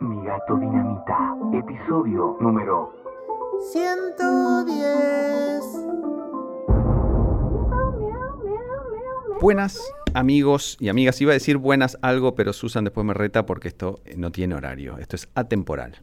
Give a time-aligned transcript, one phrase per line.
[0.00, 2.92] Mi gato dinamita, episodio número
[3.72, 5.62] 110.
[9.40, 9.80] Buenas
[10.12, 11.18] amigos y amigas.
[11.22, 14.98] Iba a decir buenas algo, pero Susan después me reta porque esto no tiene horario.
[14.98, 16.02] Esto es atemporal.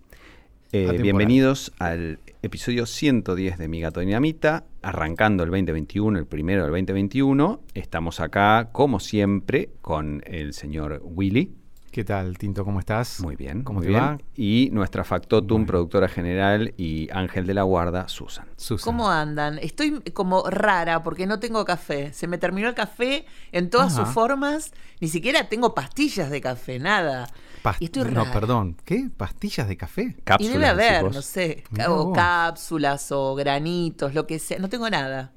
[0.72, 1.04] Eh, Atemporal.
[1.04, 7.62] bienvenidos al episodio 110 de Mi Gato Dinamita, arrancando el 2021, el primero del 2021.
[7.76, 11.63] Estamos acá, como siempre, con el señor Willy.
[11.94, 12.66] ¿Qué tal, Tinto?
[12.66, 13.20] ¿Cómo estás?
[13.22, 14.02] Muy bien, ¿Cómo muy te bien.
[14.04, 14.18] va?
[14.36, 15.68] Y nuestra factotum, Bueno.
[15.68, 18.48] productora general y ángel de la guarda, Susan.
[18.58, 18.84] Susan.
[18.84, 19.60] ¿Cómo andan?
[19.60, 22.12] Estoy como rara porque no tengo café.
[22.12, 24.06] Se me terminó el café en todas Ajá.
[24.06, 24.72] sus formas.
[25.02, 27.30] Ni siquiera tengo pastillas de café, nada.
[27.64, 28.76] Pas- y estoy no, perdón.
[28.86, 29.12] ¿Qué?
[29.16, 30.16] ¿Pastillas de café?
[30.18, 34.58] Y Cápsulas, debe haber, no sé, o cápsulas o granitos, lo que sea.
[34.58, 35.32] No tengo nada.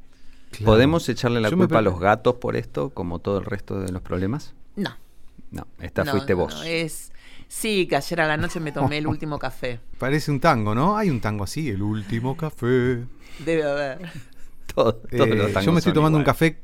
[0.53, 0.65] Claro.
[0.65, 3.79] ¿Podemos echarle la Yo me culpa a los gatos por esto, como todo el resto
[3.79, 4.55] de los problemas?
[5.51, 5.67] No.
[5.81, 6.55] Esta no, fuiste no, vos.
[6.55, 7.13] no, es...
[7.49, 9.79] Sí, que ayer a la noche me tomé el último café.
[9.99, 10.97] Parece un tango, ¿no?
[10.97, 13.05] Hay un tango así, el último café.
[13.45, 13.99] Debe haber.
[14.75, 16.59] Todo- todos Eh, los tangos yo me estoy tomando un café,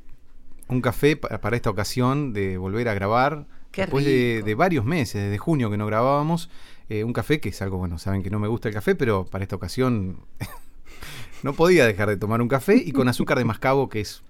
[0.69, 3.47] un café pa- para esta ocasión de volver a grabar.
[3.71, 6.51] Qué después de varios meses, desde junio que no grabábamos,
[6.91, 9.25] eh, un café que es algo, bueno, saben que no me gusta el café, pero
[9.25, 10.19] para esta ocasión
[11.43, 14.23] no podía dejar de tomar un café y con azúcar de mascabo, que es,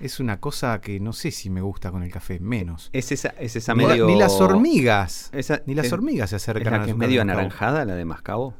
[0.00, 2.90] es una cosa que no sé si me gusta con el café, menos.
[2.92, 4.06] Es esa, es esa Ni, la- medio...
[4.06, 5.30] ni las hormigas.
[5.32, 7.94] Esa- ni las es- hormigas se ¿Es acercan la al que es medio anaranjada, la
[7.94, 8.54] de mascabo?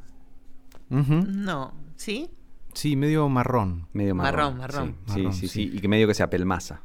[0.88, 1.74] No.
[1.96, 2.30] ¿Sí?
[2.74, 3.88] Sí, medio marrón.
[3.92, 4.56] Medio marrón.
[4.58, 4.96] Marrón, marrón.
[5.06, 5.48] Sí, sí, Marrón, sí, sí.
[5.48, 5.76] sí.
[5.76, 6.80] Y que medio que se apelmaza.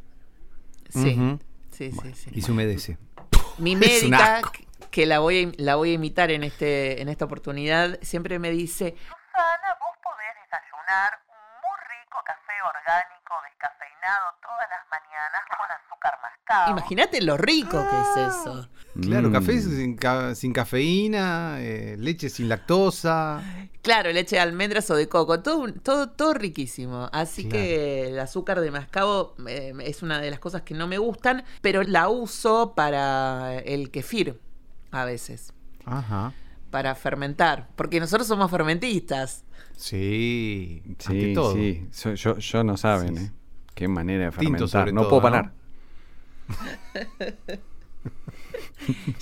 [0.89, 1.39] Sí.
[1.71, 2.31] Sí, sí, sí.
[2.33, 2.97] Y se humedece.
[3.57, 4.41] Mi Es médica,
[4.91, 8.51] que la voy, a, la voy a imitar en, este, en esta oportunidad, siempre me
[8.51, 15.67] dice, Susana, vos podés desayunar un muy rico café orgánico descafeinado todas las mañanas con
[15.71, 16.71] azúcar mascabo.
[16.71, 18.69] imagínate lo rico que es eso.
[19.01, 19.33] Claro, Mm.
[19.33, 23.41] café sin, ca- sin cafeína, eh, leche sin lactosa.
[23.81, 27.09] Claro, leche de almendras o de coco, todo, todo, todo riquísimo.
[27.11, 27.57] Así Claro.
[27.63, 31.43] que el azúcar de mascabo eh, es una de las cosas que no me gustan,
[31.61, 34.39] pero la uso para el kefir
[34.91, 35.53] a veces,
[35.85, 36.33] Ajá.
[36.69, 39.43] para fermentar, porque nosotros somos fermentistas.
[39.75, 41.55] Sí, Sí, ante todo.
[41.55, 41.87] sí.
[41.91, 43.31] So- yo, yo no saben, Sí, ¿eh?
[43.75, 44.67] Qué manera de fermentar.
[44.69, 45.31] sobre no todo, puedo ¿no?
[45.31, 45.53] parar.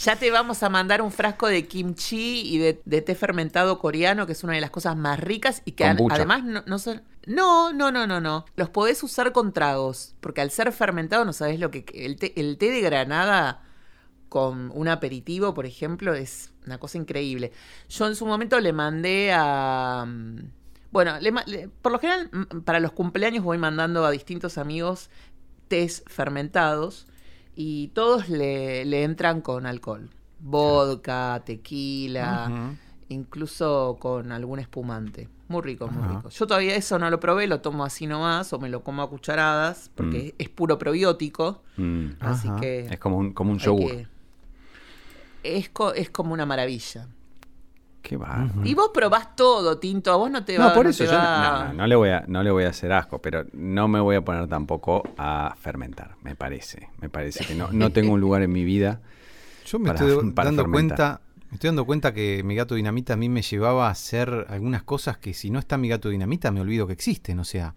[0.04, 4.26] Ya te vamos a mandar un frasco de kimchi y de, de té fermentado coreano,
[4.26, 7.04] que es una de las cosas más ricas y que además no, no son...
[7.28, 8.46] No, no, no, no, no.
[8.56, 11.86] Los podés usar con tragos, porque al ser fermentado no sabés lo que...
[11.94, 13.62] El té, el té de granada
[14.30, 17.52] con un aperitivo, por ejemplo, es una cosa increíble.
[17.90, 20.06] Yo en su momento le mandé a...
[20.08, 20.38] mm,
[20.92, 25.10] Bueno, le por lo general mm, para los cumpleaños voy mandando a distintos amigos
[25.68, 27.08] tés fermentados
[27.56, 30.10] y todos le, le entran con alcohol.
[30.40, 32.74] Vodka, tequila,
[33.10, 35.30] incluso con algún espumante.
[35.48, 36.16] Muy rico, muy Ajá.
[36.18, 36.30] rico.
[36.30, 39.10] Yo todavía eso no lo probé, lo tomo así nomás o me lo como a
[39.10, 41.62] cucharadas porque es puro probiótico.
[41.78, 42.08] Mm.
[42.22, 42.60] Así Ajá.
[42.62, 42.80] que...
[42.88, 43.92] Es como un, como un yogur.
[43.92, 44.08] que-
[45.44, 47.08] Es, co- es como una maravilla.
[48.02, 48.46] Qué bárbaro.
[48.62, 48.66] Ujú.
[48.66, 50.12] Y vos probás todo, Tinto.
[50.12, 51.96] A vos no te va No, por no eso yo va- no, no, no le
[51.96, 55.04] voy a, no le voy a hacer asco, pero no me voy a poner tampoco
[55.18, 56.90] a fermentar, me parece.
[57.00, 59.02] Me parece que no, no tengo un lugar en mi vida.
[59.66, 60.98] Yo me Para- estoy para dando fermentar.
[60.98, 64.48] cuenta, me estoy dando cuenta que mi gato dinamita a mí me llevaba a hacer
[64.50, 67.76] algunas cosas que si no está mi gato dinamita me olvido que existen, o sea,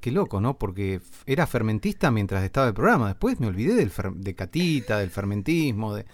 [0.00, 0.56] qué loco, ¿no?
[0.58, 5.10] Porque era fermentista mientras estaba el programa, después me olvidé del fer- de Catita, del
[5.10, 6.04] fermentismo, de,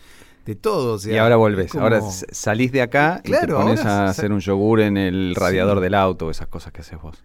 [0.45, 2.01] de todo, o sea, y ahora volvés, como- ahora
[2.33, 5.41] salís de acá y te Claro, pones a hacer un yogur en el Sí.
[5.41, 7.23] radiador del auto, esas cosas que haces vos.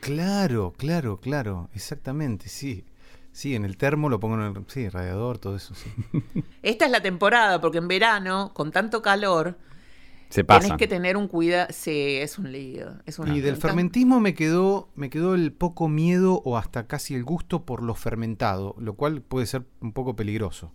[0.00, 2.84] Claro, claro, claro, exactamente, sí.
[3.32, 5.90] Sí, en el termo lo pongo en el sí, radiador, todo eso, sí.
[6.62, 9.58] Esta es la temporada, porque en verano, con tanto calor,
[10.28, 10.44] Se
[10.78, 11.68] que tener un cuidado.
[11.70, 12.94] Sí, es un lío.
[13.06, 17.14] Es una- Y del fermentismo me quedó, me quedó el poco miedo o hasta casi
[17.14, 20.72] el gusto por lo fermentado, lo cual puede ser un poco peligroso.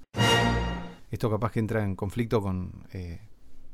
[1.12, 3.20] Esto capaz que entra en conflicto con eh,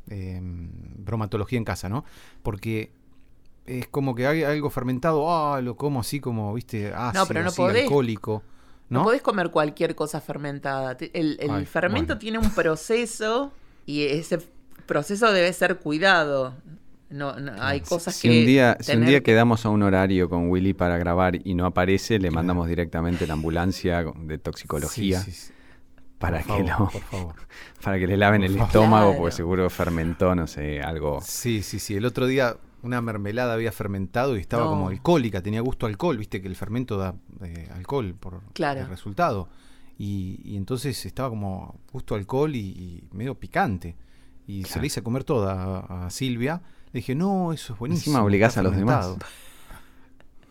[0.09, 2.05] eh, bromatología en casa, ¿no?
[2.43, 2.91] Porque
[3.65, 7.47] es como que hay algo fermentado, ah, lo como así como, viste, ácido, pero no
[7.49, 7.83] así, podés.
[7.83, 8.43] alcohólico.
[8.89, 9.05] No, ¿no?
[9.05, 10.95] podés comer cualquier cosa fermentada.
[11.13, 12.19] El, el Ay, fermento bueno.
[12.19, 13.51] tiene un proceso
[13.87, 14.39] y ese
[14.85, 16.53] proceso debe ser cuidado.
[17.09, 18.39] No, no, hay cosas Si que.
[18.41, 21.65] un, día, si un día quedamos a un horario con Willy para grabar y no
[21.65, 25.53] aparece, le mandamos directamente la ambulancia de toxicología Sí, sí, sí.
[26.25, 27.35] Para, Por que favor, lo- por favor.
[27.83, 28.67] para que le laven el favor.
[28.67, 29.19] estómago, Claro.
[29.21, 31.19] porque seguro fermentó, no sé, algo.
[31.23, 31.95] Sí, sí, sí.
[31.95, 34.69] El otro día una mermelada había fermentado y estaba No.
[34.71, 38.81] como alcohólica, tenía gusto a alcohol, viste que el fermento da eh, alcohol por Claro.
[38.81, 39.49] el resultado.
[39.97, 43.95] Y, y entonces estaba como gusto a alcohol y, y medio picante.
[44.45, 44.81] Y se Claro.
[44.81, 46.61] la hice comer toda a, a Silvia.
[46.91, 48.11] Le dije, no, eso es buenísimo.
[48.17, 49.15] Encima obligás a los demás.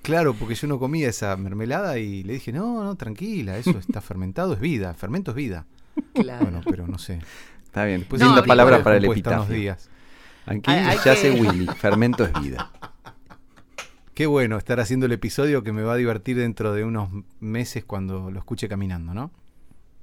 [0.04, 0.22] fermentado".
[0.32, 4.00] Claro, porque yo no comía esa mermelada y le dije, no, no, tranquila, eso está
[4.00, 5.66] fermentado, es vida, fermento es vida.
[6.12, 6.44] Claro.
[6.44, 7.20] Bueno, pero no sé.
[7.64, 8.00] Está bien.
[8.00, 9.54] Después No, Linda palabra para el epitafio.
[9.54, 9.88] días.
[10.46, 11.66] Aquí ya hace que- Willy.
[11.78, 12.70] Fermento es vida.
[14.14, 17.08] Qué bueno estar haciendo el episodio que me va a divertir dentro de unos
[17.40, 19.32] meses cuando lo escuche caminando, ¿no?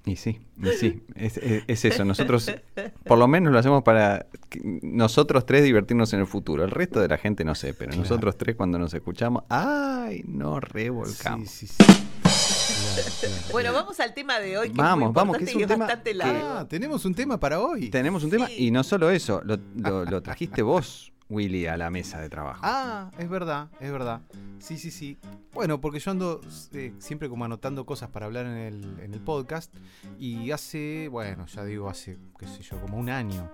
[0.03, 2.03] Y sí, y sí, es, es- es eso.
[2.03, 2.51] Nosotros,
[3.06, 6.63] por lo menos, lo hacemos para que- nosotros tres divertirnos en el futuro.
[6.63, 8.01] El resto de la gente no sé, pero Claro.
[8.03, 10.24] nosotros tres cuando nos escuchamos, ¡ay!
[10.27, 11.50] Nos revolcamos.
[11.51, 11.83] Sí, sí, sí.
[11.83, 13.36] Claro, claro.
[13.51, 14.69] Bueno, vamos al tema de hoy.
[14.71, 16.47] Que Vamos, es muy vamos, que importante es un tema bastante que- largo.
[16.57, 17.89] Ah, tenemos un tema para hoy.
[17.89, 21.89] Tenemos un tema, y no solo eso, lo, lo- lo trajiste vos, Willy, a la
[21.89, 22.60] mesa de trabajo.
[22.63, 24.22] Ah, es verdad, es verdad.
[24.60, 25.18] Sí, sí, sí.
[25.54, 26.42] Bueno, porque yo ando
[26.74, 29.74] eh, siempre como anotando cosas para hablar en el, en el podcast.
[30.19, 33.50] Y hace, bueno, ya digo, hace, qué sé yo, como un año.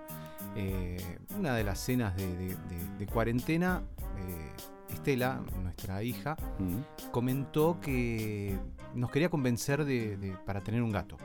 [0.56, 3.82] eh, una de las cenas de, de- de- de cuarentena,
[4.18, 4.52] eh,
[4.94, 7.10] Estela, nuestra hija, Mm.
[7.10, 8.58] comentó que
[8.94, 11.16] nos quería convencer de, de- para tener un gato.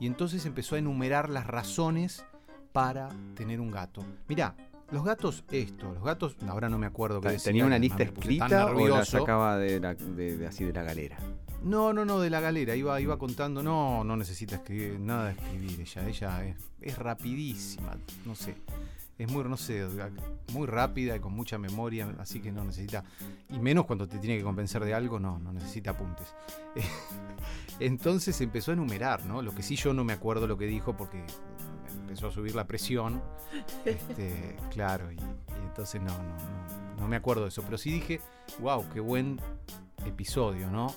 [0.00, 2.24] Y entonces empezó a enumerar las razones
[2.72, 4.04] para tener un gato.
[4.28, 4.54] Mirá,
[4.90, 8.88] los gatos esto, los gatos, ahora no me acuerdo qué ¿Tenía una lista escrita o
[8.88, 11.18] la sacaba de, la- de- de así de la galera?
[11.62, 15.32] No, no, no, de la galera, iba, iba contando, no, no necesita escribir, nada de
[15.32, 18.54] escribir ella, ella es, es rapidísima, no sé,
[19.18, 19.84] es muy, no sé,
[20.52, 23.02] muy rápida y con mucha memoria, así que no necesita,
[23.50, 26.32] y menos cuando te tiene que convencer de algo, no, no necesita apuntes.
[27.80, 29.42] Entonces empezó a enumerar, ¿no?
[29.42, 31.24] Lo que sí yo no me acuerdo lo que dijo porque
[32.08, 33.22] empezó a subir la presión,
[33.84, 37.92] este, claro, y, y entonces no, no, no, no me acuerdo de eso, pero sí
[37.92, 38.20] dije,
[38.60, 39.38] wow, qué buen
[40.06, 40.88] episodio, ¿no?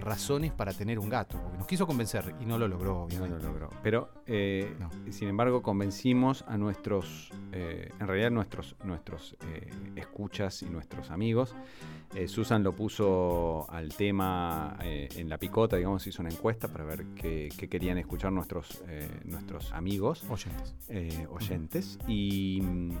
[0.00, 3.36] Razones para tener un gato, porque nos quiso convencer y no lo logró, No obviamente.
[3.38, 3.70] lo logró.
[3.82, 4.88] Pero, eh, No.
[5.12, 11.54] sin embargo, convencimos a nuestros, eh, en realidad nuestros, nuestros eh, escuchas y nuestros amigos.
[12.26, 17.48] Susan lo puso al tema en la picota, digamos, hizo una encuesta para ver qué,
[17.56, 18.82] qué querían escuchar nuestros,
[19.24, 20.74] nuestros amigos, Oyentes.
[21.30, 21.98] oyentes.
[22.08, 22.96] Y, mm, y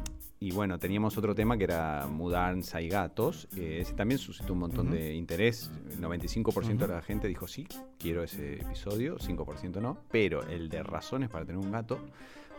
[0.52, 3.46] bueno, teníamos otro tema que era mudanza y gatos.
[3.56, 5.70] Eh, ese también suscitó un montón de interés.
[5.90, 6.94] El 95% de Ujú.
[6.94, 7.66] la gente dijo sí,
[7.98, 9.98] quiero ese episodio, 5% no.
[10.10, 11.98] Pero el de razones para tener un gato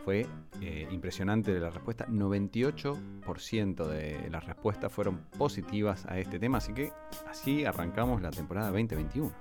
[0.04, 0.26] fue
[0.60, 2.06] eh, impresionante la respuesta.
[2.06, 6.58] 98% de las respuestas fueron positivas a este tema.
[6.58, 6.92] Así que
[7.28, 9.32] así arrancamos la temporada 2021.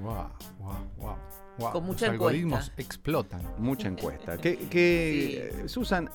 [0.00, 0.14] Wow,
[0.60, 1.16] wow, wow.
[1.58, 1.72] wow.
[1.72, 3.42] Con mucha Los algoritmos explotan.
[3.58, 4.38] Mucha encuesta.
[4.40, 6.08] ¿Qué, qué- Susan,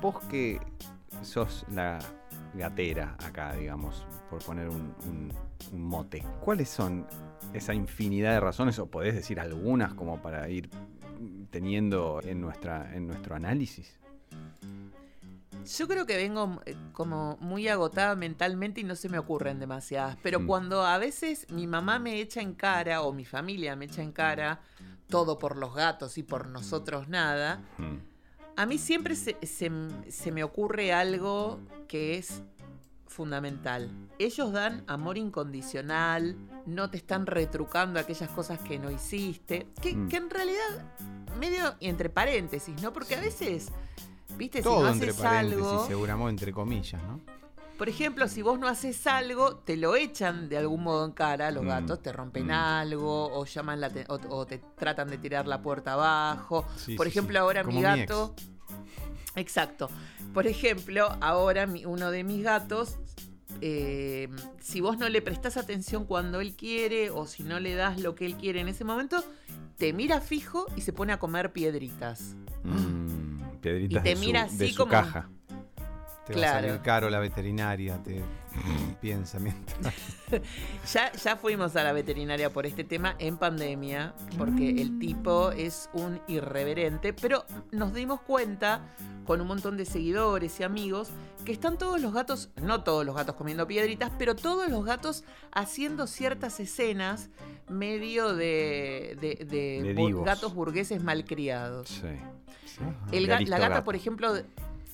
[0.00, 0.60] vos que
[1.22, 1.98] sos la
[2.54, 5.32] gatera acá, digamos, por poner un, un-
[5.72, 7.06] un mote, ¿cuáles son
[7.52, 10.70] esa infinidad de razones, o podés decir algunas como para ir
[11.50, 13.96] teniendo en, nuestra, en nuestro análisis?
[15.78, 20.16] Yo creo que vengo eh, como muy agotada mentalmente y no se me ocurren demasiadas.
[20.22, 20.46] Pero Mm.
[20.46, 24.12] cuando a veces mi mamá me echa en cara o mi familia me echa en
[24.12, 24.60] cara
[25.08, 27.96] todo por los gatos y por nosotros nada, Mm.
[28.56, 29.70] A mí siempre se, se-
[30.10, 31.58] se me ocurre algo
[31.88, 32.42] que es
[33.06, 33.90] fundamental.
[34.18, 36.36] Ellos dan amor incondicional,
[36.66, 40.08] no te están retrucando aquellas cosas que no hiciste, que, Mm.
[40.08, 40.94] que en realidad,
[41.38, 42.92] medio entre paréntesis, ¿no?
[42.92, 43.68] Porque a veces,
[44.36, 47.20] viste, si Todo no entre haces paréntesis, algo, seguramente entre comillas, ¿no?
[47.80, 51.50] Por ejemplo, si vos no haces algo, te lo echan de algún modo en cara,
[51.50, 52.50] los Mm, gatos te rompen mm.
[52.50, 56.66] algo, o llaman la te- o, o te tratan de tirar la puerta abajo.
[56.76, 57.38] Sí, Por sí, ejemplo, sí.
[57.38, 58.34] ahora Como mi mi gato.
[59.34, 59.88] Exacto.
[60.34, 62.98] Por ejemplo, ahora mi- uno de mis gatos.
[63.62, 64.28] eh,
[64.60, 68.14] si vos no le prestás atención cuando él quiere o si no le das lo
[68.14, 69.24] que él quiere en ese momento,
[69.78, 72.36] te mira fijo y se pone a comer piedritas.
[72.62, 75.28] Mm, piedritas Y te de, mira su, de así su como- caja.
[76.32, 76.66] Te va a Claro.
[76.68, 78.22] salir caro la veterinaria, te
[79.00, 79.94] piensa mientras.
[80.92, 85.90] Ya, ya fuimos a la veterinaria por este tema en pandemia, porque el tipo es
[85.92, 88.80] un irreverente, pero nos dimos cuenta
[89.26, 91.08] con un montón de seguidores y amigos
[91.44, 95.24] que están todos los gatos, no todos los gatos comiendo piedritas, pero todos los gatos
[95.52, 97.28] haciendo ciertas escenas
[97.68, 100.24] medio de, de- de De bu- divos.
[100.24, 101.88] gatos burgueses malcriados.
[101.88, 102.08] Sí.
[102.66, 102.80] sí.
[103.12, 104.32] El la gata, por ejemplo,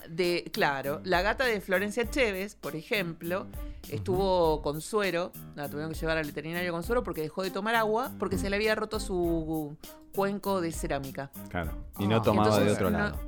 [0.09, 3.47] de, de- claro, la gata de Florencia Chévez, por ejemplo,
[3.89, 7.75] estuvo con suero, la tuvieron que llevar al veterinario con suero porque dejó de tomar
[7.75, 9.77] agua porque se le había roto su
[10.15, 11.31] cuenco de cerámica.
[11.49, 11.73] Claro.
[11.99, 12.23] Y no Ah.
[12.23, 13.19] tomaba de Entonces, otro no- lado.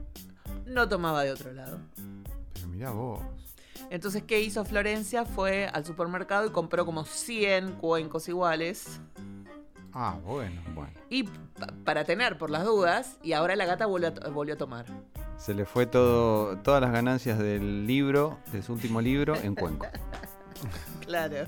[0.66, 1.78] No tomaba de otro lado.
[2.54, 3.20] Pero mirá vos.
[3.90, 5.24] Entonces, ¿qué hizo Florencia?
[5.24, 9.00] Fue al supermercado y compró como 100 cuencos iguales.
[10.00, 10.60] Ah, bueno.
[10.76, 10.92] Bueno.
[11.10, 14.54] Y pa- para tener por las dudas, y ahora la gata volvió a, to- volvió
[14.54, 14.86] a tomar.
[15.36, 19.86] Se le fue todo, todas las ganancias del libro, de su último libro, en Cuenco.
[21.06, 21.46] Claro.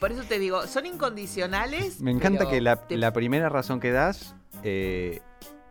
[0.00, 2.00] Por eso te digo, son incondicionales.
[2.00, 5.20] Me encanta que la, te- la primera razón que das, eh,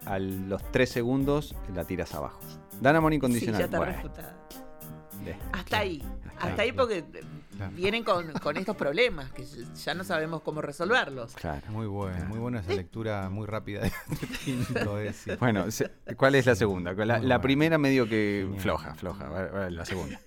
[0.06, 2.40] a los tres segundos la tiras abajo.
[2.82, 3.60] Dan amor Sí, incondicional.
[3.60, 3.96] ya está Bueno,
[5.52, 6.02] Hasta ahí.
[6.38, 7.06] Hasta Hasta ahí, ahí porque
[7.56, 7.72] Claro.
[7.76, 11.34] vienen con, con estos problemas que ya no sabemos cómo resolverlos.
[11.36, 11.62] Claro.
[11.70, 13.92] Muy bueno, muy buena esa lectura muy rápida de
[14.44, 15.38] Tinto, decir.
[15.40, 15.66] Bueno,
[16.18, 16.94] ¿cuál es la segunda?
[16.94, 18.62] La, primera medio que Genial.
[18.62, 19.70] floja, floja.
[19.70, 20.20] La segunda.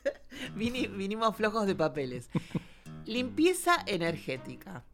[0.56, 2.30] Vini- vinimos flojos de papeles.
[3.06, 4.84] Limpieza energética.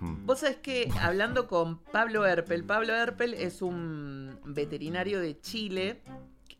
[0.00, 6.00] Vos sabés que hablando con Pablo Herpel, Pablo Herpel es un veterinario de Chile,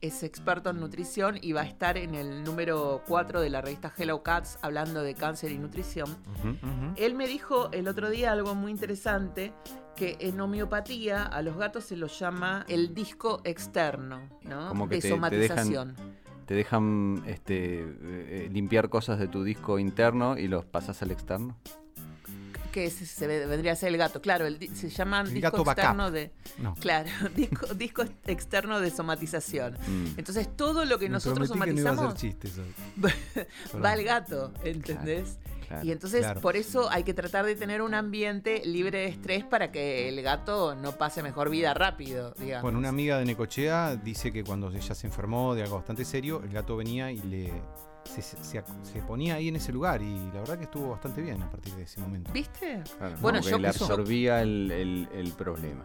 [0.01, 3.93] es experto en nutrición y va a estar en el número 4 de la revista
[3.95, 6.15] Hello Cats hablando de cáncer y nutrición.
[6.95, 9.53] Él me dijo el otro día algo muy interesante,
[9.95, 14.69] que en homeopatía a los gatos se los llama el disco externo, ¿no?
[14.69, 15.95] Como que de te-.
[16.45, 21.11] Te dejan este, eh, eh, limpiar cosas de tu disco interno y los pasas al
[21.11, 21.57] externo.
[22.71, 25.63] Que se ve- vendría a ser el gato, claro, el se llaman El disco gato
[25.65, 25.79] backup.
[25.83, 26.31] externo de...
[26.57, 26.75] No.
[26.75, 29.73] Claro, disco, disco externo de somatización.
[29.87, 30.05] Mm.
[30.17, 32.15] Entonces todo lo que Me nosotros que no somatizamos
[33.83, 35.37] va al gato, ¿entendés?
[35.67, 35.85] Claro.
[35.85, 36.41] Y entonces Claro.
[36.41, 40.21] por eso hay que tratar de tener un ambiente libre de estrés para que el
[40.21, 42.63] gato no pase mejor vida rápido, digamos.
[42.63, 46.41] Bueno, una amiga de Necochea dice que cuando ella se enfermó de algo bastante serio,
[46.43, 47.53] el gato venía y le
[48.03, 51.73] se, ponía ahí en ese lugar y la verdad que estuvo bastante bien a partir
[51.75, 52.31] de ese momento.
[52.31, 52.83] ¿Viste?
[52.97, 55.83] Claro, Bueno, yo- le absorbía el, el- el problema.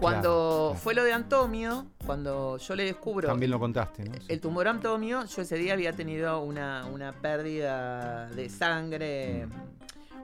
[0.00, 0.74] Cuando claro.
[0.82, 4.12] fue lo de Antomio, cuando yo le descubro También lo contaste, ¿no?
[4.28, 9.46] el tumor Antomio, yo ese día había tenido una, una pérdida de sangre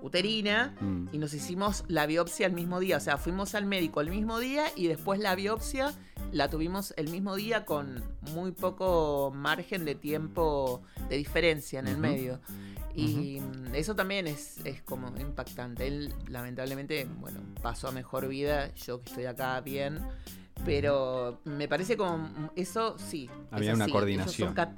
[0.02, 1.06] uterina Mm.
[1.12, 2.98] y nos hicimos la biopsia el mismo día.
[2.98, 5.94] O sea, fuimos al médico el mismo día y después la biopsia
[6.32, 8.02] la tuvimos el mismo día con
[8.34, 12.40] muy poco margen de tiempo de diferencia en el medio.
[12.94, 13.40] Y
[13.72, 15.86] eso también es, es como impactante.
[15.86, 18.74] Él, lamentablemente, bueno, pasó a mejor vida.
[18.74, 20.00] Yo que estoy acá bien.
[20.64, 23.30] Pero me parece como eso sí.
[23.50, 23.92] Había una así.
[23.92, 24.48] coordinación.
[24.48, 24.76] Son, cat-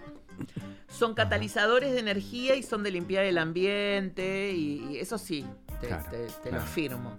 [0.89, 4.53] son catalizadores de energía y son de limpiar el ambiente.
[4.53, 5.45] Y, y eso sí,
[5.81, 6.57] te, Claro, te- te claro.
[6.59, 7.17] lo afirmo.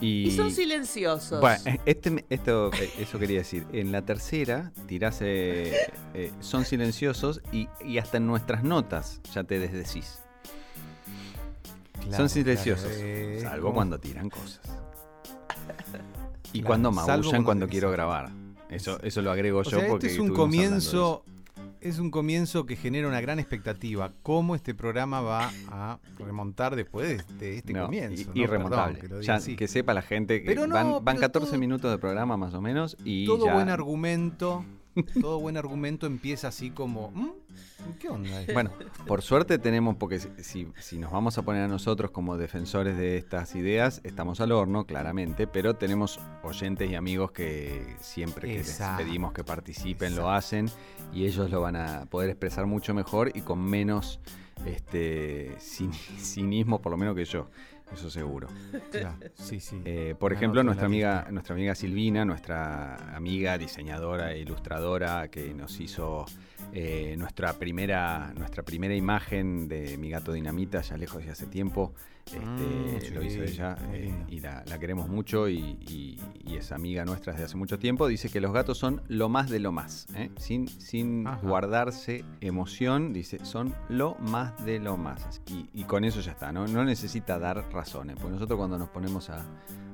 [0.00, 1.40] Y, Y son silenciosos.
[1.40, 3.66] Bueno, eh, este, esto, eh, eso quería decir.
[3.72, 9.44] En la tercera tirás, eh, eh, son silenciosos y, y hasta en nuestras notas ya
[9.44, 10.20] te desdecís.
[12.00, 12.86] Claro, son silenciosos.
[12.86, 14.60] claro, eh, salvo cuando tiran cosas.
[16.52, 18.30] Y Claro, cuando maullan cuando quiero grabar.
[18.70, 21.24] Eso, eso lo agrego O yo sea, porque este es un comienzo.
[21.80, 24.12] Es un comienzo que genera una gran expectativa.
[24.22, 28.20] ¿Cómo este programa va a remontar después de, este No, comienzo?
[28.22, 28.32] i- ¿no?
[28.34, 28.94] irremontable.
[28.98, 31.20] Perdón que lo diga Ya, que sepa la gente que Pero no, van, van pero
[31.20, 34.62] 14 todo- minutos de programa más o menos y todo ya- buen argumento,
[35.20, 37.28] todo buen argumento empieza así como, "¿Mm?
[37.98, 38.40] ¿qué onda?
[38.40, 38.52] esto?".
[38.52, 38.70] Bueno,
[39.06, 43.16] por suerte tenemos, porque si, si- nos vamos a poner a nosotros como defensores de
[43.16, 48.80] estas ideas, estamos al horno, claramente, pero tenemos oyentes y amigos que siempre que les
[48.96, 50.28] pedimos que participen exacto.
[50.28, 50.70] lo hacen
[51.12, 54.20] y ellos lo van a poder expresar mucho mejor y con menos
[54.66, 57.48] este cin- cinismo, por lo menos que yo,
[57.92, 58.48] eso seguro.
[59.34, 59.82] Sí, sí.
[59.84, 65.78] Eh, por ejemplo, nuestra amiga, nuestra amiga Silvina, nuestra amiga diseñadora e ilustradora que nos
[65.80, 66.26] hizo
[66.72, 71.92] eh, nuestra primera nuestra primera imagen de mi gato dinamita ya lejos de hace tiempo.
[72.26, 76.56] Este, Mm, lo sí, hizo ella eh, y la, la queremos mucho y, y- y
[76.56, 78.06] es amiga nuestra desde hace mucho tiempo.
[78.06, 80.30] Dice que los gatos son lo más de lo más, ¿eh?
[80.36, 81.40] sin, sin Ajá.
[81.44, 85.40] guardarse emoción, dice, son lo más de lo más.
[85.48, 86.68] Y, y con eso ya está, ¿no?
[86.68, 89.44] no necesita dar razones, porque nosotros cuando nos ponemos a,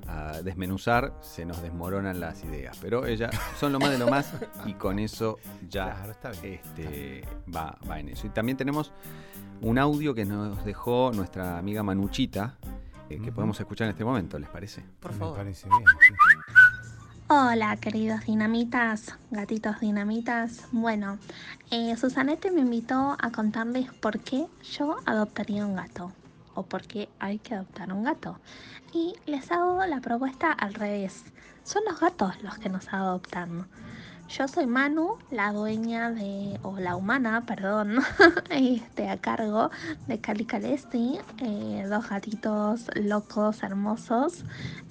[0.09, 4.33] a desmenuzar se nos desmoronan las ideas, pero ella son lo más de lo más
[4.65, 6.55] y con eso ya Claro, está bien.
[6.63, 8.27] este, va, va en eso.
[8.27, 8.93] Y también tenemos
[9.61, 12.57] un audio que nos dejó nuestra amiga Manuchita,
[13.09, 14.85] eh, que podemos escuchar en este momento, ¿les parece?
[15.01, 15.37] Por Me favor.
[15.39, 15.85] parece bien.
[16.09, 16.15] sí.
[17.29, 20.67] Hola, queridos dinamitas, gatitos dinamitas.
[20.71, 21.19] Bueno,
[21.73, 26.13] eh, Susanete me invitó a contarles por qué yo adoptaría un gato
[26.57, 28.41] o por qué hay que adoptar un gato.
[28.93, 31.25] Y les hago la propuesta al revés.
[31.63, 33.69] Son los gatos los que nos adoptan.
[34.29, 37.99] Yo soy Manu, la dueña de, o la humana, perdón,
[38.51, 39.71] este, a cargo
[40.09, 44.45] de Cali Calesti, eh, dos gatitos locos, hermosos,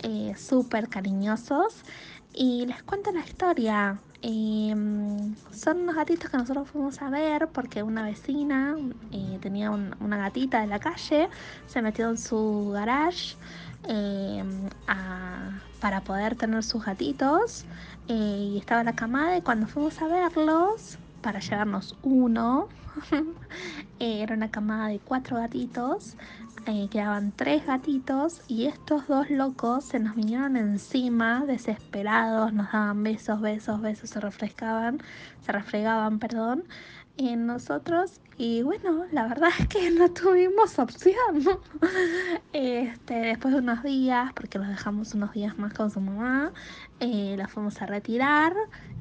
[0.03, 1.83] eh, súper cariñosos.
[2.37, 4.01] Y les cuento la historia.
[4.21, 8.75] Em, son unos gatitos que nosotros fuimos a ver porque una vecina
[9.11, 11.29] eh, tenía un- una gatita de la calle,
[11.67, 13.37] se metió en su garage
[13.87, 14.67] em,
[15.79, 17.65] para poder tener sus gatitos
[18.07, 18.13] eh,
[18.53, 22.67] y estaba la camada y cuando fuimos a verlos para llevarnos uno,
[23.99, 26.17] eh, era una camada de cuatro gatitos,
[26.67, 33.03] eh, quedaban tres gatitos y estos dos locos se nos vinieron encima, desesperados, nos daban
[33.03, 34.99] besos, besos, besos, se refrescaban,
[35.41, 36.63] se refregaban, perdón,
[37.17, 41.15] en nosotros y bueno, la verdad es que no tuvimos opción.
[42.51, 46.51] Este, después de unos días, porque los dejamos unos días más con su mamá,
[46.99, 48.53] eh, los fuimos a retirar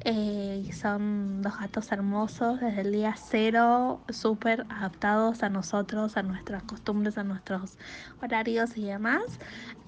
[0.05, 6.23] eh, y son dos gatos hermosos desde el día cero, súper adaptados a nosotros, a
[6.23, 7.77] nuestras costumbres, a nuestros
[8.23, 9.25] horarios y demás.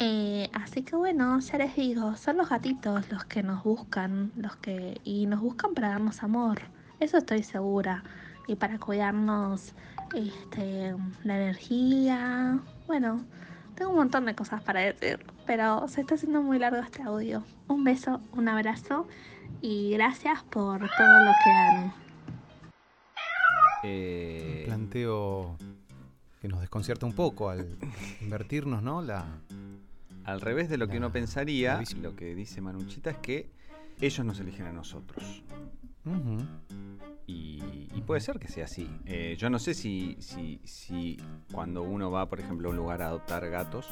[0.01, 4.57] Eh, así que bueno, ya les digo, son los gatitos los que nos buscan, los
[4.57, 6.76] que y nos buscan para darnos amor.
[7.01, 8.03] Eso estoy segura.
[8.47, 9.75] Y para cuidarnos
[10.15, 12.61] este, la energía.
[12.87, 13.25] Bueno,
[13.75, 17.43] tengo un montón de cosas para decir, pero se está haciendo muy largo este audio.
[17.69, 19.07] Un beso, un abrazo
[19.61, 21.93] y gracias por todo lo que han.
[23.83, 25.57] Eh, Un planteo
[26.41, 27.67] que nos desconcierta un poco al
[28.21, 29.03] invertirnos, ¿no?
[29.03, 29.27] La,
[30.25, 33.51] Al revés de lo que uno pensaría, lo que dice Manuchita es que
[34.01, 35.43] ellos nos eligen a nosotros.
[37.29, 38.89] Y, y puede ser que sea así.
[39.05, 41.17] Eh, yo no sé si, si, si
[41.53, 43.89] cuando uno va, por ejemplo, a un lugar a adoptar gatos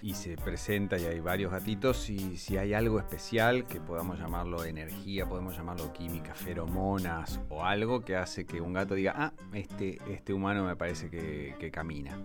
[0.00, 4.64] y se presenta y hay varios gatitos, si, si hay algo especial que podamos llamarlo
[4.64, 9.98] energía, podemos llamarlo química, feromonas o algo que hace que un gato diga, ah, este,
[10.10, 12.18] este humano me parece que, que camina.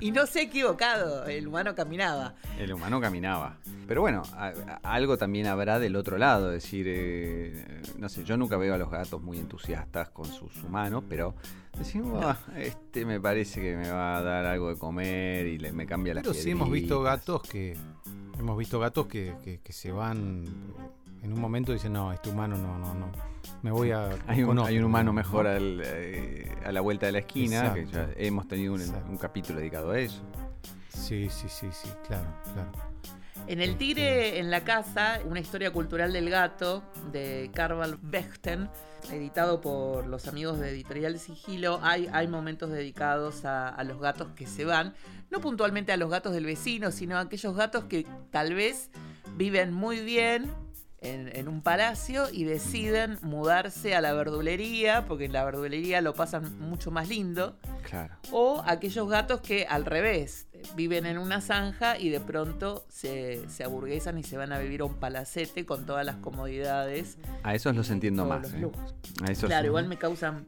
[0.00, 2.34] Y no se ha equivocado, el humano caminaba.
[2.58, 3.56] El humano caminaba.
[3.88, 4.52] Pero bueno, a-
[4.82, 6.51] a- algo también habrá del otro lado.
[6.52, 11.02] Decir, eh, no sé, yo nunca veo a los gatos muy entusiastas con sus humanos,
[11.08, 11.34] pero
[11.78, 15.72] decimos, "Ah, este me parece que me va a dar algo de comer y le,
[15.72, 17.76] me cambia la Pero sí hemos visto gatos que.
[18.38, 20.44] Hemos visto gatos que, que- que se van
[21.22, 23.12] en un momento y dicen, no, este humano no, no, no.
[23.62, 24.10] Me voy a.
[24.26, 25.12] Hay un, hay un otro", humano ¿no?
[25.12, 29.58] mejor al, eh, a la vuelta de la esquina, que ya hemos tenido un capítulo
[29.58, 30.22] dedicado a eso.
[30.88, 32.70] Sí, sí, sí, sí, claro, claro.
[33.48, 38.70] En El Tigre en la Casa, una historia cultural del gato de Carval Bechten,
[39.10, 44.28] editado por los amigos de Editorial Sigilo, hay, hay momentos dedicados a, a los gatos
[44.36, 44.94] que se van,
[45.30, 48.90] no puntualmente a los gatos del vecino, sino a aquellos gatos que tal vez
[49.36, 50.50] viven muy bien
[51.02, 56.14] en, en un palacio y deciden mudarse a la verdulería, porque en la verdulería lo
[56.14, 57.58] pasan mucho más lindo.
[57.82, 58.14] Claro.
[58.30, 63.64] O aquellos gatos que al revés, viven en una zanja y de pronto se, se
[63.64, 67.18] aburguesan y se van a vivir a un palacete con todas las comodidades.
[67.42, 68.52] A esos los entiendo más.
[68.52, 68.76] los eh.
[69.22, 69.66] A esos Claro, sí.
[69.68, 70.46] igual me causan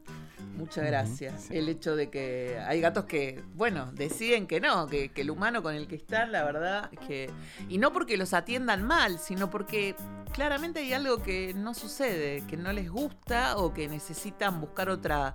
[0.57, 1.57] mucha gracia sí.
[1.57, 5.61] el hecho de que hay gatos que, bueno, deciden que no, que, que el humano
[5.61, 7.29] con el que están, la verdad, es que...
[7.67, 9.95] Y no porque los atiendan mal, sino porque
[10.35, 15.33] claramente hay algo que no sucede, que no les gusta o que necesitan buscar otra,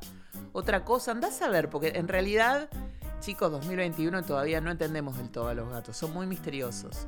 [0.52, 1.12] otra cosa.
[1.12, 2.68] Andás a ver, porque en realidad,
[3.20, 7.06] chicos, 2021 todavía no entendemos del todo a los gatos, son muy misteriosos.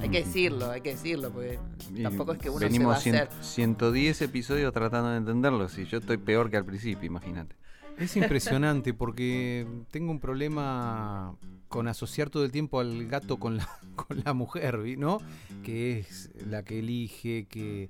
[0.00, 1.58] Hay que decirlo, hay que decirlo, porque
[1.94, 3.42] Y tampoco es que uno venimos se va a hacer...
[3.42, 5.68] 100 110 episodios tratando de entenderlo.
[5.68, 7.56] Si yo estoy peor que al principio, imagínate.
[7.98, 11.36] Es impresionante porque tengo un problema
[11.68, 14.78] con asociar todo el tiempo al gato con la, con la mujer.
[14.98, 15.18] ¿no?
[15.62, 17.88] Que es la que elige, que,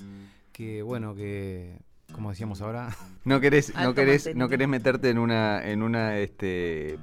[0.52, 1.78] que bueno, que,
[2.12, 2.88] como decíamos ahora,
[3.24, 6.98] No querés, no querés, no querés meterte en una, en una este,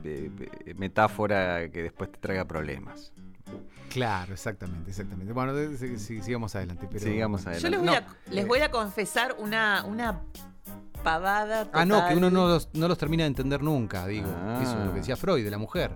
[0.76, 3.14] metáfora que después te traiga problemas.
[3.90, 5.34] claro, exactamente, exactamente.
[5.34, 5.54] Bueno,
[5.98, 6.88] sigamos adelante.
[6.92, 7.70] Pero, Sigamos Yo adelante.
[7.70, 10.22] les voy, No, a, les voy a confesar una, una
[11.04, 11.70] pavada.
[11.74, 12.18] Ah, no, que total.
[12.18, 14.28] uno no los, no los termina de entender nunca, digo.
[14.36, 14.60] Ah.
[14.62, 15.92] Eso es lo que decía Freud, de la mujer.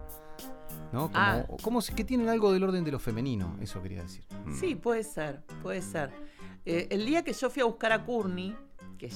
[0.92, 1.02] ¿No?
[1.12, 1.44] Como, Ah.
[1.62, 4.24] como si que tienen algo del orden de lo femenino, eso quería decir.
[4.60, 6.12] Sí, puede ser, puede ser.
[6.66, 8.56] Eh, el día que yo fui a buscar a Courtney,
[9.00, 9.12] que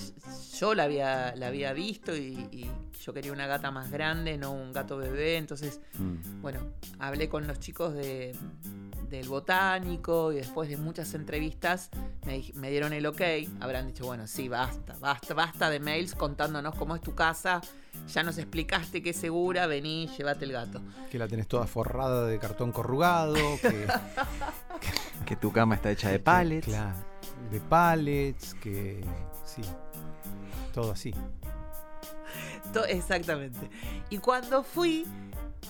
[0.60, 2.72] yo la había, la había visto y, y
[3.04, 6.41] yo quería una gata más grande, no un gato bebé, entonces, mm.
[6.41, 6.62] bueno,
[7.00, 8.34] hablé con los chicos de,
[9.10, 11.89] del botánico y después de muchas entrevistas
[12.26, 13.22] me, dieron el ok,
[13.60, 17.62] habrán dicho, bueno, sí, basta, basta, basta de mails contándonos cómo es tu casa,
[18.08, 20.82] ya nos explicaste que es segura, vení, llévate el gato.
[21.12, 23.88] Que la tenés toda forrada de cartón corrugado, que,
[25.26, 26.67] Que tu cama está hecha de pallets.
[26.67, 26.98] Claro,
[27.52, 29.04] de pallets, que
[29.56, 29.62] sí,
[30.74, 31.13] todo así.
[32.89, 33.70] Exactamente.
[34.10, 35.06] Y cuando fui,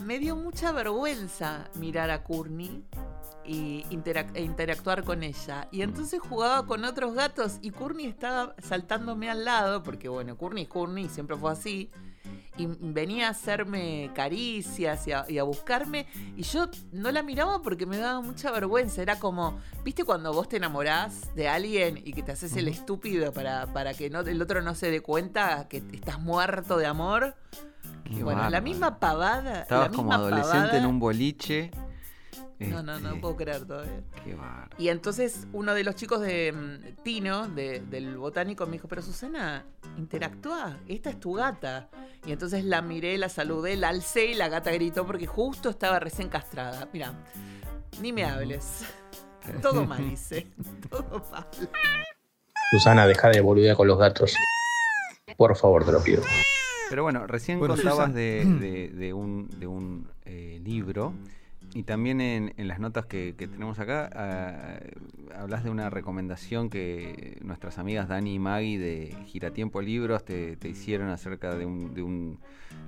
[0.05, 2.85] me dio mucha vergüenza mirar a Courtney
[3.45, 5.67] y interac- e interactuar con ella.
[5.71, 10.63] Y entonces jugaba con otros gatos y Courtney estaba saltándome al lado, porque bueno, Courtney
[10.63, 11.91] es Courtney, siempre fue así.
[12.55, 16.05] Y venía a hacerme caricias y a, y a buscarme.
[16.37, 19.01] Y yo no la miraba porque me daba mucha vergüenza.
[19.01, 23.33] Era como, ¿viste cuando vos te enamorás de alguien y que te haces el estúpido
[23.33, 27.35] para, para que no, el otro no se dé cuenta que estás muerto de amor?
[28.03, 29.61] Qué bueno, la misma pavada.
[29.61, 30.77] Estabas la como adolescente pavada.
[30.77, 31.71] en un boliche.
[32.59, 34.01] No, no, no Este, puedo creer todavía.
[34.23, 34.75] Qué bárbaro.
[34.77, 39.01] Y entonces uno de los chicos de mm, Tino, de- del botánico, me dijo, pero
[39.01, 39.65] Susana,
[39.97, 41.89] interactúa, esta es tu gata.
[42.25, 45.99] Y entonces la miré, la saludé, la alcé y la gata gritó porque justo estaba
[45.99, 46.87] recién castrada.
[46.93, 47.13] Mira,
[48.01, 48.85] ni me hables.
[49.61, 50.47] Todo mal hice.
[50.89, 51.47] Todo mal.
[52.71, 54.33] Susana, deja de boludear con los gatos.
[55.37, 56.23] Por favor, te lo pido.
[56.89, 58.13] Pero bueno, recién Bueno, contabas Susan.
[58.13, 61.13] de, de- de un, de un eh, libro
[61.75, 64.79] y también en, en las notas que, que tenemos acá ah,
[65.35, 70.69] hablas de una recomendación que nuestras amigas Dani y Maggie de Giratiempo Libros te, te
[70.69, 72.39] hicieron acerca de un, de un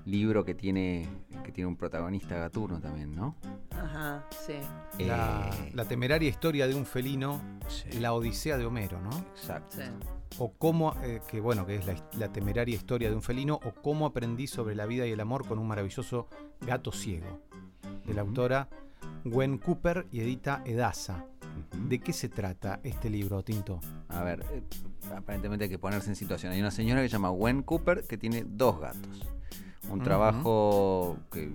[0.05, 1.07] libro que tiene,
[1.43, 3.35] que tiene un protagonista gatuno también, ¿no?
[3.71, 4.53] Ajá, sí.
[5.03, 9.09] La, Eh, la temeraria historia de un felino, sí, la Odisea de Homero, ¿no?
[9.35, 9.77] Exacto.
[9.77, 9.83] sí.
[10.37, 13.73] O cómo, eh, que bueno, que es la, la temeraria historia de un felino, o
[13.73, 16.27] cómo aprendí sobre la vida y el amor con un maravilloso
[16.61, 17.41] gato ciego,
[18.05, 18.67] de la autora
[19.23, 21.25] Gwen Cooper y edita Edasa.
[21.87, 23.79] ¿De qué se trata este libro, Tinto?
[24.09, 24.61] A ver, eh,
[25.15, 26.51] aparentemente hay que ponerse en situación.
[26.51, 29.25] Hay una señora que se llama Gwen Cooper que tiene dos gatos.
[29.89, 31.51] Un trabajo que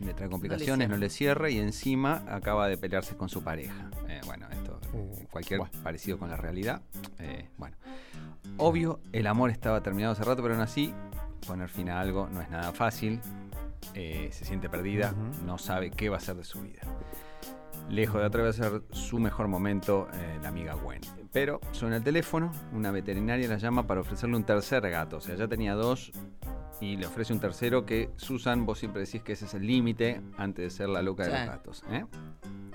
[0.00, 3.90] le trae complicaciones, no le cierra y encima acaba de pelearse con su pareja.
[4.08, 5.72] Eh, bueno, esto, Uh, eh, cualquier bueno.
[5.82, 6.80] parecido con la realidad.
[7.18, 7.76] eh, bueno,
[8.56, 10.94] obvio, el amor estaba terminado hace rato, pero aún así,
[11.46, 13.20] poner fin a algo no es nada fácil.
[13.94, 16.82] Eh, se siente perdida, no sabe qué va a hacer de su vida.
[17.88, 21.00] Lejos de atravesar su mejor momento, eh, la amiga Gwen.
[21.32, 25.18] Pero suena el teléfono, una veterinaria la llama para ofrecerle un tercer gato.
[25.18, 26.12] O sea, ya tenía dos
[26.80, 30.20] y le ofrece un tercero que, Susan, vos siempre decís que ese es el límite
[30.36, 31.84] antes de ser la loca de los gatos.
[31.90, 32.04] ¿eh?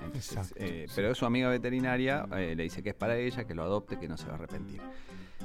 [0.04, 0.92] Entonces, Exacto, eh, sí.
[0.96, 4.08] Pero su amiga veterinaria eh, le dice que es para ella, que lo adopte, que
[4.08, 4.80] no se va a arrepentir.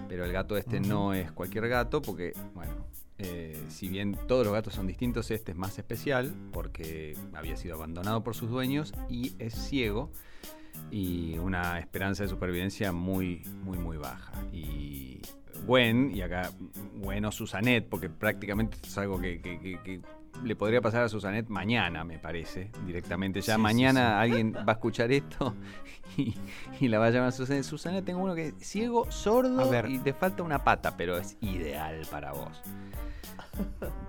[0.08, 2.74] Pero el gato este no es cualquier gato porque, bueno,
[3.20, 7.76] eh, si bien todos los gatos son distintos, este es más especial porque había sido
[7.76, 10.12] abandonado por sus dueños y es ciego
[10.92, 14.32] y una esperanza de supervivencia muy, muy, muy baja.
[14.54, 15.20] Y
[15.66, 16.52] Gwen, y acá
[16.96, 20.02] Gwen o Susanet, porque prácticamente es algo que, que- que- que
[20.44, 23.42] le podría pasar a Susanet mañana, me parece, directamente.
[23.42, 24.24] Ya Sí, mañana sí.
[24.30, 25.56] alguien va a escuchar esto
[26.18, 26.36] y,
[26.80, 27.64] y la va a llamar Susanet.
[27.64, 31.38] Susanet, tengo uno que es ciego, sordo A y te falta una pata, pero es
[31.42, 32.62] ideal para vos.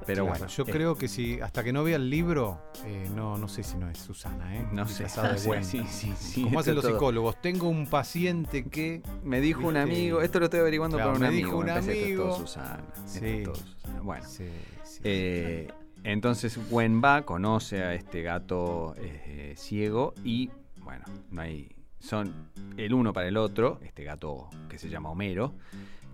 [0.06, 3.08] Pero Claro, bueno, yo eh, creo que si hasta que no vea el libro, eh,
[3.14, 4.66] no, no sé si no es Susana, ¿eh?
[4.72, 5.04] No sé.
[5.04, 5.08] De
[5.38, 5.64] Sí, Gwen.
[5.64, 6.94] sí, sí, sí, Como hacen los todo.
[6.94, 9.02] psicólogos, tengo un paciente que...
[9.22, 11.46] Me dijo un amigo, esto lo estoy averiguando Claro, por un me amigo.
[11.48, 12.36] dijo un esto es todo amigo.
[12.38, 12.80] Susana.
[12.94, 13.26] esto Sí.
[13.26, 14.00] es todo Susana.
[14.00, 14.48] Bueno, Sí,
[14.84, 15.00] sí.
[15.04, 15.68] eh,
[16.04, 20.50] entonces Gwen va, conoce a este gato eh, ciego y
[20.82, 25.54] bueno, no hay, son el uno para el otro, este gato que se llama Homero,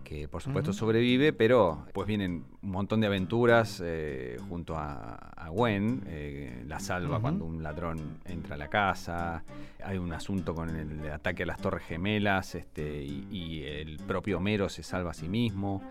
[0.05, 5.49] que por supuesto sobrevive, pero pues vienen un montón de aventuras eh, junto a, a
[5.49, 9.43] Gwen, eh, la salva cuando un ladrón entra a la casa,
[9.83, 14.39] hay un asunto con el ataque a las torres gemelas este, y, y el propio
[14.39, 15.83] Homero se salva a sí mismo.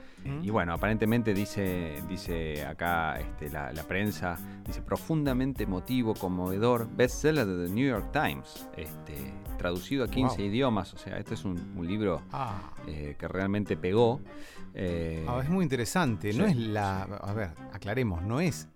[0.42, 7.46] Y bueno, aparentemente dice, dice acá este, la, la prensa, dice profundamente emotivo, conmovedor, bestseller
[7.46, 10.46] de The New York Times, este, traducido a 15 Wow.
[10.46, 14.20] idiomas, o sea, este es un, un libro Ah, eh, que realmente pegó.
[14.74, 16.34] eh, ah, es muy interesante.
[16.34, 17.04] No es la...
[17.04, 18.68] A ver, aclaremos, no es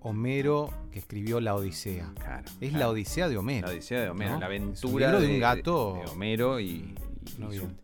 [0.00, 2.12] Homero que escribió La Odisea.
[2.18, 2.78] claro, Es claro.
[2.78, 3.68] la Odisea de Homero.
[3.68, 4.40] La Odisea de Homero, ¿no?
[4.40, 6.00] la aventura libro de un gato.
[6.04, 6.94] de Homero y, y-
[7.36, 7.76] y No su- bien.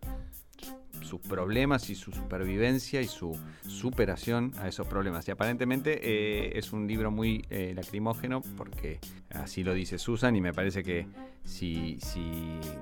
[1.03, 3.37] sus problemas y su supervivencia y su
[3.67, 5.27] superación a esos problemas.
[5.29, 8.99] Y aparentemente eh, es un libro muy eh, lacrimógeno porque
[9.31, 11.07] así lo dice Susan y me parece que
[11.51, 12.21] si, si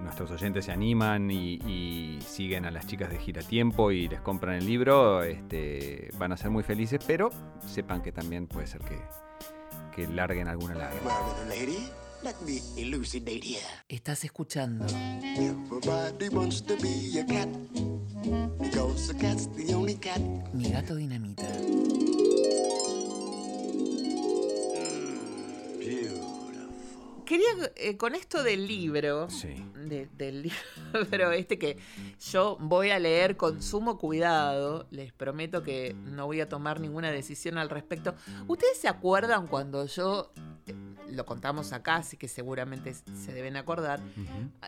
[0.03, 4.57] nuestros oyentes se animan y, y siguen a las chicas de Giratiempo y les compran
[4.57, 7.31] el libro, este, van a ser muy felices, pero
[7.67, 8.99] sepan que también puede ser que,
[9.97, 11.07] que larguen alguna lágrima.
[11.07, 11.89] Well, little lady,
[12.23, 13.63] let me elucidate here.
[13.89, 17.49] Estás escuchando Everybody wants to be a cat
[18.61, 20.21] because a cat's the only cat.
[20.53, 21.47] Mi gato dinamita.
[25.79, 26.28] Beautiful.
[27.29, 29.49] Quería, eh, con esto del libro, Sí.
[29.85, 30.43] de- del
[30.95, 31.77] libro este que
[32.33, 37.11] yo voy a leer con sumo cuidado, les prometo que no voy a tomar ninguna
[37.11, 38.15] decisión al respecto.
[38.47, 40.33] ¿Ustedes se acuerdan cuando yo
[40.67, 40.75] eh,
[41.11, 43.99] lo contamos acá, así que seguramente se deben acordar.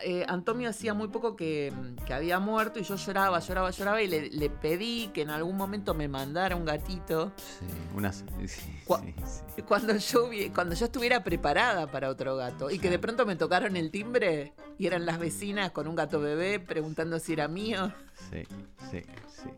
[0.03, 1.71] Eh, Antonio hacía muy poco que,
[2.07, 5.55] que había muerto y yo lloraba, lloraba, lloraba y le, le pedí que en algún
[5.55, 8.25] momento me mandara un gatito Sí, unas.
[8.39, 13.25] Sí, sí, cuando yo, cuando yo estuviera preparada para otro gato y que de pronto
[13.25, 17.47] me tocaron el timbre y eran las vecinas con un gato bebé preguntando si era
[17.47, 17.91] mío.
[18.31, 18.43] Sí,
[18.91, 19.49] sí, sí.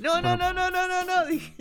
[0.00, 1.54] No, no, no, no, no, no, no, dije.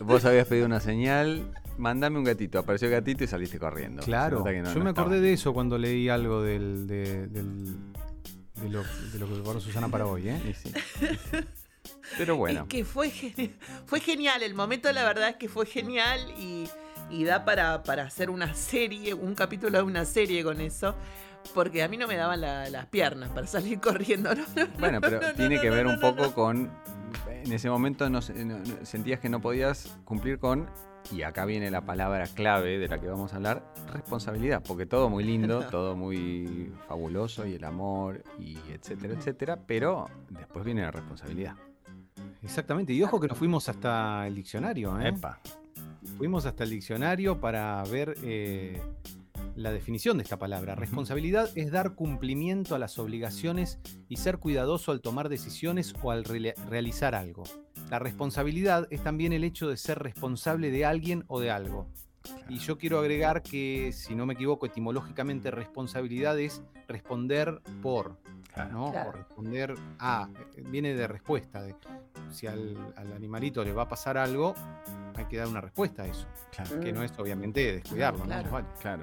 [0.00, 2.58] Vos habías pedido una señal, mandame un gatito.
[2.58, 4.02] Apareció el gatito y saliste corriendo.
[4.02, 5.20] Claro, nota que no- yo no me acordé estaba.
[5.26, 7.76] de eso cuando leí algo del, de, del-
[8.54, 10.54] de lo, de lo que preparó Susana para hoy, ¿eh?
[10.62, 11.38] Sí, sí.
[12.16, 12.62] Pero bueno.
[12.62, 13.52] Es que fue, geni-
[13.86, 16.68] fue genial, el momento la verdad es que fue genial y,
[17.10, 20.94] y da para, para hacer una serie, un capítulo de una serie con eso,
[21.54, 24.34] porque a mí no me daban la- las piernas para salir corriendo.
[24.34, 24.42] ¿no?
[24.78, 26.34] Bueno, pero no, no, tiene no, que no, ver no, un no, poco no.
[26.34, 26.70] con.
[27.26, 30.68] En ese momento no, se- no- no- sentías que no podías cumplir con.
[31.10, 34.62] Y acá viene la palabra clave de la que vamos a hablar: responsabilidad.
[34.66, 39.58] Porque todo muy lindo, todo muy fabuloso, y el amor, y etcétera, etcétera.
[39.66, 41.54] Pero después viene la responsabilidad.
[42.42, 45.08] Exactamente, y ojo que nos fuimos hasta el diccionario, ¿eh?
[45.08, 45.40] Epa.
[46.18, 48.82] Fuimos hasta el diccionario para ver eh,
[49.54, 50.74] la definición de esta palabra.
[50.74, 53.78] Responsabilidad es dar cumplimiento a las obligaciones
[54.08, 57.44] y ser cuidadoso al tomar decisiones o al realizar algo.
[57.88, 61.86] La responsabilidad es también el hecho de ser responsable de alguien o de algo.
[62.48, 68.18] Y yo quiero agregar que, si no me equivoco, etimológicamente responsabilidad es responder por,
[68.64, 68.78] Claro.
[68.78, 68.90] ¿no?
[68.92, 69.10] Claro.
[69.10, 71.74] O responder a, eh, viene de respuesta, de
[72.30, 74.54] si al, al animalito le va a pasar algo,
[75.16, 76.80] hay que dar una respuesta a eso, Claro.
[76.80, 78.24] que no es obviamente descuidarlo.
[78.24, 78.64] Claro.
[78.80, 79.02] Claro.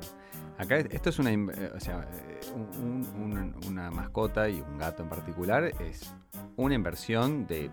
[0.57, 4.77] Acá es- esto es una, eh, o sea, eh, un- un- una mascota y un
[4.77, 6.13] gato en particular es
[6.55, 7.69] una inversión de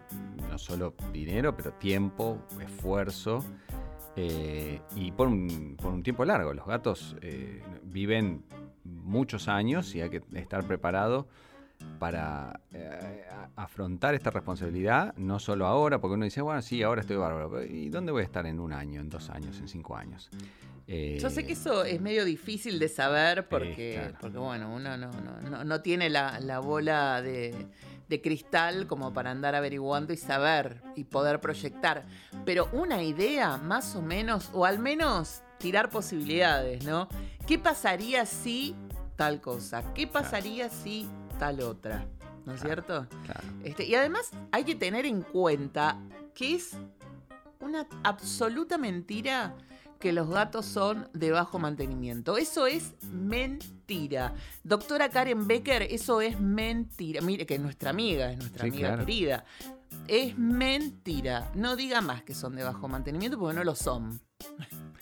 [0.50, 3.44] no solo dinero, pero tiempo, esfuerzo
[4.16, 6.52] eh, y por un, por un tiempo largo.
[6.52, 8.44] Los gatos eh, viven
[8.84, 11.28] muchos años y hay que estar preparado
[11.98, 13.24] para eh,
[13.56, 17.88] afrontar esta responsabilidad, no solo ahora, porque uno dice, bueno, sí, ahora estoy bárbaro, ¿y
[17.90, 20.30] dónde voy a estar en un año, en dos años, en cinco años?
[20.86, 24.18] Yo sé Eh, que eso es medio difícil de saber porque, claro.
[24.20, 27.54] porque bueno, uno no, no, no, no tiene la, la bola de,
[28.08, 32.04] de cristal como para andar averiguando y saber y poder proyectar.
[32.44, 37.08] Pero una idea más o menos, o al menos tirar posibilidades, ¿no?
[37.46, 38.74] ¿Qué pasaría si
[39.16, 39.94] tal cosa?
[39.94, 41.08] ¿Qué pasaría si
[41.42, 42.06] tal otra?
[42.46, 43.08] ¿No es cierto?
[43.24, 43.40] claro.
[43.64, 45.98] Este, y además hay que tener en cuenta
[46.34, 46.76] que es
[47.58, 49.56] una absoluta mentira
[49.98, 52.36] que los gatos son de bajo mantenimiento.
[52.36, 54.34] Eso es mentira.
[54.62, 57.20] Doctora Karen Becker, eso es mentira.
[57.22, 59.04] Mire, que es nuestra amiga, es nuestra Sí, amiga claro.
[59.04, 59.44] querida.
[60.06, 61.50] Es mentira.
[61.56, 64.20] No diga más que son de bajo mantenimiento porque no lo son.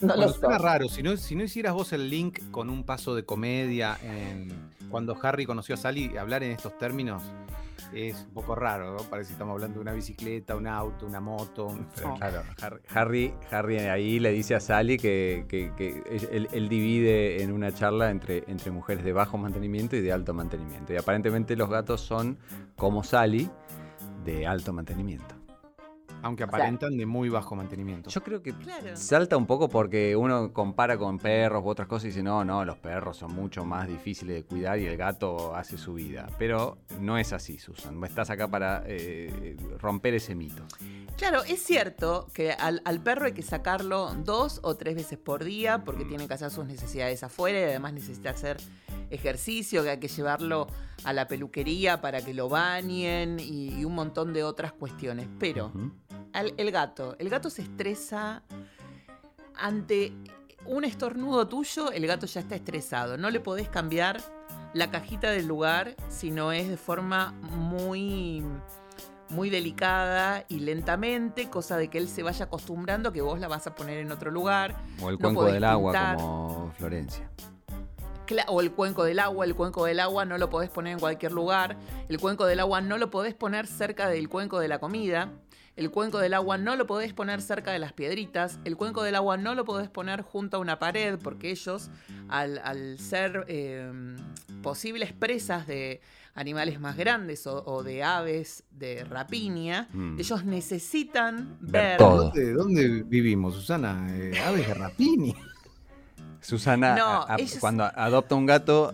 [0.01, 0.65] No Bueno, lo suena son.
[0.65, 4.71] raro, si no, si no hicieras vos el link con un paso de comedia en
[4.91, 7.23] cuando Harry conoció a Sally, hablar en estos términos
[7.93, 8.99] es un poco raro, ¿no?
[9.05, 11.67] Parece que estamos hablando de una bicicleta, un auto, una moto.
[11.67, 16.49] un- Pero claro, Har- Harry, Harry ahí le dice a Sally que, que- que él,
[16.53, 20.93] él divide en una charla entre, entre mujeres de bajo mantenimiento y de alto mantenimiento.
[20.93, 22.39] Y aparentemente los gatos son
[22.77, 23.51] como Sally
[24.25, 25.35] de alto mantenimiento.
[26.23, 28.11] Aunque sea- aparentan de muy bajo mantenimiento.
[28.11, 28.97] Yo creo que Claro.
[28.97, 32.65] salta un poco porque uno compara con perros u otras cosas y dice, no, no,
[32.65, 36.27] los perros son mucho más difíciles de cuidar y el gato hace su vida.
[36.39, 38.03] Pero no es así, Susan.
[38.05, 40.65] Estás acá para eh, romper ese mito.
[41.17, 45.45] Claro, es cierto que al, al perro hay que sacarlo dos o tres veces por
[45.45, 48.57] día porque tiene que hacer sus necesidades afuera y además necesita hacer
[49.11, 50.67] ejercicio, que hay que llevarlo
[51.05, 55.29] a la peluquería para que lo bañen y, y un montón de otras cuestiones.
[55.39, 55.73] Pero.
[56.33, 58.43] Al- el gato, el gato se estresa
[59.57, 60.13] ante
[60.67, 63.17] un estornudo tuyo, el gato ya está estresado.
[63.17, 64.21] No le podés cambiar
[64.73, 68.45] la cajita del lugar si no es de forma muy
[69.31, 73.65] muy delicada y lentamente, cosa de que él se vaya acostumbrando que vos la vas
[73.69, 74.75] a poner en otro lugar.
[75.01, 77.31] O el cuenco del agua como Florencia.
[78.49, 81.31] O el cuenco del agua, el cuenco del agua no lo podés poner en cualquier
[81.33, 81.77] lugar.
[82.09, 85.31] El cuenco del agua no lo podés poner cerca del cuenco de la comida.
[85.81, 88.59] El cuenco del agua no lo podés poner cerca de las piedritas.
[88.67, 91.89] El cuenco del agua no lo podés poner junto a una pared porque ellos,
[92.29, 93.91] al, al ser eh,
[94.63, 96.03] posibles presas de
[96.35, 100.19] animales más grandes o, o de aves de rapiña, Mm.
[100.21, 101.97] ellos necesitan Ver ver...
[101.97, 102.25] todo.
[102.25, 104.07] ¿Dónde, dónde vivimos, Susana?
[104.11, 105.35] Eh, aves de Rapini.
[106.43, 108.93] Susana, No, a- a- ellos- cuando adopta un gato,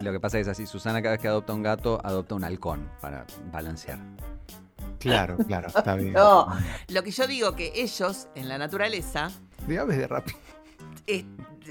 [0.00, 2.90] lo que pasa es así, Susana cada vez que adopta un gato, adopta un halcón
[3.00, 4.00] para balancear.
[5.02, 6.12] Claro, claro, está bien.
[6.12, 6.46] No,
[6.88, 9.30] lo que yo digo que ellos en la naturaleza
[9.66, 10.08] De aves de
[11.06, 11.24] es-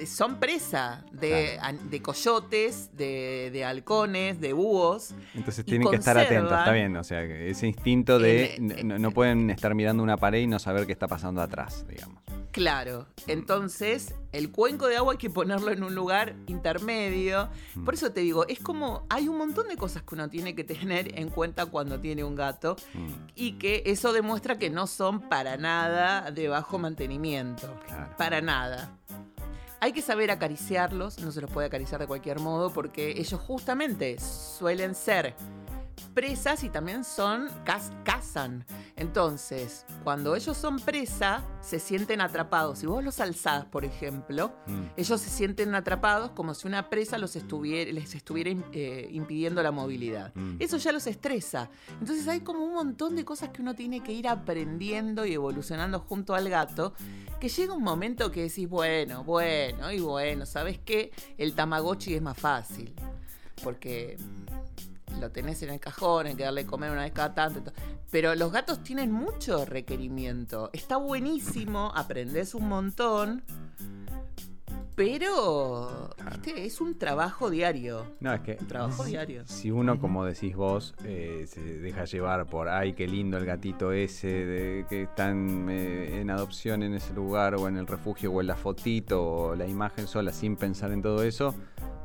[0.06, 1.60] son presa de,
[2.01, 5.13] coyotes, de, de halcones, de búhos.
[5.36, 6.95] Entonces tienen que estar atentos, está bien.
[6.97, 10.60] O sea, ese instinto de n- no, no pueden estar mirando una pared y no
[10.60, 12.21] saber qué está pasando atrás, digamos.
[12.51, 17.47] Claro, entonces el cuenco de agua hay que ponerlo en un lugar intermedio.
[17.75, 17.86] Mm.
[17.86, 20.65] Por eso te digo, es como hay un montón de cosas que uno tiene que
[20.65, 25.21] tener en cuenta cuando tiene un gato Mm, y que eso demuestra que no son
[25.30, 27.73] para nada de bajo mantenimiento.
[27.88, 28.15] claro.
[28.17, 28.97] Para nada.
[29.84, 34.20] Hay que saber acariciarlos, no se los puede acariciar de cualquier modo porque ellos justamente
[34.20, 35.34] suelen ser
[36.13, 38.65] presas y también son caz- cazan.
[38.95, 42.79] Entonces, cuando ellos son presa, se sienten atrapados.
[42.79, 47.17] Si vos los alzás, por ejemplo, Mm, ellos se sienten atrapados como si una presa
[47.17, 50.31] los estuviera, les estuviera eh, impidiendo la movilidad.
[50.35, 50.57] Mm.
[50.59, 51.69] Eso ya los estresa.
[51.99, 55.99] Entonces hay como un montón de cosas que uno tiene que ir aprendiendo y evolucionando
[55.99, 56.93] junto al gato,
[57.39, 61.11] que llega un momento que decís, bueno, bueno, y bueno, ¿sabes qué?
[61.37, 62.93] El Tamagotchi es más fácil.
[63.63, 64.17] Porque
[65.19, 67.71] lo tenés en el cajón, hay que darle comer una vez cada tanto.
[68.10, 70.69] Pero los gatos tienen mucho requerimiento.
[70.74, 73.43] Está buenísimo, aprendés un montón.
[74.95, 76.65] Pero ¿viste?
[76.65, 78.06] es un trabajo diario.
[78.19, 79.43] No, es que Un trabajo diario.
[79.45, 83.91] si uno, como decís vos, eh, se deja llevar por, ay, qué lindo el gatito
[83.91, 88.41] ese, de, que están eh, en adopción en ese lugar, o en el refugio, o
[88.41, 91.56] en la fotito, o la imagen sola, sin pensar en todo eso,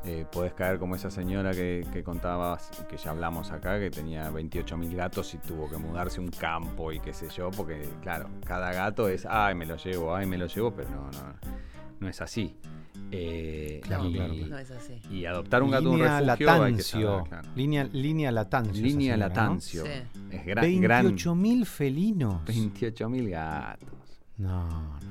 [0.05, 4.31] eh, podés caer como esa señora que, que contabas, que ya hablamos acá, que tenía
[4.31, 8.29] 28.000 gatos y tuvo que mudarse a un campo y qué sé yo, porque, claro,
[8.45, 11.35] cada gato es, ay, me lo llevo, ay, me lo llevo, pero no, no,
[12.01, 12.55] no es así.
[13.13, 14.49] Eh, Claro, y, claro, claro.
[14.51, 14.95] No es así.
[15.11, 17.11] y adoptar un gato en un línea refugio Latancio.
[17.11, 17.49] saber, claro.
[17.55, 18.83] línea, línea Latancio.
[18.83, 19.29] Línea señora, ¿no?
[19.29, 19.85] Latancio.
[19.85, 19.91] Sí.
[20.31, 22.45] Es gran, gran 28.000 felinos.
[22.47, 23.89] 28.000 gatos.
[24.39, 24.69] No,
[25.01, 25.06] no.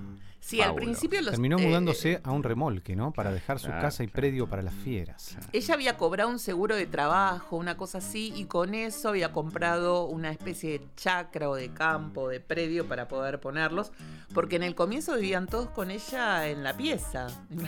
[0.46, 1.32] Sí, al principio los.
[1.32, 3.12] Terminó eh, mudándose a un remolque, ¿no?
[3.12, 4.22] Para dejar su Claro, casa y claro.
[4.22, 5.36] predio para las fieras.
[5.52, 10.06] Ella había cobrado un seguro de trabajo, una cosa así, y con eso había comprado
[10.06, 13.92] una especie de chacra o de campo, de predio para poder ponerlos,
[14.36, 17.26] porque en el comienzo vivían todos con ella en la pieza.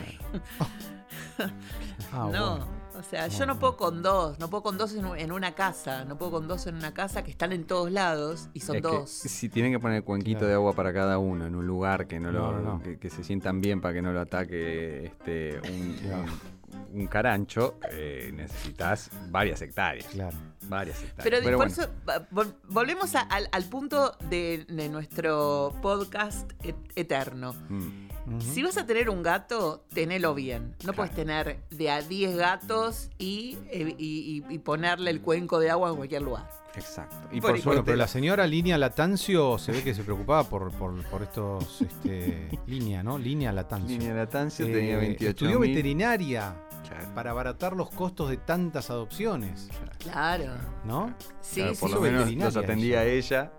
[2.12, 2.77] Ah, no, bueno.
[2.98, 6.18] O sea, yo no puedo con dos, no puedo con dos en, una casa, no
[6.18, 8.88] puedo con dos en una casa que están en todos lados y son Es que
[8.88, 9.10] dos.
[9.10, 10.48] si tienen que poner cuenquito Claro.
[10.50, 12.84] de agua para cada uno en un lugar que no lo No, no, no.
[12.84, 16.24] Que, que se sientan bien para que no lo ataque este un, Claro.
[16.24, 16.58] un-
[17.02, 20.06] un carancho, eh, necesitas varias hectáreas.
[20.08, 20.36] Claro.
[20.68, 21.24] Varias hectáreas.
[21.24, 25.74] Pero, Pero por bueno, eso, va- vol- volvemos a- al, al punto de, de nuestro
[25.82, 27.54] podcast et- eterno.
[27.70, 28.07] mm,
[28.40, 30.76] Si vas a tener un gato, tenelo bien.
[30.86, 35.60] No puedes tener de a 10 gatos y, eh, y- y- y ponerle el cuenco
[35.60, 36.50] de agua en cualquier lugar.
[36.76, 37.16] exacto.
[37.32, 40.72] Y Por por, suerte pero la señora Línea Latancio se ve que se preocupaba por,
[40.74, 41.82] por, por estos.
[41.82, 43.18] Este, línea, ¿no?
[43.18, 43.98] Línea Latancio.
[43.98, 46.54] Línea Latancio Eh, tenía 28 Estudió veterinaria
[46.88, 50.54] Claro, para abaratar los costos de tantas adopciones, Claro.
[50.86, 51.14] ¿no?
[51.42, 51.96] Sí, claro, sí, por sí.
[51.96, 53.52] lo menos veterinaria los atendía ella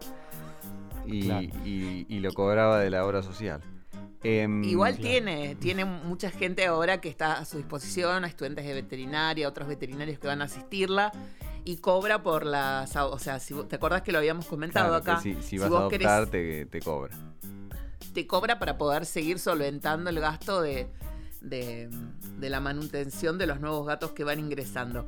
[1.06, 1.46] y, Claro.
[1.64, 3.60] y- y lo cobraba de la obra social.
[4.22, 5.08] Em, Igual Claro.
[5.10, 9.68] tiene, tiene mucha gente ahora que está a su disposición, a estudiantes de veterinaria, otros
[9.68, 11.12] veterinarios que van a asistirla
[11.64, 15.02] y cobra por las, o sea, si vos- te acordás que lo habíamos comentado claro,
[15.02, 17.16] acá, si, si si vas a vos adoptar querés- te, te cobra.
[18.12, 20.88] te cobra para poder seguir solventando el gasto de,
[21.40, 21.88] de,
[22.38, 25.06] de la manutención de los nuevos gatos que van ingresando.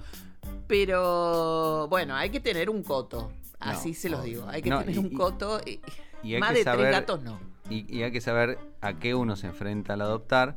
[0.69, 3.33] Pero bueno, hay que tener un coto.
[3.59, 4.31] Así No, se los obvio.
[4.41, 4.49] digo.
[4.49, 5.61] Hay que No, tener y- un y- coto.
[5.67, 5.81] y-
[6.23, 7.41] y hay más que de saber- tres gatos no.
[7.71, 10.57] Y, y hay que saber a qué uno se enfrenta al adoptar.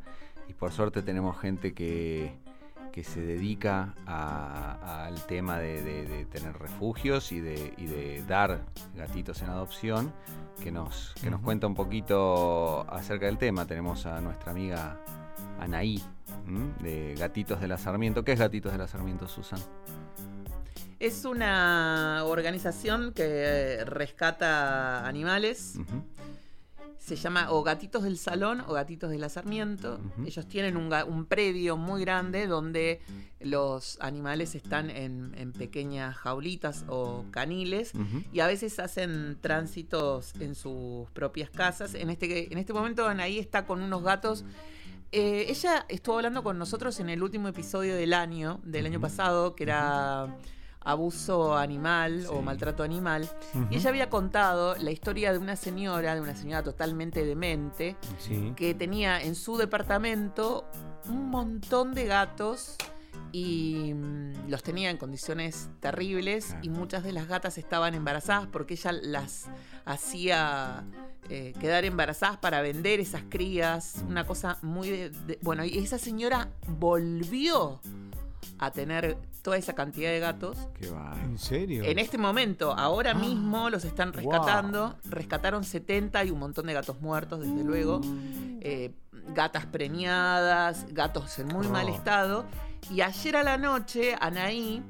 [0.50, 2.34] Y por suerte tenemos gente que,
[2.92, 8.24] que se dedica a- al tema de, de- de tener refugios y de, y de
[8.28, 8.62] dar
[8.96, 10.12] gatitos en adopción,
[10.62, 13.66] que nos, que nos cuenta un poquito acerca del tema.
[13.66, 15.00] Tenemos a nuestra amiga
[15.60, 16.04] Anaí,
[16.48, 16.74] ¿m?
[16.82, 18.24] de Gatitos de la Sarmiento.
[18.24, 19.60] ¿Qué es Gatitos de la Sarmiento, Susan?
[21.00, 25.78] Es una organización que rescata animales.
[26.98, 30.00] Se llama o Gatitos del Salón o Gatitos de la Sarmiento.
[30.26, 33.02] Ellos tienen un, un predio muy grande donde
[33.42, 37.92] los animales están en, en pequeñas jaulitas o caniles
[38.32, 41.94] y a veces hacen tránsitos en sus propias casas.
[41.94, 44.46] En este, en este momento Anaí está con unos gatos.
[45.12, 49.56] Eh, ella estuvo hablando con nosotros en el último episodio del año, del año pasado,
[49.56, 50.36] que era
[50.86, 53.30] abuso animal o maltrato animal.
[53.70, 58.54] Y ella había contado la historia de una señora, de una señora totalmente demente, Sí.
[58.56, 60.66] que tenía en su departamento
[61.10, 62.76] un montón de gatos
[63.32, 66.60] y mm, los tenía en condiciones terribles Claro.
[66.64, 69.46] y muchas de las gatas estaban embarazadas porque ella las
[69.86, 70.84] hacía
[71.30, 74.90] eh, quedar embarazadas para vender esas crías, una cosa muy...
[74.90, 77.80] de- de- bueno, y esa señora volvió
[78.60, 80.58] a tener toda esa cantidad de gatos.
[80.80, 81.16] Qué va.
[81.22, 81.84] ¿En serio?
[81.84, 84.96] En este momento, ahora Ah, mismo, los están rescatando.
[85.06, 88.02] Rescataron 70 y un montón de gatos muertos, desde luego.
[88.62, 88.92] Eh,
[89.34, 91.98] gatas preñadas, gatos en muy mal horror.
[91.98, 92.46] estado.
[92.90, 94.84] Y ayer a la noche, Anaí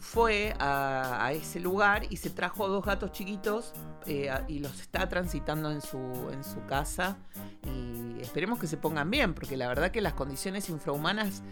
[0.00, 3.72] fue a, a ese lugar y se trajo dos gatos chiquitos
[4.06, 5.98] eh, a- y los está transitando en su,
[6.32, 7.16] en su casa.
[7.64, 11.42] Y esperemos que se pongan bien, porque la verdad que las condiciones infrahumanas.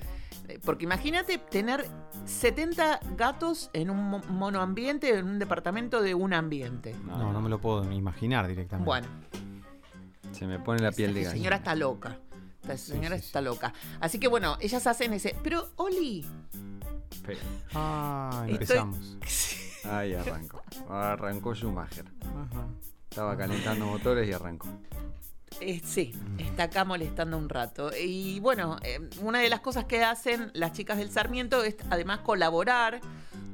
[0.48, 1.86] eh, Porque imagínate tener
[2.26, 6.94] 70 gatos en un mo- monoambiente, en un departamento de un ambiente.
[7.06, 8.86] No, no me lo puedo imaginar directamente.
[8.86, 9.08] Bueno,
[10.32, 11.36] Se me pone la piel de gallina.
[11.36, 12.18] señora está loca.
[12.62, 13.72] Esta señora sí, está loca.
[14.00, 15.34] Así que bueno, ellas hacen ese.
[15.42, 16.24] Pero, Oli.
[17.12, 17.38] Fe-
[17.74, 19.16] Ah, Estoy- empezamos.
[19.84, 20.62] Ahí arrancó.
[20.88, 22.04] Arrancó Schumacher.
[22.22, 22.66] Ajá.
[23.10, 24.68] Estaba calentando motores y arrancó.
[25.60, 27.90] Eh, sí, está acá molestando un rato.
[27.96, 32.20] Y bueno, eh, una de las cosas que hacen las chicas del Sarmiento es además
[32.20, 33.00] colaborar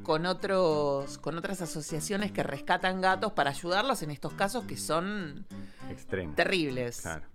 [0.03, 5.45] con otros, con otras asociaciones que rescatan gatos para ayudarlos en estos casos que son
[5.91, 6.33] Extremo.
[6.35, 7.01] terribles.
[7.01, 7.25] Claro.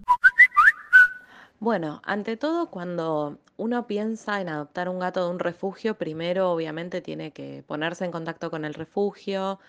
[1.61, 7.01] Bueno, ante todo, cuando uno piensa en adoptar un gato de un refugio, primero obviamente
[7.01, 9.61] tiene que ponerse en contacto con el refugio,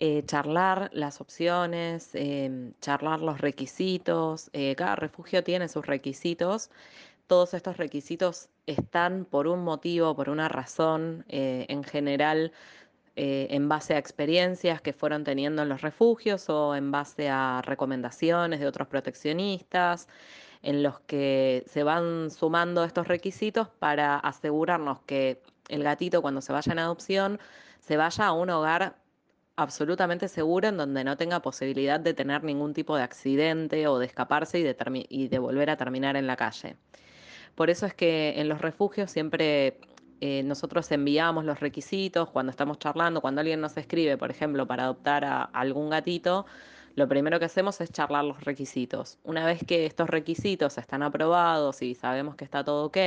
[0.00, 4.50] eh, charlar las opciones, em, charlar los requisitos.
[4.52, 6.70] eh, cada refugio tiene sus requisitos.
[7.26, 12.52] Todos estos requisitos están por un motivo, por una razón, eh, en general
[13.16, 18.60] en base a experiencias que fueron teniendo en los refugios o en base a recomendaciones
[18.60, 20.08] de otros proteccionistas,
[20.62, 26.52] en los que se van sumando estos requisitos para asegurarnos que el gatito cuando se
[26.52, 27.38] vaya en adopción
[27.80, 28.96] se vaya a un hogar
[29.56, 34.06] absolutamente seguro en donde no tenga posibilidad de tener ningún tipo de accidente o de
[34.06, 36.76] escaparse y de, volver a terminar en la calle.
[37.56, 39.80] Por eso es que en los refugios siempre
[40.20, 44.84] eh, nosotros enviamos los requisitos cuando estamos charlando, cuando alguien nos escribe, por ejemplo, para
[44.84, 46.46] adoptar a algún gatito,
[46.98, 49.18] lo primero que hacemos es charlar los requisitos.
[49.24, 52.98] Una vez que estos requisitos están aprobados y sabemos que está todo ok,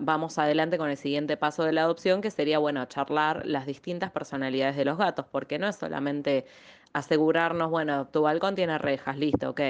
[0.00, 4.10] vamos adelante con el siguiente paso de la adopción, que sería, bueno, charlar las distintas
[4.10, 6.44] personalidades de los gatos, porque no es solamente
[6.92, 9.60] asegurarnos, bueno, tu balcón tiene rejas, listo, ok.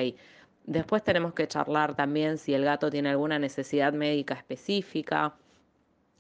[0.65, 5.35] Después tenemos que charlar también si el gato tiene alguna necesidad médica específica.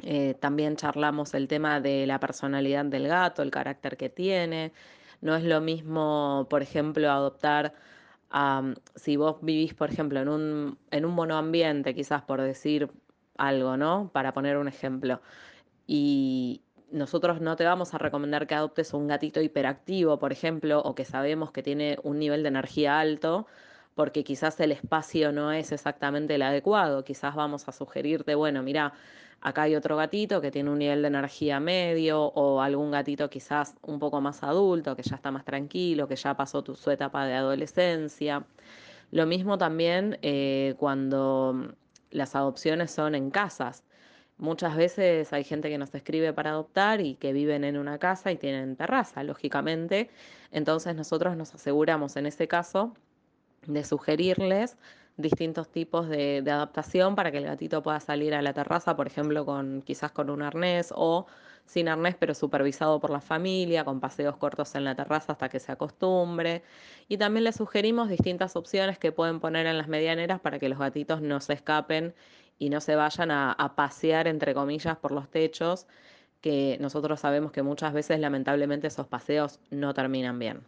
[0.02, 4.72] Eh, también charlamos el tema de la personalidad del gato, el carácter que tiene.
[5.24, 7.72] No es lo mismo, por ejemplo, adoptar,
[8.30, 12.90] am, si vos vivís, por ejemplo, en un, en un monoambiente, quizás por decir
[13.38, 14.10] algo, ¿no?
[14.12, 15.22] Para poner un ejemplo.
[15.86, 20.94] Y nosotros no te vamos a recomendar que adoptes un gatito hiperactivo, por ejemplo, o
[20.94, 23.46] que sabemos que tiene un nivel de energía alto,
[23.94, 27.02] porque quizás el espacio no es exactamente el adecuado.
[27.04, 28.92] Quizás vamos a sugerirte, bueno, mira,
[29.44, 33.76] acá hay otro gatito que tiene un nivel de energía medio, o algún gatito quizás
[33.82, 37.34] un poco más adulto, que ya está más tranquilo, que ya pasó su etapa de
[37.34, 38.46] adolescencia.
[39.10, 41.74] Lo mismo también eh, cuando
[42.10, 43.84] las adopciones son en casas.
[44.38, 48.32] Muchas veces hay gente que nos escribe para adoptar y que viven en una casa
[48.32, 50.10] y tienen terraza, lógicamente.
[50.52, 52.94] Entonces nosotros nos aseguramos en ese caso
[53.66, 54.78] de sugerirles
[55.16, 59.44] distintos tipos de, adaptación para que el gatito pueda salir a la terraza, por ejemplo,
[59.46, 61.26] con quizás con un arnés o
[61.66, 65.60] sin arnés, pero supervisado por la familia, con paseos cortos en la terraza hasta que
[65.60, 66.62] se acostumbre.
[67.08, 70.78] Y también les sugerimos distintas opciones que pueden poner en las medianeras para que los
[70.78, 72.14] gatitos no se escapen
[72.58, 75.86] y no se vayan a pasear, entre comillas, por los techos,
[76.40, 80.60] que nosotros sabemos que muchas veces lamentablemente esos paseos no terminan bien.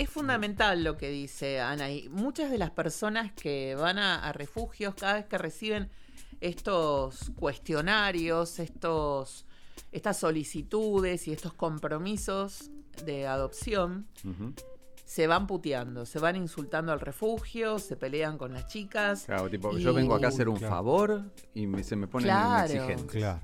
[0.00, 1.90] Es fundamental lo que dice Ana.
[1.90, 5.90] Y muchas de las personas que van a, a refugios, cada vez que reciben
[6.40, 9.44] estos cuestionarios, estos,
[9.92, 12.70] estas solicitudes y estos compromisos
[13.04, 14.06] de adopción,
[15.04, 19.24] se van puteando, se van insultando al refugio, se pelean con las chicas.
[19.26, 20.74] Claro, tipo, Y- yo vengo acá a hacer un Claro.
[20.76, 21.22] favor
[21.52, 22.72] y me- se me pone Claro.
[22.72, 23.18] exigente.
[23.18, 23.40] Claro.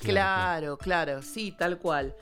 [0.00, 2.14] Claro, claro, sí, tal cual.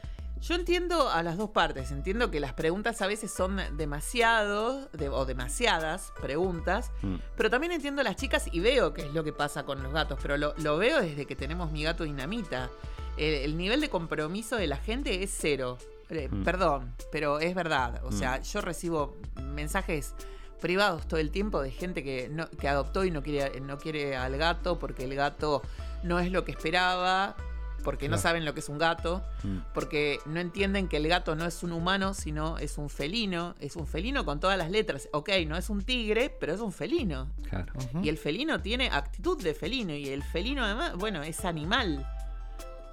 [0.43, 5.09] Yo entiendo a las dos partes, entiendo que las preguntas a veces son demasiado de-
[5.09, 7.17] o demasiadas preguntas, Mm.
[7.37, 9.93] pero también entiendo a las chicas y veo qué es lo que pasa con los
[9.93, 12.71] gatos, pero lo, lo veo desde que tenemos mi gato dinamita.
[13.17, 15.79] El, el nivel de compromiso de la gente es cero.
[16.11, 16.43] Eh, Mm.
[16.43, 18.03] Perdón, pero es verdad.
[18.05, 18.13] O Mm.
[18.19, 20.15] sea, yo recibo mensajes
[20.61, 24.17] privados todo el tiempo de gente que, no, que adoptó y no quiere, no quiere
[24.17, 25.63] al gato porque el gato
[26.03, 27.37] no es lo que esperaba,
[27.83, 29.59] porque no saben lo que es un gato, Mm.
[29.75, 33.77] porque no entienden que el gato no es un humano, sino es un felino, es
[33.77, 35.09] un felino con todas las letras.
[35.13, 37.29] Ok, no es un tigre, pero es un felino.
[37.49, 37.73] Claro.
[38.03, 39.93] Y el felino tiene actitud de felino.
[39.95, 42.07] Y el felino, además, bueno, es animal.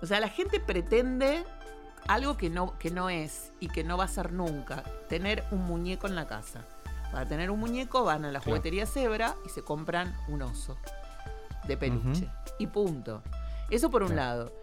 [0.02, 1.44] O sea, la gente pretende
[2.08, 4.84] algo que no, que no es y que no va a ser nunca.
[5.10, 6.66] Tener un muñeco en la casa.
[7.12, 8.46] Para tener un muñeco van a la Claro.
[8.52, 10.78] juguetería Zebra y se compran un oso
[11.68, 12.30] de peluche.
[12.60, 13.22] Y punto.
[13.70, 14.38] Eso por un Claro.
[14.46, 14.54] lado.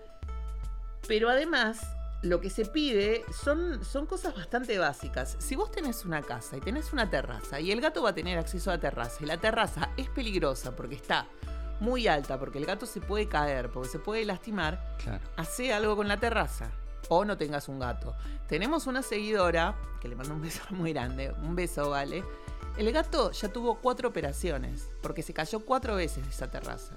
[1.09, 1.81] Pero además,
[2.23, 5.37] lo que se pide son, son cosas bastante básicas.
[5.39, 8.39] Si vos tenés una casa y tenés una terraza y el gato va a tener
[8.39, 11.27] acceso a la terraza y la terraza es peligrosa porque está
[11.81, 15.23] muy alta, porque el gato se puede caer, porque se puede lastimar, Claro.
[15.37, 16.71] hace algo con la terraza.
[17.09, 18.17] O no tengas un gato.
[18.49, 22.25] Tenemos una seguidora, que le mando un beso muy grande, un beso, vale.
[22.77, 26.95] El gato ya tuvo cuatro operaciones, porque se cayó cuatro veces de esa terraza.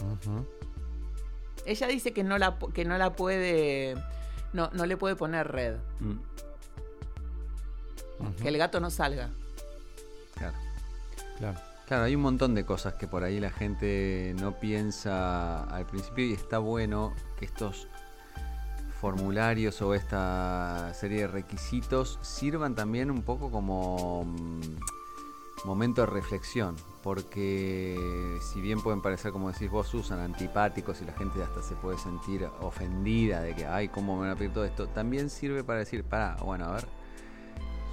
[0.00, 0.46] Ujú.
[1.66, 3.94] Ella dice que no la, que no la puede.
[4.52, 5.76] No, no le puede poner red.
[6.00, 6.18] Mm.
[8.42, 9.30] Que el gato no salga.
[10.34, 10.56] Claro.
[11.38, 11.58] Claro.
[11.86, 16.24] Claro, hay un montón de cosas que por ahí la gente no piensa al principio
[16.24, 17.88] y está bueno que estos
[19.00, 24.60] formularios o esta serie de requisitos sirvan también un poco como mm,
[25.64, 31.12] momento de reflexión, porque si bien pueden parecer, como decís vos, Susan, antipáticos y la
[31.12, 34.64] gente hasta se puede sentir ofendida de que, ay, ¿cómo me van a pedir todo
[34.64, 34.88] esto?
[34.88, 36.86] También sirve para decir, para, bueno, a ver,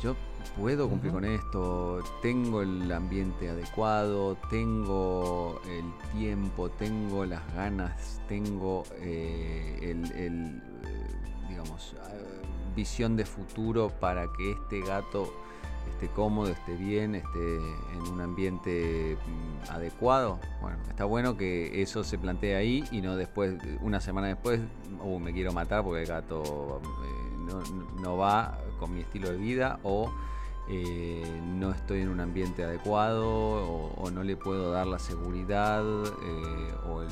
[0.02, 0.16] yo
[0.58, 8.84] puedo cumplir con esto, tengo el ambiente adecuado, tengo el tiempo, tengo las ganas, tengo
[8.98, 12.42] eh, el, el, eh, digamos, eh,
[12.76, 15.34] visión de futuro para que este gato
[15.90, 20.40] esté cómodo, esté bien, esté en un ambiente mm, adecuado.
[20.62, 24.60] Bueno, está bueno que eso se plantee ahí y no después, una semana después,
[25.02, 27.62] uh, me quiero matar porque el gato eh, no,
[28.02, 30.12] no va con mi estilo de vida o
[30.70, 36.74] eh, no estoy en un ambiente adecuado o, no le puedo dar la seguridad eh,
[36.90, 37.08] o el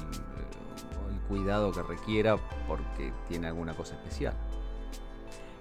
[1.29, 4.33] cuidado que requiera porque tiene alguna cosa especial.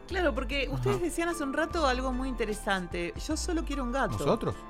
[0.08, 1.04] Claro, porque ustedes Ajá.
[1.04, 3.14] decían hace un rato algo muy interesante.
[3.26, 4.12] Yo solo quiero un gato.
[4.18, 4.54] ¿Nosotros?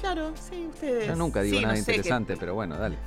[0.00, 1.06] Claro, sí, ustedes.
[1.06, 2.98] Yo nunca digo Sí, nada no sé qué- interesante, pero bueno, dale.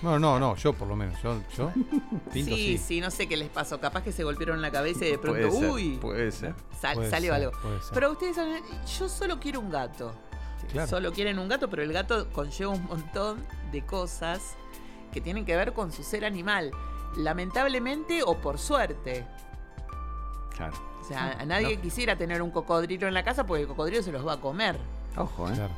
[0.00, 1.20] No, no, no, yo por lo menos.
[1.22, 1.70] Yo, yo
[2.32, 2.78] pinto Sí, sí.
[2.78, 3.78] sí, no sé qué les pasó.
[3.80, 6.54] Capaz que se golpearon la cabeza y de pronto, Puede ser, uy, puede ser.
[6.80, 7.58] sal- Puede salió ser, algo.
[7.60, 7.92] puede ser.
[7.92, 8.62] Pero ustedes saben,
[8.98, 10.14] yo solo quiero un gato.
[10.72, 10.88] Claro.
[10.88, 14.54] Solo quieren un gato, pero el gato conlleva un montón de cosas
[15.12, 16.70] que tienen que ver con su ser animal.
[17.18, 19.26] Lamentablemente o por suerte.
[20.56, 20.74] Claro.
[21.06, 24.10] O sea, a nadie quisiera tener un cocodrilo en la casa porque el cocodrilo se
[24.12, 24.76] los va a comer.
[25.16, 25.52] Ojo, ¿eh?
[25.54, 25.72] Claro.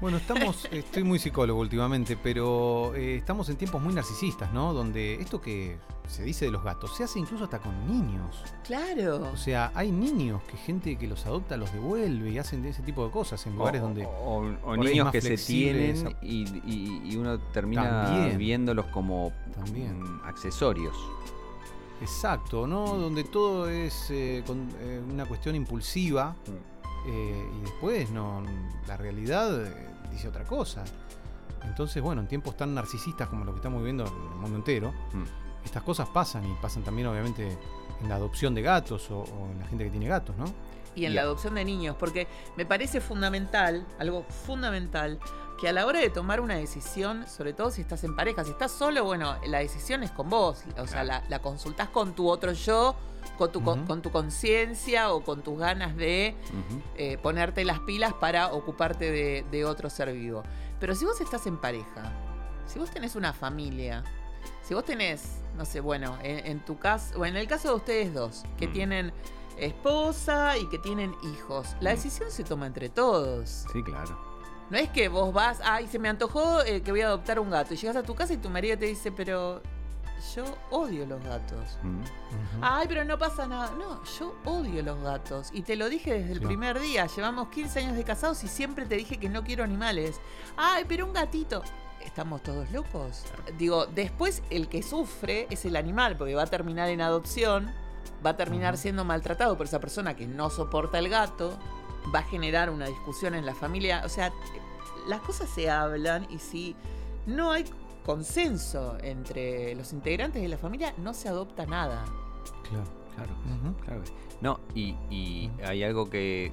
[0.00, 4.72] Bueno, estamos, estoy muy psicólogo últimamente, pero eh, estamos en tiempos muy narcisistas, ¿no?
[4.72, 5.76] Donde esto que
[6.06, 8.44] se dice de los gatos se hace incluso hasta con niños.
[8.64, 9.28] Claro.
[9.32, 12.82] O sea, hay niños que gente que los adopta los devuelve y hacen de ese
[12.82, 14.06] tipo de cosas en lugares o, donde...
[14.06, 18.38] o- niños que se tienen y, y- y uno termina También.
[18.38, 20.00] viéndolos como También.
[20.00, 20.96] mm, accesorios.
[22.00, 22.96] Exacto, ¿no?
[22.96, 26.36] Donde todo es eh, con- eh, una cuestión impulsiva
[27.06, 28.42] eh, y después no
[28.86, 30.84] la realidad eh, dice otra cosa.
[31.64, 34.92] Entonces, bueno, en tiempos tan narcisistas como los que estamos viviendo en el mundo entero,
[35.12, 35.24] Mm.
[35.64, 37.58] estas cosas pasan y pasan también obviamente
[38.00, 40.44] en la adopción de gatos o, o en la gente que tiene gatos, ¿no?
[40.94, 42.26] y en la adopción de niños, porque
[42.56, 45.20] me parece fundamental, algo fundamental,
[45.60, 48.50] que a la hora de tomar una decisión, sobre todo si estás en pareja, si
[48.50, 52.28] estás solo, bueno, la decisión es con vos, o sea, la, la consultás con tu
[52.28, 52.94] otro yo,
[53.36, 56.36] con tu, con- tu conciencia o con tus ganas de
[56.96, 60.42] eh, ponerte las pilas para ocuparte de, de otro ser vivo.
[60.80, 62.12] Pero si vos estás en pareja,
[62.66, 64.04] si vos tenés una familia,
[64.62, 67.74] si vos tenés, no sé, bueno, en, en tu caso, o en el caso de
[67.74, 68.72] ustedes dos, que Mm.
[68.72, 69.12] tienen
[69.56, 71.94] esposa y que tienen hijos, la Mm.
[71.96, 73.64] decisión se toma entre todos.
[73.72, 74.27] Sí, claro.
[74.70, 77.50] No es que vos vas, ay, se me antojó eh, que voy a adoptar un
[77.50, 79.62] gato, y llegas a tu casa y tu marido te dice, pero
[80.34, 81.78] yo odio los gatos.
[81.82, 82.02] Mm.
[82.60, 83.70] Ay, pero no pasa nada.
[83.78, 85.50] No, yo odio los gatos.
[85.52, 87.06] Y te lo dije desde el primer día.
[87.06, 90.20] Llevamos 15 años de casados y siempre te dije que no quiero animales.
[90.56, 91.62] Ay, pero un gatito.
[92.04, 93.24] ¿Estamos todos locos?
[93.58, 97.72] Digo, después el que sufre es el animal, porque va a terminar en adopción,
[98.24, 101.58] va a terminar siendo maltratado por esa persona que no soporta el gato,
[102.14, 104.02] va a generar una discusión en la familia.
[104.04, 104.32] O sea,
[105.06, 106.74] las cosas se hablan y si
[107.26, 107.64] no hay
[108.04, 112.04] consenso entre los integrantes de la familia, no se adopta nada.
[112.68, 112.98] Claro.
[113.14, 113.74] Claro, Ujú.
[113.84, 114.00] claro.
[114.02, 114.12] que sí.
[114.40, 116.52] No, y, y hay algo que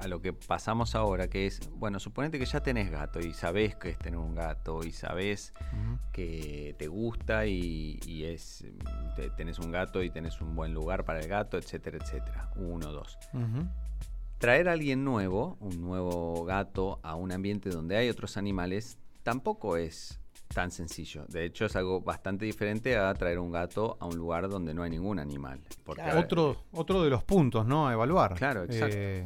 [0.00, 3.76] a lo que pasamos ahora, que es, bueno, suponete que ya tenés gato y sabés
[3.76, 5.54] que es tener un gato y sabés
[6.12, 8.64] que te gusta y, y es
[9.14, 12.50] te- tenés un gato y tenés un buen lugar para el gato, etcétera, etcétera.
[12.56, 13.16] Uno, dos.
[14.38, 19.76] Traer a alguien nuevo, un nuevo gato, a un ambiente donde hay otros animales, tampoco
[19.76, 21.24] es tan sencillo.
[21.28, 24.82] De hecho, es algo bastante diferente a traer un gato a un lugar donde no
[24.82, 25.60] hay ningún animal.
[25.84, 26.20] Porque Claro.
[26.20, 27.88] Otro, otro de los puntos, ¿no?
[27.88, 28.34] A evaluar.
[28.34, 28.94] Claro, exacto.
[28.98, 29.24] Eh,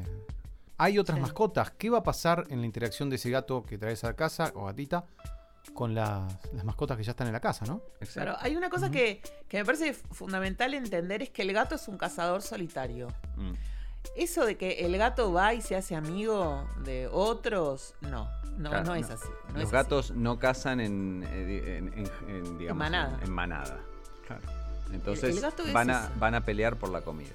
[0.76, 1.22] hay otras Sí.
[1.22, 1.72] mascotas.
[1.72, 4.66] ¿Qué va a pasar en la interacción de ese gato que traes a casa o
[4.66, 5.04] gatita
[5.74, 7.82] con las, las mascotas que ya están en la casa, ¿no?
[8.00, 8.20] Exacto.
[8.30, 11.88] Claro, hay una cosa que, que me parece fundamental entender es que el gato es
[11.88, 13.08] un cazador solitario.
[13.36, 13.52] Mm.
[14.16, 18.84] Eso de que el gato va y se hace amigo de otros, no, no, Claro,
[18.86, 19.14] no es no.
[19.14, 19.28] así.
[19.28, 19.72] no Los es así.
[19.72, 23.16] gatos no cazan en, eh, en- en- en, digamos, manada.
[23.18, 23.78] en- en manada.
[24.26, 24.42] Claro.
[24.92, 27.34] Entonces el gato es van, a, van a pelear por la comida.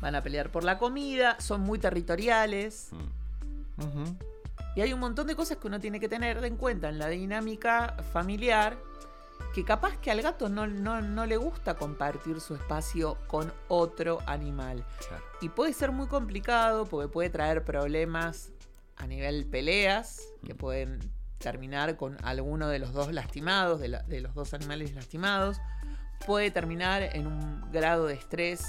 [0.00, 2.88] Van a pelear por la comida, son muy territoriales.
[2.92, 4.04] Mm.
[4.76, 7.08] Y hay un montón de cosas que uno tiene que tener en cuenta en la
[7.08, 8.76] dinámica familiar,
[9.54, 14.18] que capaz que al gato no, no, no le gusta compartir su espacio con otro
[14.26, 14.84] animal.
[15.08, 15.22] Claro.
[15.40, 18.50] Y puede ser muy complicado porque puede traer problemas
[18.96, 20.98] a nivel peleas, que pueden
[21.38, 25.58] terminar con alguno de los dos lastimados, de, la- de los dos animales lastimados.
[26.26, 28.64] Puede terminar en un grado de estrés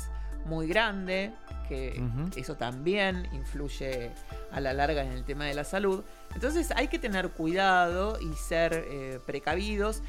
[0.45, 1.33] muy grande,
[1.67, 1.99] que
[2.35, 4.11] eso también influye
[4.51, 6.03] a la larga en el tema de la salud.
[6.35, 10.03] Entonces hay que tener cuidado y ser eh, precavidos.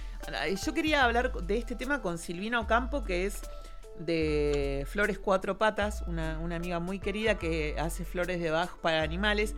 [0.64, 3.42] Yo quería hablar de este tema con Silvina Ocampo, que es
[3.98, 9.02] de Flores Cuatro Patas, una, una amiga muy querida que hace flores de Bach para
[9.02, 9.54] animales.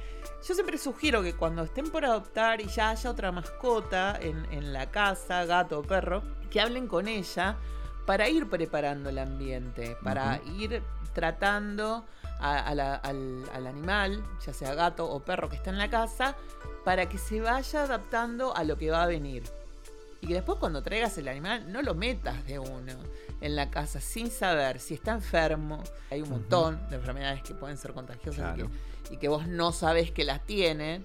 [0.47, 4.73] Yo siempre sugiero que cuando estén por adoptar y ya haya otra mascota en, en
[4.73, 7.57] la casa, gato o perro, que hablen con ella
[8.07, 10.83] para ir preparando el ambiente, para ir
[11.15, 12.07] tratando
[12.39, 15.91] a- a la- al, al animal, ya sea gato o perro que está en la
[15.91, 16.37] casa,
[16.85, 19.43] para que se vaya adaptando a lo que va a venir.
[20.21, 22.93] Y que después cuando traigas el animal no lo metas de uno
[23.41, 25.83] en la casa sin saber si está enfermo.
[26.11, 29.73] Hay un montón de enfermedades que pueden ser contagiosas y que- y, que, vos no
[29.73, 31.05] sabés que las tienen.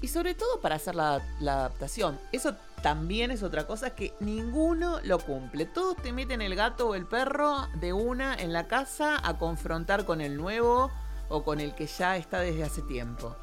[0.00, 2.18] Y sobre todo para hacer la, la adaptación.
[2.32, 5.66] Eso también es otra cosa que ninguno lo cumple.
[5.66, 10.04] Todos te meten el gato o el perro de una en la casa a confrontar
[10.04, 10.90] con el nuevo
[11.28, 13.36] o con el que ya está desde hace tiempo.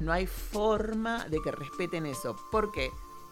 [0.00, 2.36] No hay forma de que respeten eso.
[2.50, 2.88] ¿Por qué?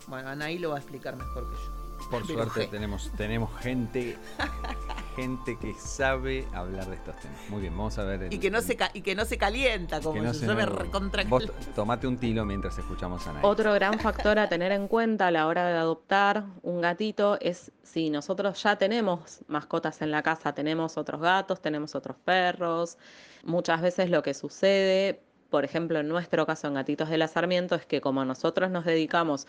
[0.08, 1.84] Bueno, Anaí lo va a explicar mejor que yo.
[2.10, 4.18] Por Pero suerte je- tenemos, tenemos gente,
[5.16, 7.38] gente que sabe hablar de estos temas.
[7.48, 8.24] Muy bien, vamos a ver.
[8.24, 10.34] el- Y que no el- se, y que no se calienta, como que no yo.
[10.38, 11.44] se- Yo me recontra Vos
[11.74, 13.42] tomate un tilo mientras escuchamos a Nay.
[13.44, 17.72] Otro gran factor a tener en cuenta a la hora de adoptar un gatito es
[17.82, 22.98] si nosotros ya tenemos mascotas en la casa, tenemos otros gatos, tenemos otros perros.
[23.44, 27.76] Muchas veces lo que sucede, por ejemplo, en nuestro caso en Gatitos de la Sarmiento,
[27.76, 29.46] es que como nosotros nos dedicamos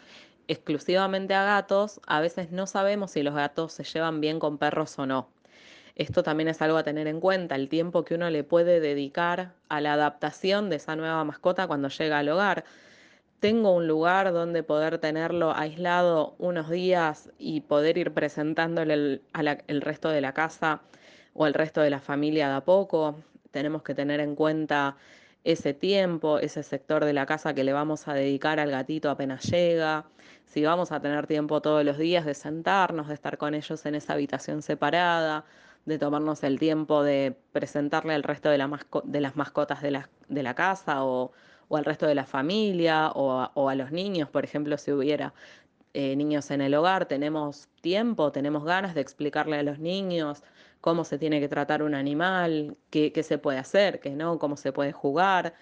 [0.47, 4.97] exclusivamente a gatos, a veces no sabemos si los gatos se llevan bien con perros
[4.99, 5.29] o no.
[5.95, 9.53] Esto también es algo a tener en cuenta, el tiempo que uno le puede dedicar
[9.69, 12.65] a la adaptación de esa nueva mascota cuando llega al hogar.
[13.39, 20.09] Tengo un lugar donde poder tenerlo aislado unos días y poder ir presentándole el, resto
[20.09, 20.81] de la casa
[21.33, 23.15] o al resto de la familia de a poco.
[23.51, 24.97] Tenemos que tener en cuenta
[25.45, 29.43] ese tiempo, ese sector de la casa que le vamos a dedicar al gatito apenas
[29.45, 30.05] llega,
[30.45, 33.95] si vamos a tener tiempo todos los días de sentarnos, de estar con ellos en
[33.95, 35.45] esa habitación separada,
[35.85, 39.91] de tomarnos el tiempo de presentarle al resto de, la masco- de las mascotas de
[39.91, 41.31] la, de la casa o,
[41.67, 44.91] o al resto de la familia o a, o a los niños, por ejemplo, si
[44.91, 45.33] hubiera
[45.93, 50.43] eh, niños en el hogar, tenemos tiempo, tenemos ganas de explicarle a los niños
[50.85, 54.55] cómo se tiene que tratar un animal, qué, qué se puede hacer, qué no, cómo
[54.57, 55.55] se puede jugar.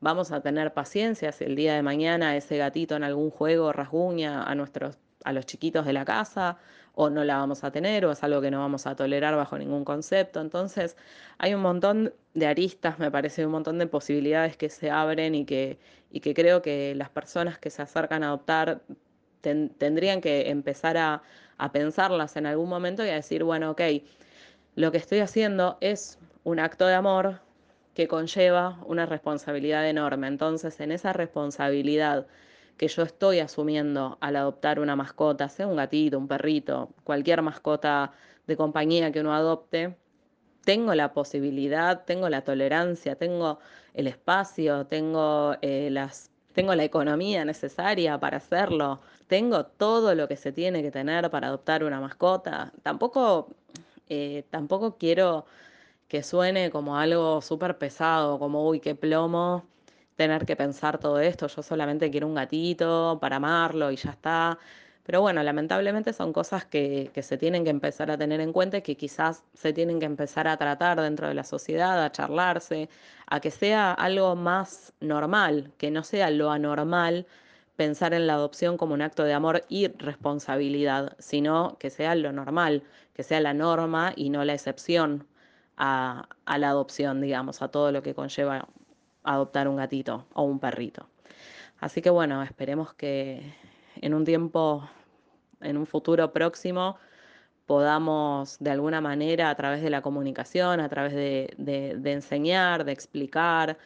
[0.00, 4.42] Vamos a tener paciencia si el día de mañana ese gatito en algún juego rasguña
[4.44, 6.56] a nuestros a los chiquitos de la casa
[6.94, 9.58] o no la vamos a tener o es algo que no vamos a tolerar bajo
[9.58, 10.40] ningún concepto.
[10.40, 10.96] Entonces,
[11.38, 15.44] hay un montón de aristas, me parece, un montón de posibilidades que se abren y
[15.44, 15.78] que,
[16.10, 18.80] y que creo que las personas que se acercan a adoptar
[19.42, 21.22] ten- tendrían que empezar a,
[21.58, 23.80] a pensarlas en algún momento y a decir, bueno, ok,
[24.80, 27.40] lo que estoy haciendo es un acto de amor
[27.94, 30.26] que conlleva una responsabilidad enorme.
[30.26, 32.26] Entonces, en esa responsabilidad
[32.76, 38.12] que yo estoy asumiendo al adoptar una mascota, sea un gatito, un perrito, cualquier mascota
[38.46, 39.96] de compañía que uno adopte,
[40.64, 43.58] tengo la posibilidad, tengo la tolerancia, tengo
[43.92, 50.36] el espacio, tengo, eh, las, tengo la economía necesaria para hacerlo, tengo todo lo que
[50.36, 52.72] se tiene que tener para adoptar una mascota.
[52.82, 53.54] Tampoco,
[54.10, 55.46] eh, tampoco quiero
[56.08, 59.64] que suene como algo súper pesado, como, uy, qué plomo
[60.16, 64.58] tener que pensar todo esto, yo solamente quiero un gatito para amarlo y ya está.
[65.04, 68.78] Pero bueno, lamentablemente son cosas que, que, se tienen que empezar a tener en cuenta
[68.78, 72.88] y que quizás se tienen que empezar a tratar dentro de la sociedad, a charlarse,
[73.26, 77.26] a que sea algo más normal, que no sea lo anormal
[77.80, 82.30] pensar en la adopción como un acto de amor y responsabilidad, sino que sea lo
[82.30, 82.82] normal,
[83.22, 85.26] sea la norma y no la excepción
[85.76, 88.68] a, la adopción, digamos, a todo lo que conlleva
[89.24, 91.08] adoptar un gatito o un perrito.
[91.80, 93.54] Así que bueno, esperemos que
[93.96, 94.88] en un tiempo,
[95.60, 96.98] en un futuro próximo,
[97.66, 103.78] podamos de alguna manera a través de la comunicación, a través de, enseñar, de explicar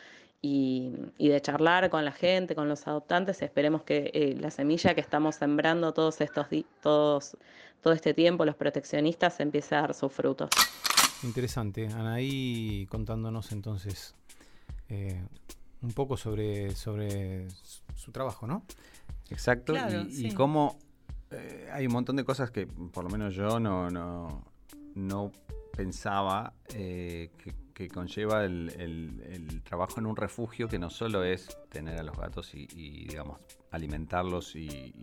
[0.43, 5.01] y, de charlar con la gente, con los adoptantes, esperemos que eh, la semilla que
[5.01, 6.47] estamos sembrando todos estos
[6.83, 7.37] todos,
[7.85, 10.49] todo este tiempo, los proteccionistas, empiece a dar sus frutos.
[11.23, 11.87] Interesante.
[11.87, 14.15] Anaí contándonos entonces
[14.89, 15.23] eh,
[15.83, 17.47] un poco sobre, sobre
[17.95, 18.65] su trabajo, ¿no?
[19.29, 19.75] Exacto.
[19.75, 20.27] Claro, y, sí.
[20.29, 20.79] y, cómo
[21.31, 24.43] eh, hay un montón de cosas que por lo menos yo no, no,
[24.95, 25.31] no
[25.77, 31.25] pensaba eh, que, que, conlleva el, el, el, trabajo en un refugio que no solo
[31.25, 34.95] es tener a los gatos y, y digamos, alimentarlos y,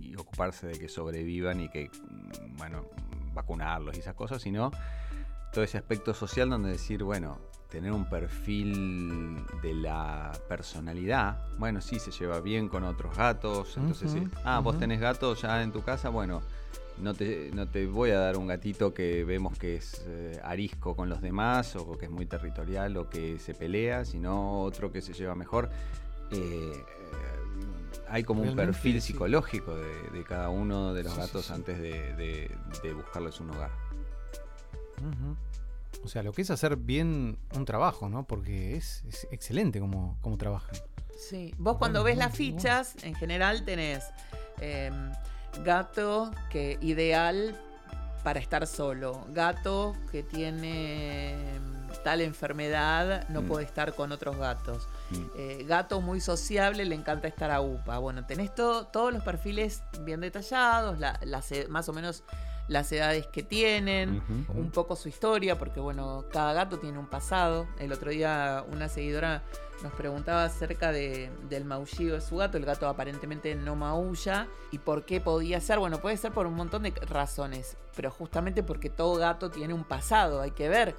[0.00, 1.90] y, ocuparse de que sobrevivan y que,
[2.56, 2.84] bueno,
[3.32, 4.70] vacunarlos y esas cosas, sino
[5.52, 7.38] todo ese aspecto social donde decir, bueno,
[7.70, 11.46] tener un perfil de la personalidad.
[11.58, 13.76] Bueno, sí, se lleva bien con otros gatos.
[13.76, 14.64] Entonces, uh -huh, ah, uh -huh.
[14.64, 16.42] vos tenés gatos ya en tu casa, bueno,
[17.00, 20.96] no te, no te voy a dar un gatito que vemos que es eh, arisco
[20.96, 25.00] con los demás o que es muy territorial o que se pelea, sino otro que
[25.00, 25.70] se lleva mejor.
[26.30, 26.84] Eh,
[28.08, 29.12] hay como un perfil sí.
[29.12, 32.50] psicológico de, de, cada uno de los sí, gatos sí, antes de, de,
[32.82, 33.70] de, buscarles un hogar.
[35.02, 35.36] Uh -huh.
[36.04, 38.26] O sea, lo que es hacer bien un trabajo, ¿no?
[38.26, 40.76] Porque es, es excelente como, como trabajan.
[41.18, 44.04] Sí, vos cuando ves las fichas, en general tenés
[44.60, 44.90] eh,
[45.64, 47.58] gato que ideal
[48.22, 51.36] para estar solo, gato que tiene
[52.04, 53.46] tal enfermedad no mm.
[53.46, 54.88] puede estar con otros gatos.
[55.10, 55.24] Mm.
[55.36, 57.98] Eh, gato muy sociable, le encanta estar a UPA.
[57.98, 62.24] Bueno, tenés todo, todos los perfiles bien detallados, la, la, más o menos
[62.68, 64.54] las edades que tienen, uh -huh.
[64.56, 67.66] un poco su historia, porque bueno, cada gato tiene un pasado.
[67.78, 69.42] El otro día una seguidora
[69.82, 72.56] nos preguntaba acerca de, del maullido de su gato.
[72.56, 74.48] El gato aparentemente no maulla.
[74.70, 75.78] ¿Y por qué podía ser?
[75.78, 79.84] Bueno, puede ser por un montón de razones, pero justamente porque todo gato tiene un
[79.84, 80.40] pasado.
[80.40, 80.96] Hay que ver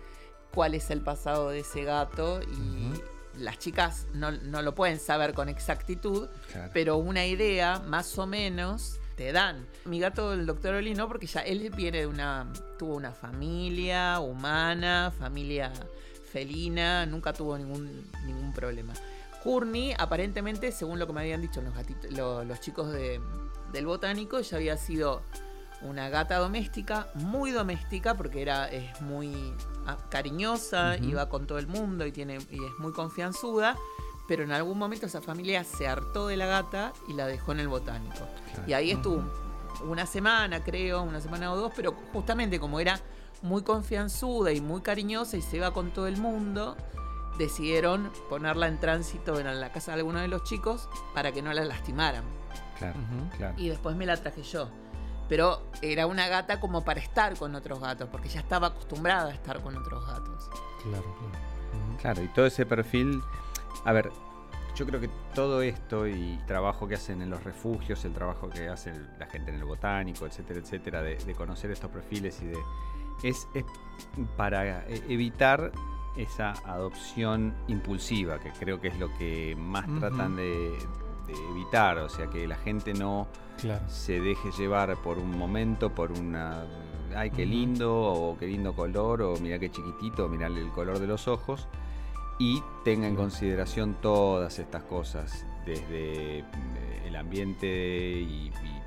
[0.53, 2.45] cuál es el pasado de ese gato y...
[2.45, 3.03] Uh -huh
[3.39, 6.71] las chicas no, no, lo pueden saber con exactitud, claro.
[6.73, 9.67] pero una idea más o menos te dan.
[9.85, 12.51] Mi gato, el doctor Oli, no, porque ya él viene de una.
[12.77, 15.73] tuvo una familia humana, familia
[16.31, 18.93] felina, nunca tuvo ningún, ningún problema.
[19.43, 23.21] Courtney, aparentemente, según lo que me habían dicho los, gatitos, los, los chicos de,
[23.71, 25.21] del botánico, ya había sido
[25.81, 29.53] una gata doméstica, muy doméstica, porque era, es muy
[29.85, 31.09] ah, cariñosa, uh -huh.
[31.09, 33.77] iba con todo el mundo y, tiene, y es muy confianzuda,
[34.27, 37.61] pero en algún momento esa familia se hartó de la gata y la dejó en
[37.61, 38.27] el botánico.
[38.53, 38.63] Claro.
[38.67, 39.89] Y ahí estuvo uh -huh.
[39.89, 42.99] una semana, creo, una semana o dos, pero justamente como era
[43.41, 46.75] muy confianzuda y muy cariñosa y se iba con todo el mundo,
[47.37, 51.53] decidieron ponerla en tránsito en la casa de alguno de los chicos para que no
[51.53, 52.23] la lastimaran.
[52.77, 53.37] Claro, uh -huh.
[53.37, 53.55] claro.
[53.57, 54.69] Y después me la traje yo
[55.29, 59.33] pero era una gata como para estar con otros gatos, porque ya estaba acostumbrada a
[59.33, 60.49] estar con otros gatos.
[60.81, 61.27] Claro, claro.
[61.29, 62.01] Uh -huh.
[62.01, 63.21] Claro, y todo ese perfil,
[63.85, 64.11] a ver,
[64.75, 68.49] yo creo que todo esto y el trabajo que hacen en los refugios, el trabajo
[68.49, 72.47] que hace la gente en el botánico, etcétera, etcétera, de, de conocer estos perfiles y
[72.47, 72.57] de
[73.23, 73.65] es, es
[74.37, 75.71] para evitar
[76.15, 79.99] esa adopción impulsiva, que creo que es lo que más uh -huh.
[79.99, 80.77] tratan de,
[81.27, 83.27] de evitar, o sea, que la gente no
[83.59, 83.87] claro.
[83.87, 86.65] se deje llevar por un momento, por una,
[87.15, 91.07] ay, qué lindo, o qué lindo color, o mira qué chiquitito, mira el color de
[91.07, 91.67] los ojos,
[92.39, 96.43] y tenga en consideración todas estas cosas, desde eh,
[97.05, 98.81] el ambiente y, y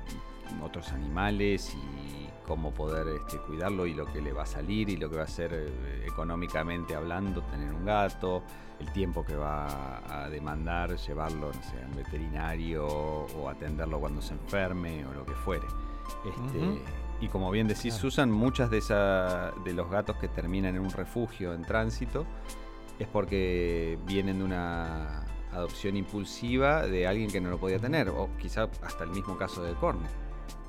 [0.63, 4.97] otros animales y cómo poder este, cuidarlo y lo que le va a salir y
[4.97, 8.43] lo que va a hacer eh, económicamente hablando tener un gato,
[8.79, 14.33] el tiempo que va a demandar llevarlo no sé, al veterinario o atenderlo cuando se
[14.33, 15.65] enferme o lo que fuere.
[16.25, 16.81] Este, uh -huh.
[17.21, 17.93] Y como bien decís.
[17.93, 22.25] Susan, muchas de, esa, de los gatos que terminan en un refugio en tránsito
[22.99, 28.29] es porque vienen de una adopción impulsiva de alguien que no lo podía tener, o
[28.39, 30.07] quizá hasta el mismo caso de Corny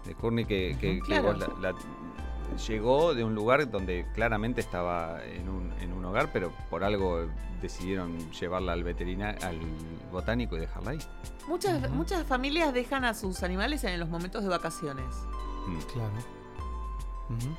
[0.06, 1.22] de Courtney que, que, -huh, que claro.
[1.24, 1.74] vos la, la,
[2.68, 7.26] llegó de un lugar donde claramente estaba en un, en un hogar, pero por algo
[7.62, 9.58] decidieron llevarla al veterinario, al
[10.12, 10.98] botánico y dejarla ahí.
[11.48, 15.06] Muchas, muchas familias dejan a sus animales en los momentos de vacaciones.
[15.66, 15.78] Mm.
[15.92, 16.12] Claro.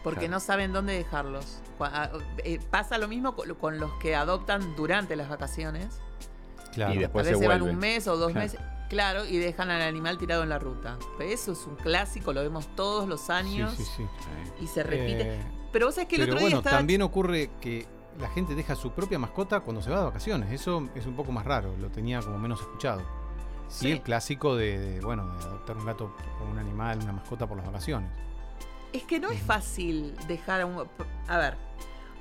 [0.03, 0.33] Porque Claro.
[0.33, 1.59] no saben dónde dejarlos.
[1.79, 2.11] Ah,
[2.43, 5.99] eh, Pasa lo mismo con los que adoptan durante las vacaciones.
[6.73, 6.91] Claro.
[6.91, 8.45] Y Tal después vez se se van un mes o dos Claro.
[8.45, 8.59] meses.
[8.89, 10.97] Claro, y dejan al animal tirado en la ruta.
[11.19, 14.03] Eso es un clásico, lo vemos todos los años sí, sí.
[14.61, 15.36] y se repite.
[15.36, 15.39] Eh,
[15.71, 16.77] Pero vos sabés que el pero otro bueno, día estaba...
[16.77, 17.88] también ocurre que
[18.19, 20.51] la gente deja su propia mascota cuando se va de vacaciones.
[20.51, 23.01] Eso es un poco más raro, lo tenía como menos escuchado.
[23.67, 23.91] Sí, Sí.
[23.91, 27.57] el clásico de, de, bueno, de adoptar un gato o un animal, una mascota por
[27.57, 28.11] las vacaciones.
[28.93, 30.88] Es que no es fácil dejar a un...
[31.27, 31.57] A ver,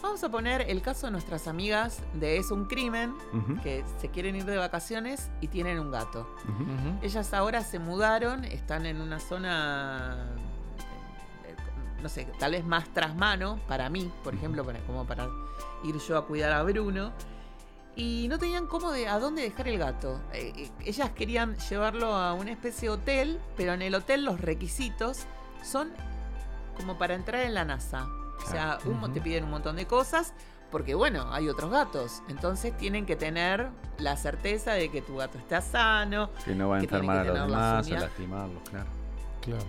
[0.04, 4.10] vamos a poner el caso de nuestras amigas de Es un crimen, Ujú, que se
[4.10, 6.28] quieren ir de vacaciones y tienen un gato.
[7.02, 10.28] Ellas ahora se mudaron, están en una zona,
[11.46, 11.54] eh,
[12.02, 15.28] no sé, tal vez más tras mano, para mí, por ejemplo, para, como para
[15.84, 17.12] ir yo a cuidar a Bruno.
[17.96, 20.20] Y no tenían cómo de a dónde dejar el gato.
[20.32, 24.40] Eh, eh, ellas querían llevarlo a una especie de hotel, pero en el hotel los
[24.40, 25.20] requisitos
[25.62, 25.92] son
[26.76, 28.06] como para entrar en la NASA.
[28.42, 29.14] O sea, un mo- Ujú.
[29.14, 30.32] te piden un montón de cosas,
[30.70, 32.22] porque bueno, hay otros gatos.
[32.28, 33.68] Entonces tienen que tener
[33.98, 37.28] la certeza de que tu gato está sano, Que no va a enfermar a que
[37.28, 38.86] los demás o lastimarlos, claro.
[39.40, 39.64] Claro.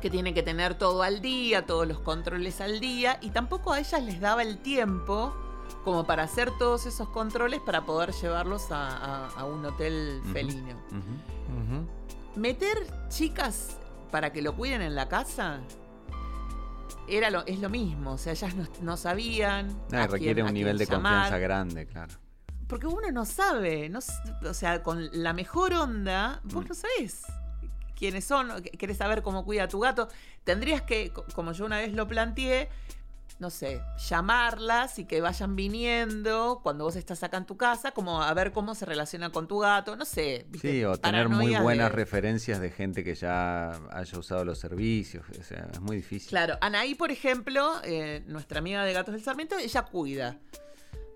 [0.00, 3.78] que tienen que tener todo al día, todos los controles al día, y tampoco a
[3.78, 5.32] ellas les daba el tiempo
[5.84, 10.74] como para hacer todos esos controles para poder llevarlos a, a- a un hotel felino.
[12.34, 12.76] Meter
[13.08, 13.76] chicas
[14.10, 15.60] para que lo cuiden en la casa
[17.08, 19.68] era lo, es lo mismo, o sea, ellas no, no sabían.
[19.90, 21.12] No, a requiere quién- a un nivel de llamar.
[21.12, 22.14] confianza grande, claro.
[22.66, 23.98] Porque uno no sabe, no,
[24.48, 26.68] o sea, con la mejor onda, vos Mm.
[26.68, 27.22] no sabés
[27.96, 30.08] quiénes son, querés saber cómo cuida tu gato.
[30.42, 32.68] Tendrías que, co- como yo una vez lo planteé,
[33.38, 38.22] no sé, llamarlas y que vayan viniendo cuando vos estás acá en tu casa, como
[38.22, 40.46] a ver cómo se relaciona con tu gato, no sé.
[40.48, 40.70] ¿viste?
[40.70, 45.24] Sí, o tener muy buenas de- referencias de gente que ya haya usado los servicios.
[45.38, 46.28] O sea, es muy difícil.
[46.30, 50.38] Claro, Anaí, por ejemplo, eh, nuestra amiga de Gatos del Sarmiento, ella cuida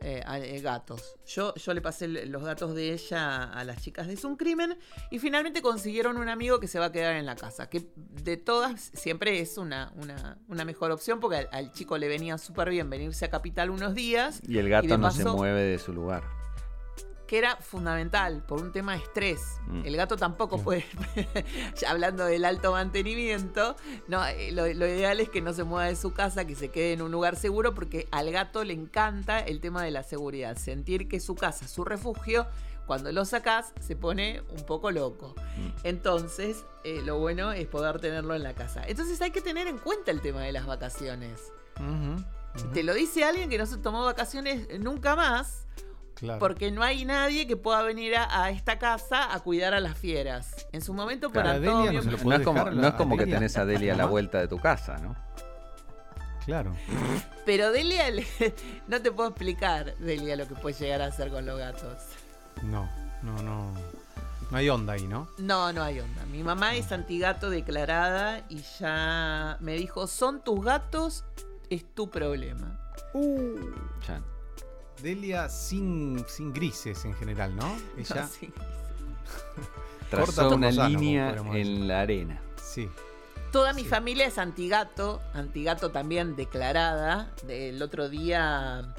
[0.01, 1.17] eh, a- eh, gatos.
[1.27, 4.79] Yo, yo le pasé los datos de ella a las chicas de Es un crimen
[5.11, 8.37] y finalmente consiguieron un amigo que se va a quedar en la casa, que de
[8.37, 12.71] todas siempre es una, una, una mejor opción porque al, al chico le venía súper
[12.71, 16.38] bien venirse a Capital unos días, Y el gato no se mueve de su lugar.
[17.29, 19.61] Que era fundamental por un tema de estrés.
[19.67, 19.83] Mm.
[19.85, 20.85] El gato tampoco puede,
[21.87, 23.77] hablando del alto mantenimiento,
[24.09, 26.71] no, eh, lo, lo ideal es que no se mueva de su casa, que se
[26.71, 30.57] quede en un lugar seguro, porque al gato le encanta el tema de la seguridad,
[30.57, 32.47] sentir que su casa su refugio.
[32.87, 35.35] Cuando lo sacás se pone un poco loco.
[35.37, 35.69] Mm.
[35.85, 38.83] Entonces, eh, lo bueno es poder tenerlo en la casa.
[38.87, 41.53] Entonces hay que tener en cuenta el tema de las vacaciones.
[42.73, 45.67] Te lo dice alguien que no se tomó vacaciones nunca más,
[46.19, 46.41] Claro.
[46.41, 49.97] porque no hay nadie que pueda venir a, a esta casa a cuidar a las
[49.97, 50.67] fieras.
[50.73, 52.03] En su momento por Claro, a Delia Antonio.
[52.25, 54.99] no es como, no es que tenés a Delia a la vuelta de tu casa,
[54.99, 55.15] ¿no?
[56.45, 56.75] Claro.
[57.45, 58.27] Pero Delia, le-
[58.89, 61.99] no te puedo explicar, Delia, lo que puede llegar a hacer con los gatos.
[62.63, 62.89] No,
[63.23, 63.71] no, no.
[64.51, 65.29] No hay onda ahí, ¿no?
[65.37, 66.25] No, no hay onda.
[66.33, 71.25] Mi mamá es antigato declarada y ya me dijo, son tus gatos,
[71.69, 72.81] es tu problema.
[74.07, 74.23] Ya.
[75.03, 77.77] Delia sin, sin grises en general, ¿no?
[77.97, 78.23] Ella.
[78.23, 78.51] No, sí.
[80.11, 81.57] Trazó Corta una línea decir.
[81.57, 82.41] en la arena.
[82.63, 82.89] Sí.
[83.53, 83.89] Toda mi Sí.
[83.89, 87.31] familia es antigato, antigato también declarada.
[87.49, 88.95] El otro día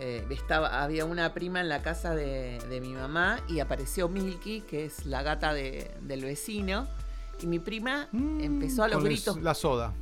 [0.00, 4.60] eh, estaba, había una prima en la casa de, de mi mamá y apareció Milky,
[4.62, 6.88] que es la gata de- del vecino.
[7.40, 9.40] Y mi prima Mm, empezó a los gritos.
[9.40, 9.92] La soda.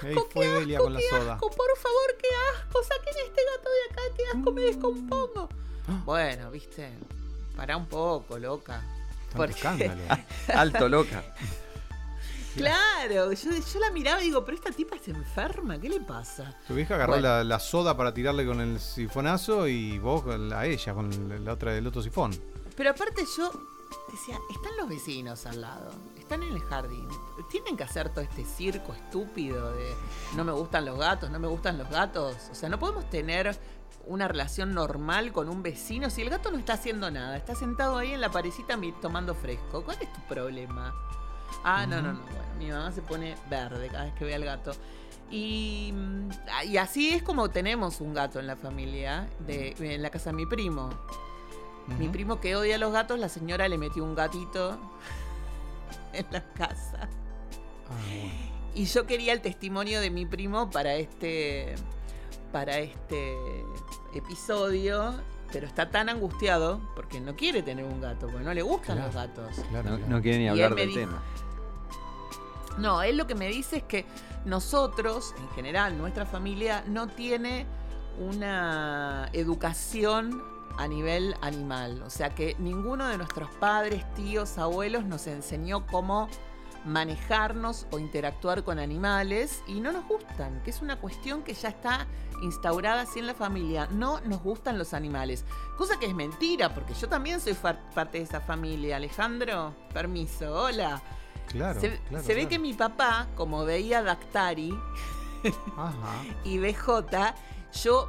[0.00, 1.34] ¡Qué asco, qué asco, qué soda.
[1.34, 1.50] asco!
[1.50, 5.48] Por favor, qué asco, saquen este gato de acá, qué asco, me descompongo.
[6.04, 6.92] Bueno, viste,
[7.56, 8.82] pará un poco, loca.
[9.34, 10.02] Porque- escándalo.
[10.54, 11.24] Alto loca.
[12.54, 16.54] Claro, yo, yo la miraba y digo, pero esta tipa es enferma, ¿qué le pasa?
[16.68, 17.28] Tu vieja agarró Bueno.
[17.28, 21.72] la, la soda para tirarle con el sifonazo y vos a ella con la otra
[21.72, 22.30] del otro sifón.
[22.76, 23.50] Pero aparte yo
[24.10, 25.92] decía, están los vecinos al lado,
[26.22, 27.08] están en el jardín,
[27.50, 29.94] tienen que hacer todo este circo estúpido de
[30.36, 32.36] no me gustan los gatos, no me gustan los gatos.
[32.50, 33.56] O sea, no podemos tener
[34.06, 37.98] una relación normal con un vecino si el gato no está haciendo nada, está sentado
[37.98, 39.84] ahí en la parecita tomando fresco.
[39.84, 40.94] ¿Cuál es tu problema?
[41.64, 42.20] Ah, no, no, no.
[42.20, 44.72] Bueno, mi mamá se pone verde cada vez que ve al gato.
[45.30, 46.28] Y, mm,
[46.66, 50.36] y así es como tenemos un gato en la familia, de, en la casa de
[50.36, 50.90] mi primo.
[51.98, 54.78] Mi primo que odia a los gatos, la señora le metió un gatito
[56.18, 57.08] en la casa.
[57.88, 58.52] Ah, bueno.
[58.74, 61.74] Y yo quería el testimonio de mi primo para este,
[62.52, 63.36] para este
[64.14, 65.14] episodio,
[65.52, 69.06] pero está tan angustiado porque no quiere tener un gato, porque no le gustan Claro.
[69.06, 69.64] los gatos.
[69.68, 71.22] Claro, No, quiere ni hablar del dijo- tema.
[72.78, 74.06] No, él lo que me dice es que
[74.46, 77.66] nosotros, en general, nuestra familia no tiene
[78.18, 80.42] una educación
[80.78, 82.02] a nivel animal.
[82.02, 86.28] O sea que ninguno de nuestros padres, tíos, abuelos nos enseñó cómo
[86.84, 91.68] manejarnos o interactuar con animales y no nos gustan, que es una cuestión que ya
[91.68, 92.06] está
[92.42, 93.88] instaurada así en la familia.
[93.92, 95.44] No nos gustan los animales.
[95.76, 98.96] Cosa que es mentira, porque yo también soy parte de esa familia.
[98.96, 101.00] Alejandro, permiso, hola.
[101.46, 102.48] Claro, se claro, se ve claro.
[102.48, 104.72] que mi papá, como veía Dactari
[105.76, 106.22] Ajá.
[106.44, 107.34] y BJ,
[107.82, 108.08] yo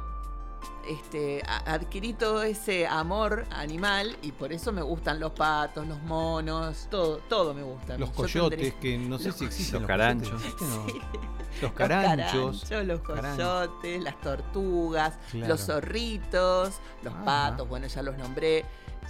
[0.88, 6.88] este, adquirí todo ese amor animal y por eso me gustan los patos, los monos,
[6.90, 7.96] todo, todo me gusta.
[7.98, 9.80] Los Yo coyotes, tendré- que no sé Los si existen.
[9.80, 10.42] Los caranchos.
[10.42, 12.70] Los Los caranchos.
[12.70, 13.36] los caranchos.
[13.68, 15.48] coyotes, las tortugas, Claro.
[15.48, 17.24] los zorritos, los Ajá.
[17.24, 18.64] patos, bueno, ya los nombré.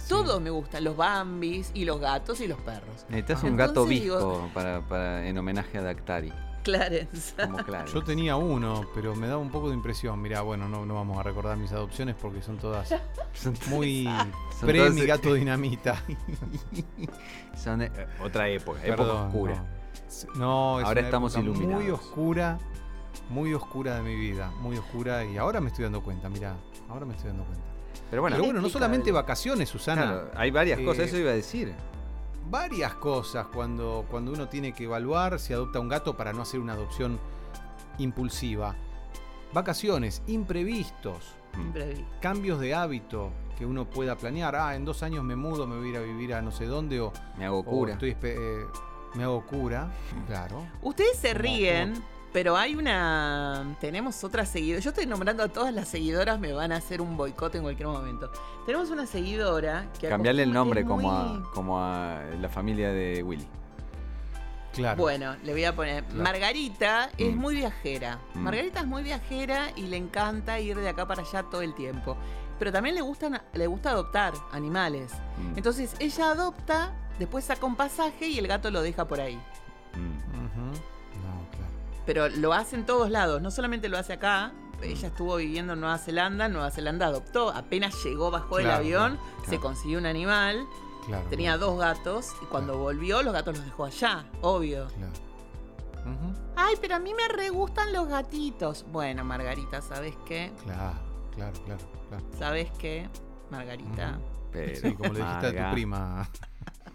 [0.09, 3.05] Todos me gustan, los bambis y los gatos y los perros.
[3.09, 3.47] Necesitas Ah.
[3.47, 6.31] un gato Entonces visco digo- para, para- en homenaje a Dactari.
[6.65, 7.33] Clarence.
[7.35, 7.59] Como.
[7.93, 10.21] Yo tenía uno, pero me daba un poco de impresión.
[10.21, 12.93] Mirá, bueno, no, no vamos a recordar mis adopciones porque son todas
[13.69, 14.03] muy
[14.59, 16.01] Son pre mi gato dinamita.
[17.55, 19.63] Son de- eh, otra época, época oscura.
[20.35, 21.83] No, es Ahora una estamos época iluminados.
[21.83, 22.59] Muy oscura,
[23.29, 26.55] muy oscura de mi vida, muy oscura y ahora me estoy dando cuenta, mirá,
[26.89, 27.65] ahora me estoy dando cuenta.
[28.09, 30.01] Pero bueno, Pero bueno, no solamente vacaciones, Susana.
[30.03, 31.73] claro, hay varias Eh, cosas, eso iba a decir.
[32.49, 36.59] Varias cosas cuando, cuando uno tiene que evaluar si adopta un gato para no hacer
[36.59, 37.19] una adopción
[37.97, 38.75] impulsiva.
[39.53, 41.35] Vacaciones, imprevistos,
[42.21, 44.55] cambios de hábito que uno pueda planear.
[44.55, 46.65] Ah, en dos años me mudo, me voy a ir a vivir a no sé
[46.65, 47.93] dónde o, Me hago o cura.
[47.93, 48.65] estoy eh,
[49.13, 49.89] me hago cura,
[50.27, 50.67] claro.
[50.81, 52.03] Ustedes se Como- ríen,
[52.35, 53.77] pero hay una.
[53.79, 54.81] Tenemos otra seguidora.
[54.81, 57.87] Yo estoy nombrando a todas las seguidoras, me van a hacer un boicot en cualquier
[57.87, 58.29] momento.
[58.65, 60.09] Tenemos una seguidora que.
[60.09, 63.47] Cambiarle el nombre como, a, como a la familia de Willy.
[64.73, 65.01] Claro.
[65.01, 66.03] Bueno, le voy a poner.
[66.13, 67.39] Margarita es Mm.
[67.39, 68.19] muy viajera.
[68.33, 68.39] Mm.
[68.39, 72.17] Margarita es muy viajera y le encanta ir de acá para allá todo el tiempo.
[72.59, 75.13] Pero también le, gustan, le gusta adoptar animales.
[75.37, 79.39] Mm, Entonces ella adopta, después saca un pasaje y el gato lo deja por ahí.
[82.05, 84.51] Pero lo hace en todos lados, no solamente lo hace acá.
[84.81, 89.17] Ella estuvo viviendo en Nueva Zelanda, Nueva Zelanda adoptó, apenas llegó bajo el Claro, avión,
[89.37, 89.49] claro.
[89.49, 90.67] se consiguió un animal,
[91.07, 91.25] Claro.
[91.29, 94.87] tenía dos gatos y cuando volvió los gatos los dejó allá, obvio.
[94.97, 95.13] Claro.
[96.01, 96.33] Ujú.
[96.55, 98.85] Ay, pero a mí me re gustan los gatitos.
[98.91, 100.51] Bueno, Margarita, ¿sabes qué?
[100.63, 100.93] Claro,
[101.33, 102.23] claro, claro, claro.
[102.37, 103.09] ¿Sabes qué?
[103.49, 104.19] Margarita.
[104.51, 106.29] Pero, Sí, como le dijiste a Marga, tu prima.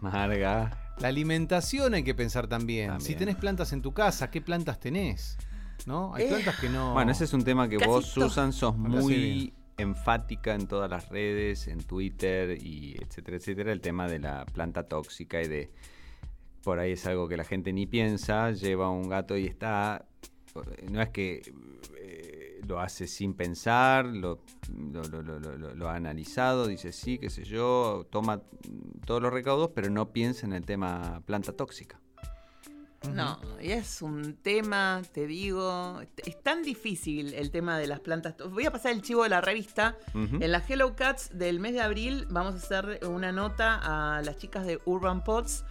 [0.00, 0.89] Marga.
[1.00, 2.88] La alimentación hay que pensar también.
[2.88, 3.06] También.
[3.06, 5.38] Si tenés plantas en tu casa, ¿qué plantas tenés?
[5.86, 6.14] ¿No?
[6.14, 6.28] Hay Eh.
[6.28, 6.92] plantas que no.
[6.92, 8.06] Bueno, ese es un tema que Casi vos.
[8.06, 14.06] Susan, sos muy enfática en todas las redes, en Twitter y etcétera, etcétera, el tema
[14.08, 15.72] de la planta tóxica y de
[16.62, 20.04] por ahí es algo que la gente ni piensa, lleva un gato y está
[20.90, 21.40] no es que
[22.66, 24.40] lo hace sin pensar, lo,
[24.92, 28.42] lo, lo- lo- lo- lo ha analizado, dice sí, qué sé yo, toma
[29.06, 31.98] todos los recaudos, pero no piensa en el tema planta tóxica.
[33.14, 38.34] No, y es un tema, te digo, es tan difícil el tema de las plantas.
[38.50, 39.96] Voy a pasar el chivo de la revista.
[40.14, 44.36] En la Hello Cats del mes de abril vamos a hacer una nota a las
[44.36, 45.64] chicas de Urban Pots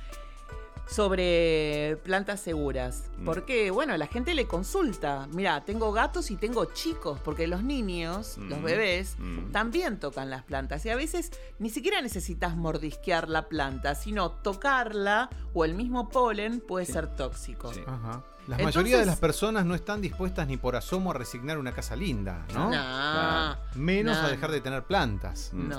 [0.89, 3.09] sobre plantas seguras.
[3.17, 3.25] Mm.
[3.25, 5.27] Porque, bueno, la gente le consulta.
[5.31, 8.63] Mira, tengo gatos y tengo chicos, porque los niños, los Mm.
[8.63, 9.51] bebés, Mm.
[9.51, 10.85] también tocan las plantas.
[10.85, 16.59] Y a veces ni siquiera necesitas mordisquear la planta, sino tocarla o el mismo polen
[16.59, 16.93] puede Sí.
[16.93, 17.73] ser tóxico.
[17.73, 17.81] Sí.
[17.85, 18.23] Ajá.
[18.47, 21.95] La mayoría de las personas no están dispuestas ni por asomo a resignar una casa
[21.95, 22.65] linda, ¿no?
[22.65, 23.59] No, Claro.
[23.75, 24.23] Menos No.
[24.25, 25.51] a dejar de tener plantas.
[25.53, 25.69] Mm.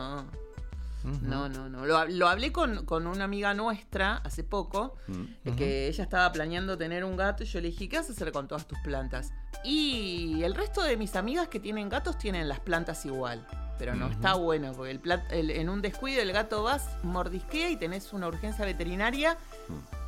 [1.04, 1.48] No.
[1.48, 1.86] No, no, no.
[1.86, 5.54] Lo, lo hablé con, con una amiga nuestra hace poco, Mm.
[5.56, 8.30] que ella estaba planeando tener un gato y yo le dije, ¿qué vas a hacer
[8.32, 9.32] con todas tus plantas?
[9.64, 13.46] Y el resto de mis amigas que tienen gatos tienen las plantas igual.
[13.78, 17.76] Pero no está bueno, porque el el- en un descuido el gato vas, mordisquea y
[17.76, 19.38] tenés una urgencia veterinaria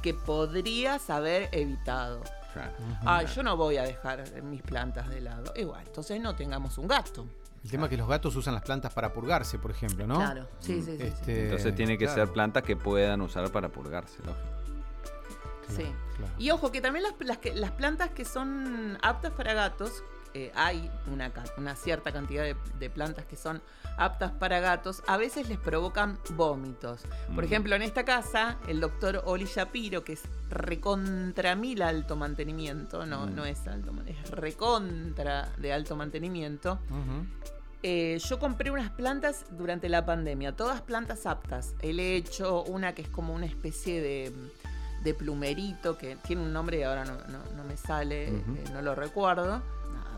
[0.03, 2.23] que podrías haber evitado.
[3.07, 5.55] Ay, yo no voy a dejar mis plantas de lado.
[5.57, 7.27] Igual, entonces no tengamos un gato.
[7.65, 10.17] El tema es que los gatos usan las plantas para purgarse, por ejemplo, ¿no?
[10.17, 10.97] Claro, sí, sí, sí.
[10.99, 11.03] sí.
[11.05, 14.47] Este, Entonces tiene que claro, ser plantas que puedan usar para purgarse, lógico.
[15.69, 15.85] Sí.
[16.17, 16.33] claro.
[16.39, 20.03] Y ojo, que también las, las, que- las plantas que son aptas para gatos,
[20.35, 21.31] eh, hay una,
[21.77, 23.61] cierta cantidad de, de plantas que son
[23.99, 27.03] aptas para gatos, a veces les provocan vómitos.
[27.35, 27.47] Por Mm.
[27.47, 33.27] ejemplo, en esta casa, el doctor Oli Shapiro, que es recontra mil alto mantenimiento, no,
[33.27, 33.35] Mm.
[33.35, 36.79] no es alto, es recontra de alto mantenimiento,
[37.83, 41.75] eh, yo compré unas plantas durante la pandemia, todas plantas aptas.
[41.83, 44.33] Él he hecho una que es como una especie de,
[45.03, 48.83] de plumerito, que tiene un nombre y ahora no, no- no me sale, eh, no
[48.83, 49.61] lo recuerdo.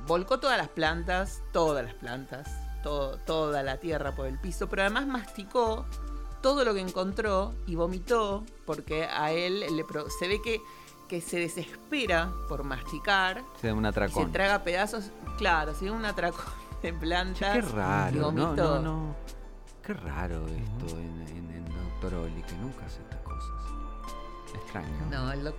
[0.06, 2.48] Volcó todas las plantas, todas las plantas,
[2.82, 5.86] todo- toda la tierra por el piso, pero además masticó
[6.42, 9.84] todo lo que encontró y vomitó porque a él le
[10.18, 10.60] se ve que,
[11.08, 14.32] que se desespera por masticar Se da un y se atracón.
[14.32, 16.44] traga pedazos, claro, se da un atracón
[16.82, 17.54] de plantas.
[17.54, 18.54] Qué raro, y vomitó.
[18.56, 19.16] no, no.
[19.82, 23.50] Qué raro esto en, en, en Doctor Oli, que nunca hace estas cosas.
[24.54, 25.06] Extraño.
[25.10, 25.54] No, el, doc-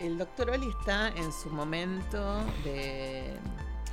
[0.00, 3.36] el doctor Oli está en su momento de.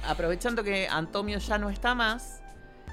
[0.08, 2.42] Aprovechando que Antonio ya no está más,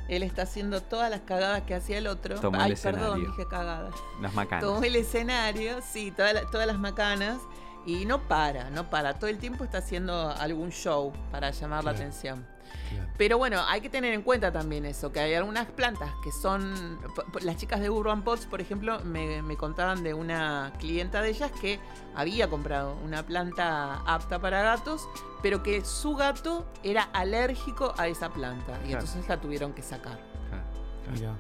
[0.09, 2.39] él está haciendo todas las cagadas que hacía el otro.
[2.41, 3.31] Tomó el Ay, perdón, escenario.
[3.31, 3.95] dije cagadas.
[4.21, 4.65] Las macanas.
[4.65, 7.39] Tomó el escenario, sí, toda la- todas las macanas.
[7.85, 9.15] Y no para, no para.
[9.19, 12.47] Todo el tiempo está haciendo algún show para llamar la atención.
[12.91, 13.09] Claro.
[13.19, 16.99] Pero bueno, hay que tener en cuenta también eso, que hay algunas plantas que son...
[17.43, 21.51] Las chicas de Urban Pots, por ejemplo, me, me contaban de una clienta de ellas
[21.61, 21.79] que
[22.15, 25.09] había comprado una planta apta para gatos,
[25.43, 28.73] pero que su gato era alérgico a esa planta.
[28.85, 29.01] Y Claro.
[29.05, 30.19] entonces la tuvieron que sacar.
[30.49, 30.65] Claro.
[31.13, 31.35] Mira,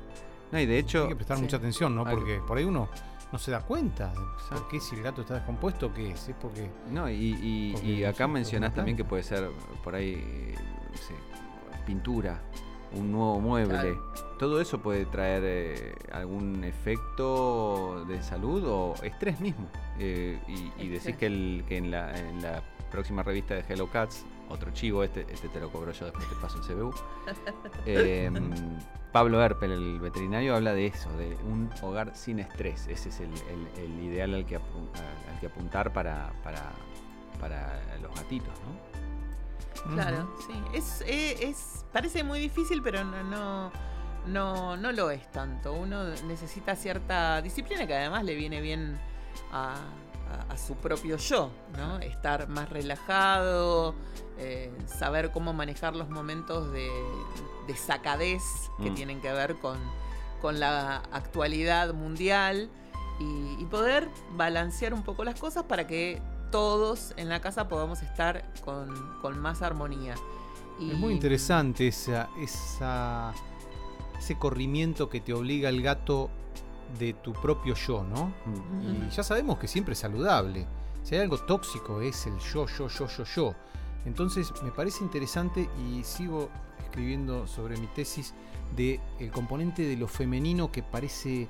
[0.52, 1.42] No, y de hecho, hay que prestar sí.
[1.44, 2.04] mucha atención, ¿no?
[2.04, 2.88] Porque por ahí uno
[3.32, 4.68] no se da cuenta Exacto.
[4.70, 6.28] qué si el gato está descompuesto, qué es.
[6.28, 9.48] Es porque No, y, y- Porque y acá mencionás también que puede ser
[9.82, 10.54] por ahí,
[10.90, 11.14] no sé,
[11.86, 12.40] pintura,
[12.94, 13.74] un nuevo mueble.
[13.78, 14.12] Claro.
[14.38, 19.66] Todo eso puede traer eh, algún efecto de salud o estrés mismo.
[19.98, 23.88] Eh, y, y decís que, el, que en, la, en la próxima revista de Hello
[23.90, 26.94] Cats, otro chivo, este, este te lo cobro yo después te paso el CBU.
[27.86, 28.30] eh,
[29.12, 32.86] Pablo Herpel, el veterinario, habla de eso, de un hogar sin estrés.
[32.88, 36.72] Ese es el, el- el ideal al que, al que apuntar para, para,
[37.38, 39.92] para los gatitos, ¿no?
[39.94, 40.54] Claro, sí.
[40.74, 43.72] Es, eh, es, parece muy difícil, pero no, no,
[44.26, 45.72] no, no lo es tanto.
[45.72, 48.98] Uno necesita cierta disciplina que además le viene bien
[49.52, 49.74] a,
[50.30, 51.98] a- a su propio yo, ¿no?
[51.98, 53.94] Estar más relajado,
[54.38, 56.88] eh, saber cómo manejar los momentos de,
[57.66, 58.42] de sacadez
[58.82, 58.94] que Mm.
[58.94, 59.78] tienen que ver con,
[60.40, 62.70] con la actualidad mundial
[63.20, 66.20] y, y poder balancear un poco las cosas para que
[66.50, 70.14] todos en la casa podamos estar con, con más armonía.
[70.78, 73.32] Y, es muy interesante esa, esa,
[74.18, 76.30] ese corrimiento que te obliga el gato
[76.98, 78.32] de tu propio yo, ¿no?
[78.46, 79.06] Mm.
[79.06, 80.66] Y ya sabemos que siempre es saludable.
[81.02, 83.54] Si hay algo tóxico es el yo, yo, yo, yo, yo.
[84.04, 86.48] Entonces me parece interesante y sigo
[86.80, 88.34] escribiendo sobre mi tesis
[88.76, 91.48] de el componente de lo femenino que parece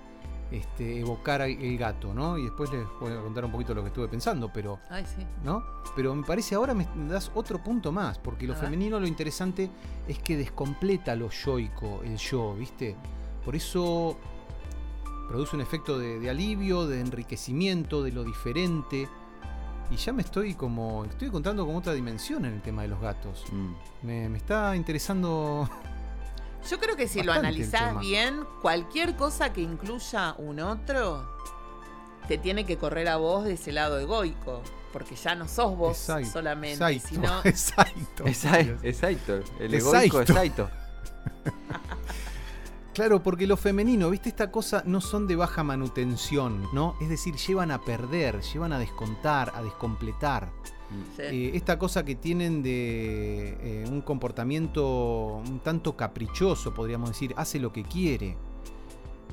[0.51, 2.37] este, evocar el gato, ¿no?
[2.37, 5.25] Y después les voy a contar un poquito lo que estuve pensando, pero Ay, sí.
[5.45, 5.65] ¿no?
[5.97, 8.67] Pero me parece ahora me das otro punto más, porque lo A ver.
[8.67, 9.71] femenino lo interesante
[10.07, 12.95] es que descompleta lo yoico, el yo, ¿viste?
[13.45, 14.19] Por eso
[15.33, 19.09] produce un efecto de, de alivio, de enriquecimiento, de lo diferente.
[19.91, 21.07] Y ya me estoy como.
[21.07, 23.45] estoy encontrando como otra dimensión en el tema de los gatos.
[23.51, 23.73] Mm.
[24.03, 25.67] Me, me está interesando.
[26.71, 31.27] Yo creo que si lo analizás bien, cualquier cosa que incluya un otro,
[32.29, 34.63] te tiene que correr a vos de ese lado egoico.
[34.93, 38.27] Porque ya no sos vos Exacto, solamente, exacto, sino exacto.
[38.27, 39.35] Exacto, exacto.
[39.59, 39.97] El Exacto.
[39.97, 40.71] egoico exacto.
[42.95, 44.29] Claro, porque lo femenino, ¿viste?
[44.29, 46.95] Esta cosa no son de baja manutención, ¿no?
[47.01, 50.51] Es decir, llevan a perder, llevan a descontar, a descompletar.
[51.17, 51.23] Sí.
[51.23, 57.59] Eh, esta cosa que tienen de eh, un comportamiento un tanto caprichoso, podríamos decir, hace
[57.59, 58.37] lo que quiere.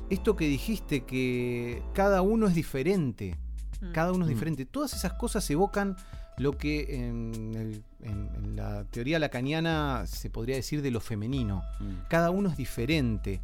[0.08, 3.36] Esto que dijiste, que cada uno es diferente,
[3.82, 3.92] Mm.
[3.92, 4.34] cada uno es Mm.
[4.34, 5.96] diferente, todas esas cosas evocan
[6.38, 11.62] lo que en, el- en- en la teoría lacaniana se podría decir de lo femenino
[11.78, 12.08] Mm.
[12.08, 13.42] cada uno es diferente.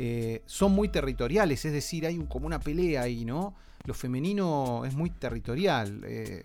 [0.00, 3.54] Eh, son muy territoriales, es decir, hay un- como una pelea ahí, ¿no?
[3.84, 6.02] Lo femenino es muy territorial.
[6.06, 6.44] eh,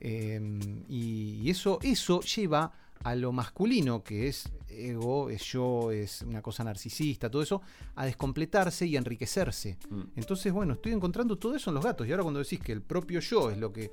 [0.00, 0.40] eh,
[0.88, 2.72] y y eso, eso lleva
[3.04, 7.62] a lo masculino, que es ego, es yo, es una cosa narcisista, todo eso,
[7.96, 9.76] a descompletarse y a enriquecerse.
[9.90, 10.00] Mm.
[10.16, 12.06] Entonces, bueno, estoy encontrando todo eso en los gatos.
[12.08, 13.90] Y ahora cuando decís que el propio yo es lo que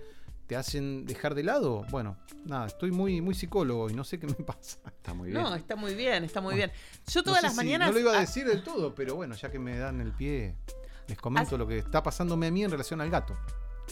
[0.51, 4.27] te hacen dejar de lado, bueno, nada, estoy muy, muy psicólogo y no sé qué
[4.27, 4.79] me pasa.
[4.85, 5.41] Está muy bien.
[5.41, 6.69] No, está muy bien, está muy bien.
[7.07, 7.87] Yo No todas sé las si- mañanas.
[7.87, 10.57] No lo iba a decir del todo, pero bueno, ya que me dan el pie,
[11.07, 13.33] les comento Hace- lo que está pasándome a mí en relación al gato.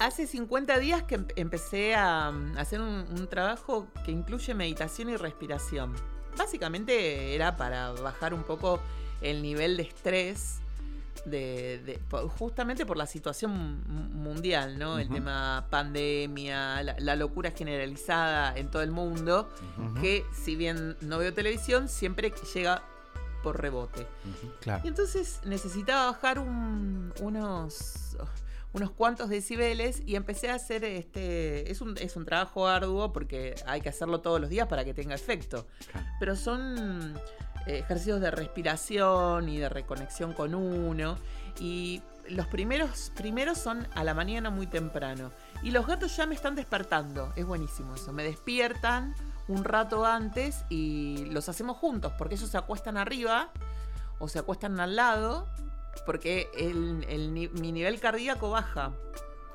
[0.01, 5.09] Hace 50 días que em- empecé a mm, hacer un, un trabajo que incluye meditación
[5.11, 5.95] y respiración.
[6.37, 8.81] Básicamente era para bajar un poco
[9.21, 10.59] el nivel de estrés,
[11.25, 11.99] de,
[12.37, 13.51] justamente por la situación
[13.87, 14.99] mu- mundial, ¿no?
[14.99, 19.49] El tema pandemia, la, la locura generalizada en todo el mundo,
[20.01, 22.83] que si bien no veo televisión, siempre llega
[23.43, 24.05] por rebote.
[24.61, 24.81] Claro.
[24.83, 28.17] Y entonces necesitaba bajar un- unos,
[28.73, 31.71] unos cuantos decibeles y empecé a hacer este.
[31.71, 34.93] Es un, es un trabajo arduo porque hay que hacerlo todos los días para que
[34.93, 35.67] tenga efecto.
[35.91, 36.07] Claro.
[36.19, 37.13] Pero son
[37.65, 41.17] ejercicios de respiración y de reconexión con uno.
[41.59, 45.31] Y los primeros, primeros son a la mañana muy temprano.
[45.63, 47.33] Y los gatos ya me están despertando.
[47.35, 48.13] Es buenísimo eso.
[48.13, 49.13] Me despiertan
[49.47, 53.49] un rato antes y los hacemos juntos porque ellos se acuestan arriba
[54.19, 55.47] o se acuestan al lado
[56.05, 57.05] porque el,
[57.53, 58.91] mi nivel cardíaco baja.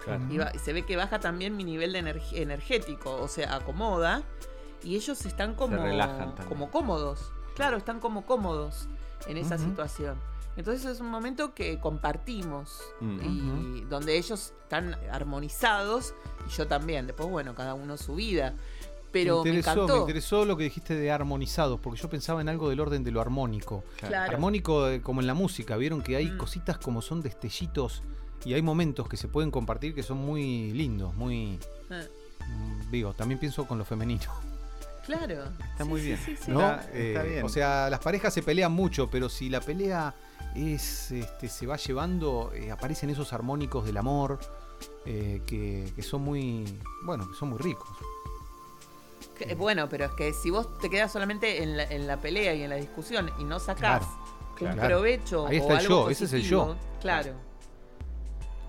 [0.05, 0.25] Claro.
[0.31, 4.23] Y, va- se ve que baja también mi nivel de energ- energético, o sea, acomoda.
[4.83, 7.33] Y ellos están como, relajan como cómodos.
[7.55, 8.89] Claro, están como cómodos
[9.27, 9.65] en esa Ujú.
[9.65, 10.17] situación.
[10.57, 16.15] Entonces es un momento que compartimos y donde ellos están armonizados
[16.47, 17.07] y yo también.
[17.07, 18.55] Después, bueno, cada uno su vida.
[19.11, 20.01] Pero me, interesó, me encantó.
[20.01, 23.21] interesó lo que dijiste de armonizados, porque yo pensaba en algo del orden de lo
[23.21, 23.85] armónico.
[23.99, 24.33] Claro.
[24.33, 26.37] Armónico eh, como en la música, vieron que hay Mm.
[26.39, 28.03] cositas como son destellitos
[28.45, 31.59] y hay momentos que se pueden compartir que son muy lindos, muy...
[31.91, 32.09] Eh,
[32.91, 34.31] Digo, también pienso con lo femenino.
[35.07, 35.45] Claro.
[35.73, 36.19] Está Sí, muy bien.
[36.25, 36.51] sí, sí.
[36.51, 36.61] ¿no?
[36.61, 37.45] Está- está Eh, bien.
[37.45, 40.15] O sea, las parejas se pelean mucho, pero si la pelea
[40.55, 44.39] es, este, se va llevando, eh, aparecen esos armónicos del amor
[45.07, 46.65] eh, que, que son muy,
[47.05, 47.89] bueno, que son muy ricos.
[49.39, 52.17] Que- eh, Bueno, pero es que si vos te quedas solamente en la, en la
[52.19, 54.03] pelea y en la discusión y no sacás
[54.57, 54.89] Claro, un claro.
[54.97, 56.77] provecho Ahí o el algo yo, ese es el positivo, yo.
[57.01, 57.33] Claro.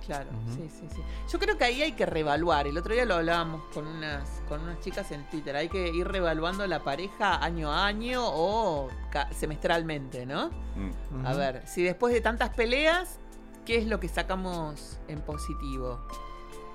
[0.05, 1.01] Claro, sí, sí, sí.
[1.31, 2.67] Yo creo que ahí hay que reevaluar.
[2.67, 5.55] El otro día lo hablábamos con unas, con unas chicas en Twitter.
[5.55, 8.89] Hay que ir reevaluando la pareja año a año o
[9.31, 10.49] semestralmente, ¿no?
[10.75, 11.25] Mm.
[11.25, 13.19] A ver, si después de tantas peleas,
[13.65, 15.99] ¿qué es lo que sacamos en positivo?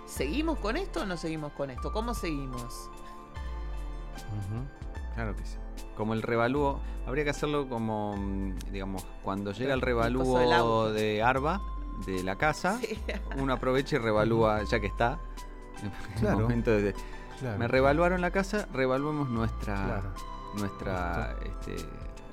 [0.06, 1.92] ¿Seguimos con esto o no seguimos con esto?
[1.92, 2.90] ¿Cómo seguimos?
[5.14, 5.56] Claro que sí.
[5.96, 11.60] Como el revalúo, habría que hacerlo como, mm, digamos, cuando llega el revalúo de Arba,
[12.06, 12.98] de la casa, Sí.
[13.38, 15.18] uno aprovecha y revalúa, ya que está.
[15.82, 16.40] en el Claro.
[16.40, 16.94] momento de-
[17.38, 17.58] Claro.
[17.58, 20.14] me revaluaron la casa, revaluemos nuestra, Claro.
[20.58, 21.76] nuestra este,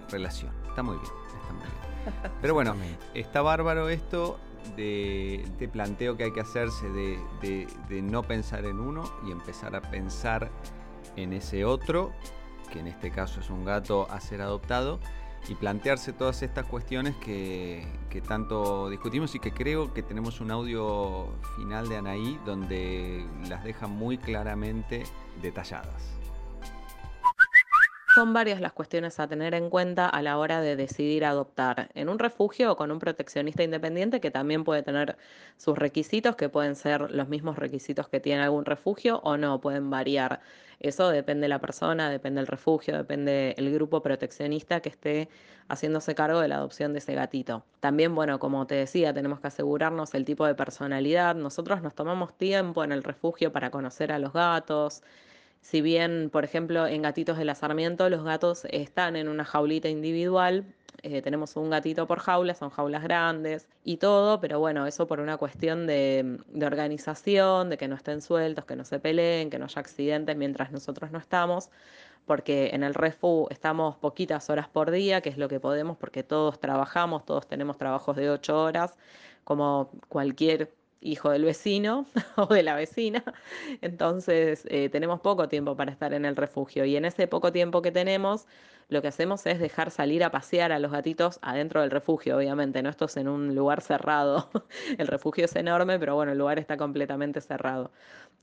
[0.10, 0.52] relación.
[0.68, 1.12] Está muy bien,
[1.42, 2.34] está muy bien.
[2.42, 2.76] Pero bueno,
[3.14, 4.38] está bárbaro esto
[4.76, 9.32] de, de planteo que hay que hacerse de, de- de no pensar en uno y
[9.32, 10.50] empezar a pensar
[11.16, 12.12] en ese otro,
[12.72, 15.00] que en este caso es un gato a ser adoptado,
[15.48, 17.86] y plantearse todas estas cuestiones que,
[18.28, 23.88] tanto discutimos y que creo que tenemos un audio final de Anaí donde las deja
[23.88, 25.04] muy claramente
[25.42, 26.18] detalladas.
[28.18, 32.10] Son varias las cuestiones a tener en cuenta a la hora de decidir adoptar en
[32.10, 35.20] un refugio o con un proteccionista independiente que también puede tener
[35.56, 39.92] sus requisitos, que pueden ser los mismos requisitos que tiene algún refugio o no, pueden
[39.92, 40.42] variar.
[40.80, 45.30] Eso depende de la persona, depende del refugio, depende del grupo proteccionista que esté
[45.68, 47.66] haciéndose cargo de la adopción de ese gatito.
[47.82, 51.36] También, bueno, como te decía, tenemos que asegurarnos el tipo de personalidad.
[51.36, 55.04] Nosotros nos tomamos tiempo en el refugio para conocer a los gatos.
[55.62, 59.90] Si bien, por ejemplo, en Gatitos de la Sarmiento los gatos están en una jaulita
[59.90, 60.66] individual,
[61.04, 65.20] eh, tenemos un gatito por jaula, son jaulas grandes y todo, pero bueno, eso por
[65.20, 69.60] una cuestión de, de organización, de que no estén sueltos, que no se peleen, que
[69.60, 71.70] no haya accidentes mientras nosotros no estamos,
[72.26, 76.24] porque en el refu estamos poquitas horas por día, que es lo que podemos, porque
[76.24, 78.94] todos trabajamos, todos tenemos trabajos de ocho horas,
[79.44, 82.06] como cualquier hijo del vecino
[82.36, 83.24] o de la vecina.
[83.82, 87.82] Entonces eh, tenemos poco tiempo para estar en el refugio y en ese poco tiempo
[87.82, 88.48] que tenemos
[88.90, 92.82] lo que hacemos es dejar salir a pasear a los gatitos adentro del refugio, obviamente,
[92.82, 94.50] no esto es en un lugar cerrado.
[94.98, 97.92] El refugio es enorme, pero bueno, el lugar está completamente cerrado.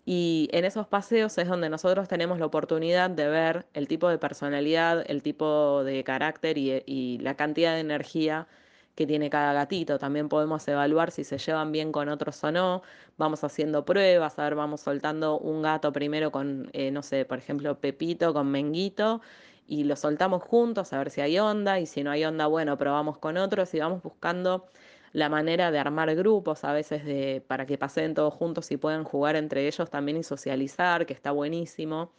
[0.05, 4.18] Y en esos paseos es donde nosotros tenemos la oportunidad de ver el tipo de
[4.18, 8.47] personalidad, el tipo de carácter y, y la cantidad de energía
[8.95, 9.99] que tiene cada gatito.
[9.99, 12.83] También podemos evaluar si se llevan bien con otros o no.
[13.16, 17.39] Vamos haciendo pruebas, a ver, vamos soltando un gato primero con, eh, no sé, por
[17.39, 19.21] ejemplo, Pepito con Menguito
[19.66, 22.77] y lo soltamos juntos a ver si hay onda y si no hay onda, bueno,
[22.77, 24.66] probamos con otros y vamos buscando
[25.12, 29.05] la manera de armar grupos a veces de, para que pasen todos juntos y puedan
[29.05, 32.12] jugar entre ellos también y socializar, que está buenísimo.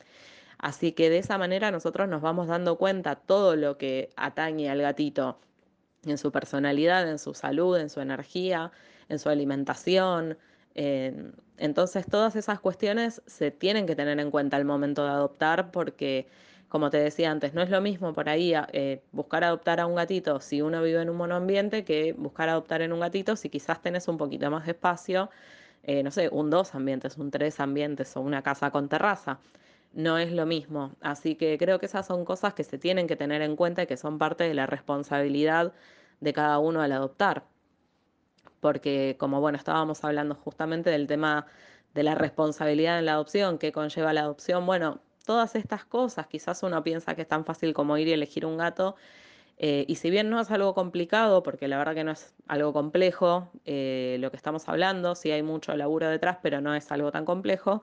[0.57, 4.81] Así que de esa manera nosotros nos vamos dando cuenta todo lo que atañe al
[4.81, 5.39] gatito
[6.05, 8.71] en su personalidad, en su salud, en su energía,
[9.09, 10.37] en su alimentación,
[11.57, 16.27] entonces todas esas cuestiones se tienen que tener en cuenta al momento de adoptar porque,
[16.69, 19.95] como te decía antes, no es lo mismo por ahí eh, buscar adoptar a un
[19.95, 23.81] gatito si uno vive en un monoambiente que buscar adoptar en un gatito si quizás
[23.81, 25.29] tenés un poquito más de espacio,
[25.83, 29.39] eh, no sé, un dos ambientes, un tres ambientes o una casa con terraza.
[29.93, 30.91] No es lo mismo.
[31.01, 33.87] Así que creo que esas son cosas que se tienen que tener en cuenta y
[33.87, 35.73] que son parte de la responsabilidad
[36.19, 37.45] de cada uno al adoptar.
[38.59, 41.47] Porque como bueno, estábamos hablando justamente del tema
[41.93, 46.61] de la responsabilidad en la adopción, que conlleva la adopción, bueno, todas estas cosas, quizás
[46.63, 48.95] uno piensa que es tan fácil como ir y elegir un gato,
[49.57, 52.73] eh, y si bien no es algo complicado, porque la verdad que no es algo
[52.73, 57.11] complejo eh, lo que estamos hablando, sí hay mucho laburo detrás, pero no es algo
[57.11, 57.81] tan complejo,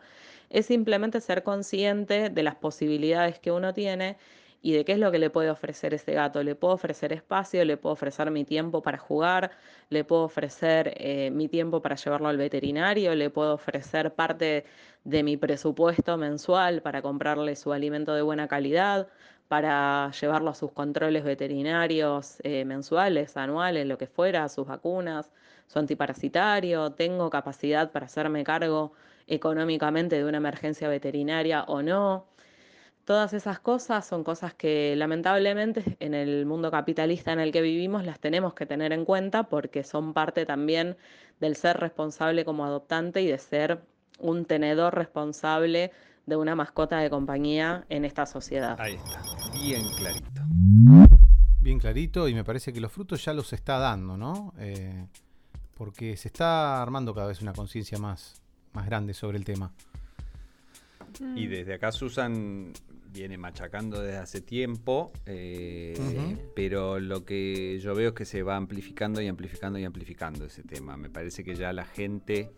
[0.50, 4.18] es simplemente ser consciente de las posibilidades que uno tiene
[4.62, 6.42] y de qué es lo que le puede ofrecer ese gato.
[6.42, 9.50] Le puedo ofrecer espacio, le puedo ofrecer mi tiempo para jugar,
[9.90, 14.64] le puedo ofrecer eh, mi tiempo para llevarlo al veterinario, le puedo ofrecer parte
[15.04, 19.08] de mi presupuesto mensual para comprarle su alimento de buena calidad,
[19.48, 25.30] para llevarlo a sus controles veterinarios eh, mensuales, anuales, lo que fuera, sus vacunas,
[25.66, 28.92] su antiparasitario, tengo capacidad para hacerme cargo
[29.26, 32.26] económicamente de una emergencia veterinaria o no.
[33.04, 38.04] Todas esas cosas son cosas que lamentablemente en el mundo capitalista en el que vivimos
[38.04, 40.96] las tenemos que tener en cuenta porque son parte también
[41.40, 43.82] del ser responsable como adoptante y de ser
[44.20, 45.90] un tenedor responsable
[46.26, 48.80] de una mascota de compañía en esta sociedad.
[48.80, 49.22] Ahí está,
[49.52, 50.42] bien clarito.
[51.60, 54.54] Bien clarito y me parece que los frutos ya los está dando, ¿no?
[54.58, 55.06] Eh,
[55.76, 58.40] porque se está armando cada vez una conciencia más,
[58.72, 59.72] más grande sobre el tema.
[61.34, 62.72] Y desde acá Susan
[63.12, 65.94] viene machacando desde hace tiempo, eh,
[66.56, 70.62] pero lo que yo veo es que se va amplificando y amplificando y amplificando ese
[70.62, 70.96] tema.
[70.96, 72.50] Me parece que ya la gente...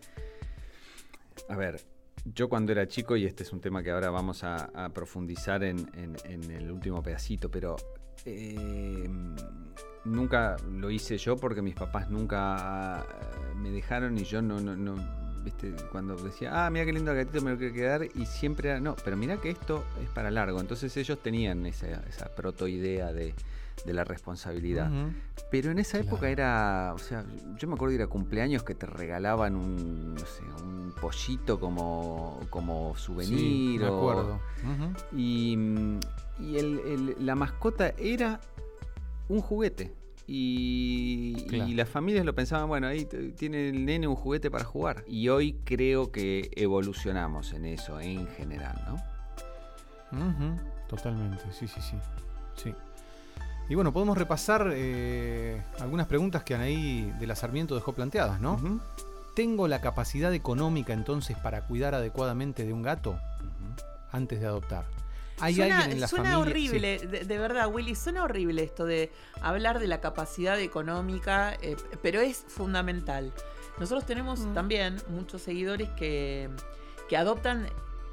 [1.49, 1.81] A ver,
[2.23, 5.87] yo cuando era chico, y este es un tema que ahora vamos a, profundizar en,
[6.25, 7.75] el último pedacito, pero
[8.25, 9.07] eh,
[10.05, 14.75] nunca lo hice yo porque mis papás nunca eh, me dejaron y yo no, no,
[14.75, 15.73] no ¿viste?
[15.91, 18.79] Cuando decía, ah, mira qué lindo el gatito, me lo quiero quedar, y siempre era,
[18.79, 20.59] no, pero mira que esto es para largo.
[20.59, 23.33] Entonces ellos tenían esa, esa proto idea de,
[23.85, 24.89] la responsabilidad.
[25.51, 27.23] Pero en esa época era, o sea,
[27.57, 31.59] yo me acuerdo de ir a cumpleaños que te regalaban un, no sé, un pollito
[31.59, 33.81] como, como souvenir.
[33.81, 34.39] me acuerdo.
[35.15, 35.57] Y,
[36.39, 38.39] y la mascota era
[39.29, 39.93] un juguete.
[40.27, 41.45] Y,
[41.75, 43.05] las familias lo pensaban, bueno, ahí
[43.37, 45.03] tiene el nene un juguete para jugar.
[45.07, 49.15] Y hoy creo que evolucionamos en eso en general, ¿no?
[50.87, 51.97] Totalmente, sí, sí, sí.
[52.55, 52.73] sí.
[53.67, 58.59] Y bueno, podemos repasar eh, algunas preguntas que Anaí de la Sarmiento dejó planteadas, ¿no?
[59.35, 63.19] ¿Tengo la capacidad económica entonces para cuidar adecuadamente de un gato
[64.11, 64.85] antes de adoptar?
[65.39, 69.87] Hay suena, en la suena horrible, de, verdad, Willy, suena horrible esto de hablar de
[69.87, 73.33] la capacidad económica, eh, pero es fundamental.
[73.77, 74.53] Nosotros tenemos mm.
[74.53, 76.49] también muchos seguidores que,
[77.09, 77.67] que adoptan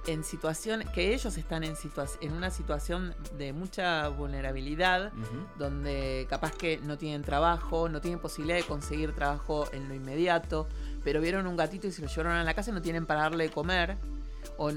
[0.06, 1.74] en situación, que ellos están en,
[2.20, 5.12] en una situación de mucha vulnerabilidad,
[5.58, 10.66] donde capaz que no tienen trabajo, no tienen posibilidad de conseguir trabajo en lo inmediato,
[11.04, 13.22] pero vieron un gatito y se lo llevaron a la casa y no tienen para
[13.22, 13.96] darle de comer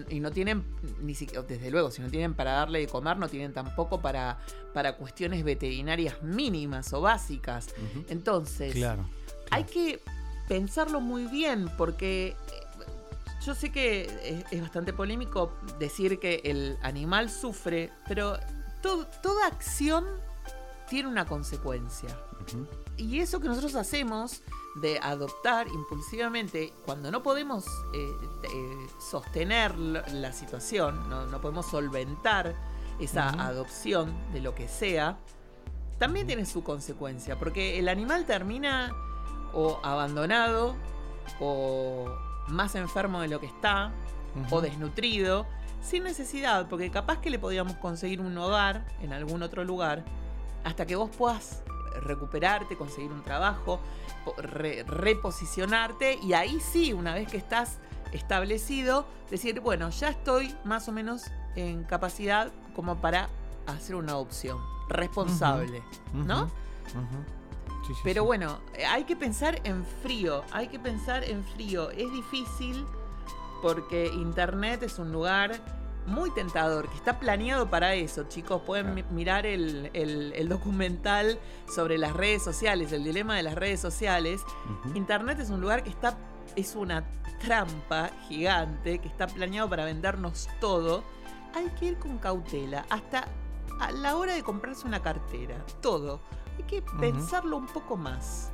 [0.09, 0.63] y no tienen,
[1.01, 4.39] ni siquiera, desde luego, si no tienen para darle de comer, no tienen tampoco para,
[4.73, 7.73] para cuestiones veterinarias mínimas o básicas.
[8.09, 9.05] Entonces, claro,
[9.51, 10.01] hay que
[10.47, 12.35] pensarlo muy bien porque eh,
[13.45, 18.39] yo sé que es, bastante polémico decir que el animal sufre, pero
[18.81, 20.05] toda acción
[20.89, 22.09] tiene una consecuencia.
[22.97, 24.41] Y eso que nosotros hacemos
[24.75, 28.11] de adoptar impulsivamente cuando no podemos eh,
[28.43, 32.55] eh, sostener la situación, no, podemos solventar
[32.99, 35.17] esa adopción de lo que sea,
[35.97, 38.91] también tiene su consecuencia, porque el animal termina
[39.53, 40.75] o abandonado
[41.39, 42.05] o
[42.47, 43.93] más enfermo de lo que está
[44.51, 45.45] o desnutrido
[45.81, 50.03] sin necesidad, porque capaz que le podíamos conseguir un hogar en algún otro lugar
[50.63, 51.63] hasta que vos puedas
[52.01, 53.79] recuperarte, conseguir un trabajo,
[54.87, 57.79] reposicionarte y ahí sí, una vez que estás
[58.11, 61.23] establecido, decir, bueno, ya estoy más o menos
[61.55, 63.29] en capacidad como para
[63.67, 64.57] hacer una adopción
[64.89, 66.49] responsable, ¿no?
[68.03, 68.59] Pero bueno,
[68.89, 71.91] hay que pensar en frío, hay que pensar en frío.
[71.91, 72.85] Es difícil
[73.61, 75.59] porque Internet es un lugar
[76.05, 78.61] muy tentador, que está planeado para eso, chicos.
[78.65, 81.39] Pueden mirar el, documental
[81.73, 84.41] sobre las redes sociales, el dilema de las redes sociales.
[84.93, 86.17] Internet es un lugar que está
[86.55, 87.03] es una
[87.39, 91.03] trampa gigante que está planeado para vendernos todo,
[91.53, 92.85] hay que ir con cautela.
[92.89, 93.27] Hasta
[93.79, 95.63] a la hora de comprarse una cartera.
[95.81, 96.21] Todo.
[96.57, 98.51] Hay que pensarlo un poco más.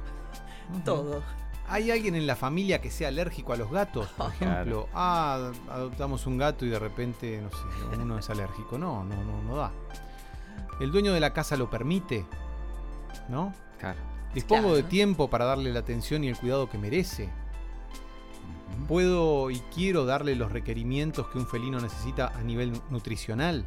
[0.85, 1.21] Todo.
[1.72, 4.07] ¿Hay alguien en la familia que sea alérgico a los gatos?
[4.18, 8.77] Por ejemplo, ah, adoptamos un gato y de repente, no sé, uno es alérgico.
[8.77, 9.72] No, no, no, no da.
[10.80, 12.26] ¿El dueño de la casa lo permite?
[13.30, 13.53] ¿No?
[13.80, 13.99] Claro.
[14.34, 14.76] ¿Dispongo Claro.
[14.76, 17.30] de tiempo para darle la atención y el cuidado que merece?
[18.88, 23.65] ¿Puedo y quiero darle los requerimientos que un felino necesita a nivel nu- nutricional?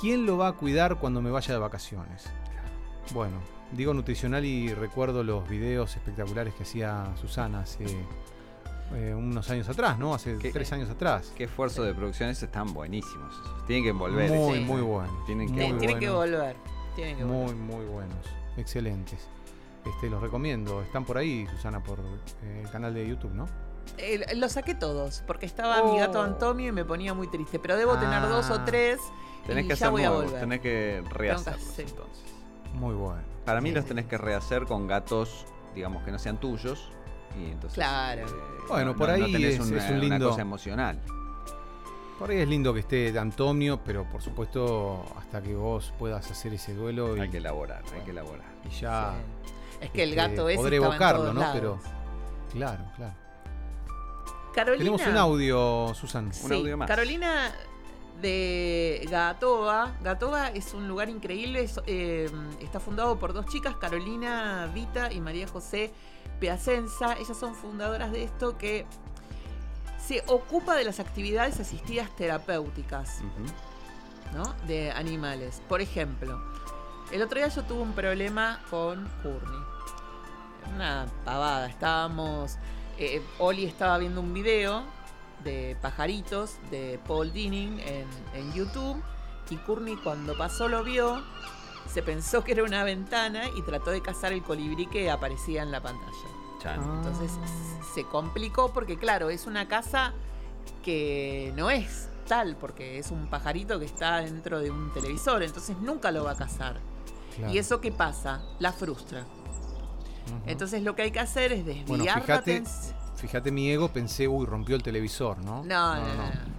[0.00, 2.24] ¿Quién lo va a cuidar cuando me vaya de vacaciones?
[3.12, 3.36] Bueno,
[3.76, 7.84] digo nutricional y recuerdo los videos espectaculares que hacía Susana hace
[8.94, 10.14] eh, unos años atrás, ¿no?
[10.14, 11.32] Hace ¿Qué- tres años atrás.
[11.36, 13.32] Qué esfuerzo de producción, esos están buenísimos.
[13.34, 13.66] esos.
[13.66, 14.30] Tienen que volver.
[14.30, 14.64] Muy, Sí.
[14.64, 15.22] muy bueno.
[15.26, 16.56] Tienen que Muy Tiene, tiene que volver.
[16.94, 17.54] Tiene que volver.
[17.56, 18.16] Muy, muy buenos.
[18.56, 19.26] Excelentes.
[19.84, 20.80] Este, los recomiendo.
[20.82, 23.46] Están por ahí, Susana, por eh, el canal de YouTube, ¿no?
[23.98, 26.22] Eh, lo saqué todos, porque estaba mi gato Oh.
[26.22, 27.58] Antonio y me ponía muy triste.
[27.58, 28.64] Pero debo tener dos o Ah.
[28.64, 28.98] tres
[29.46, 30.40] Tenés y que ya hacer voy a nuevos, volver.
[30.40, 31.86] tenés que rehacerlos hacer.
[31.88, 32.24] entonces.
[32.74, 33.22] Muy bueno.
[33.44, 33.88] Para mí Sí, los sí.
[33.88, 35.44] tenés que rehacer con gatos,
[35.74, 36.90] digamos, que no sean tuyos.
[37.38, 37.74] Y entonces.
[37.74, 38.26] Claro.
[38.26, 38.30] eh,
[38.68, 41.00] Bueno, no- por no- no ahí tenés es- una, es un una lindo- cosa emocional.
[42.18, 46.30] Por ahí es lindo que esté de Antonio, pero por supuesto, hasta que vos puedas
[46.30, 48.46] hacer ese duelo y, Hay que elaborar, hay que elaborar.
[48.64, 49.14] y ya.
[49.46, 49.52] Sí.
[49.80, 51.40] Es que el este, gato estaba en evocarlo, todos ¿no?
[51.40, 51.54] lados.
[51.56, 51.78] Pero.
[52.52, 53.14] Claro, claro.
[54.54, 56.26] Carolina, Tenemos un audio, Susan.
[56.26, 56.86] Un Sí, audio más.
[56.86, 57.52] Carolina
[58.24, 59.96] de Gatoa.
[60.02, 61.62] Gatoa es un lugar increíble.
[61.62, 62.30] es, eh,
[62.60, 65.92] está fundado por dos chicas, Carolina Vita y María José
[66.40, 67.18] Piacenza.
[67.18, 68.86] Ellas son fundadoras de esto que
[69.98, 73.20] se ocupa de las actividades asistidas terapéuticas.
[74.32, 74.54] ¿no?
[74.66, 75.62] de animales.
[75.68, 76.42] Por ejemplo,
[77.12, 79.60] el otro día yo tuve un problema con Courtney.
[80.74, 81.68] Una pavada.
[81.68, 82.56] Estábamos.
[82.98, 84.82] eh, Oli estaba viendo un video
[85.44, 89.02] de pajaritos de Paul Dinning en, en YouTube.
[89.50, 91.22] Y Courtney, cuando pasó, lo vio.
[91.92, 95.70] Se pensó que era una ventana y trató de cazar el colibrí que aparecía en
[95.70, 96.34] la pantalla.
[96.72, 97.30] Entonces
[97.94, 100.14] se complicó porque, claro, es una casa
[100.82, 105.76] que no es tal, porque es un pajarito que está dentro de un televisor, entonces
[105.78, 106.80] nunca lo va a cazar.
[107.36, 107.52] Claro.
[107.52, 108.42] ¿Y eso qué pasa?
[108.60, 109.26] La frustra.
[110.46, 112.93] Entonces lo que hay que hacer es desviar Bueno, la fíjate, atención.
[113.26, 115.64] Fíjate mi ego, pensé, uy, rompió el televisor, ¿no?
[115.64, 116.02] No no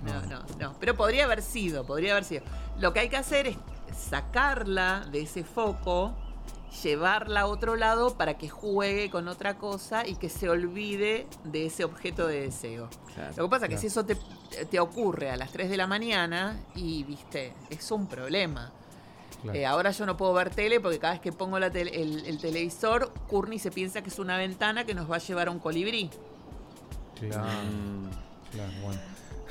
[0.04, 0.74] no no, no.
[0.80, 2.44] Pero podría haber sido, podría haber sido.
[2.80, 3.58] Lo que hay que hacer es
[4.10, 6.14] sacarla de ese foco,
[6.84, 11.66] llevarla a otro lado para que juegue con otra cosa y que se olvide de
[11.68, 12.90] ese objeto de deseo.
[13.38, 14.16] Lo que pasa es que si eso te,
[14.70, 18.72] te ocurre a las 3 de la mañana y, viste, es un problema.
[19.42, 19.58] Claro.
[19.60, 22.26] Eh, ahora yo no puedo ver tele porque cada vez que pongo la tele- el,
[22.26, 25.52] el televisor, Courtney se piensa que es una ventana que nos va a llevar a
[25.52, 26.10] un colibrí.
[27.20, 28.10] Claro, Mm,
[28.52, 29.02] claro, bueno.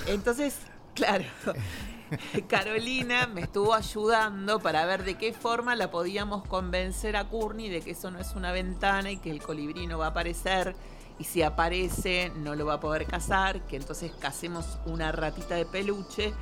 [0.07, 0.57] Entonces,
[0.95, 1.25] claro,
[2.49, 7.81] Carolina me estuvo ayudando para ver de qué forma la podíamos convencer a Courtney de
[7.81, 10.75] que eso no es una ventana y que el colibrí no va a aparecer.
[11.19, 15.65] Y si aparece, no lo va a poder cazar, que entonces casemos una ratita de
[15.65, 16.35] peluche.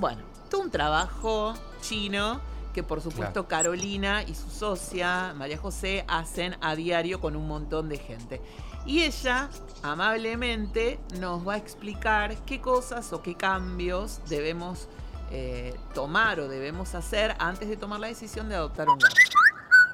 [0.00, 2.40] Bueno, todo un trabajo chino
[2.72, 7.88] que por supuesto Carolina y su socia, María José, hacen a diario con un montón
[7.88, 8.40] de gente.
[8.88, 9.50] Y ella,
[9.82, 14.88] amablemente, nos va a explicar qué cosas o qué cambios debemos
[15.30, 19.14] eh, tomar o debemos hacer antes de tomar la decisión de adoptar un gato.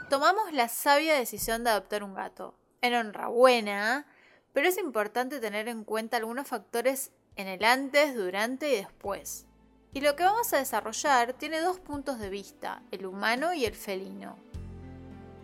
[0.08, 2.54] Tomamos la sabia decisión de adoptar un gato.
[2.82, 4.06] Enhorabuena,
[4.52, 9.46] pero es importante tener en cuenta algunos factores en el antes, durante y después.
[9.92, 13.74] Y lo que vamos a desarrollar tiene dos puntos de vista, el humano y el
[13.74, 14.43] felino.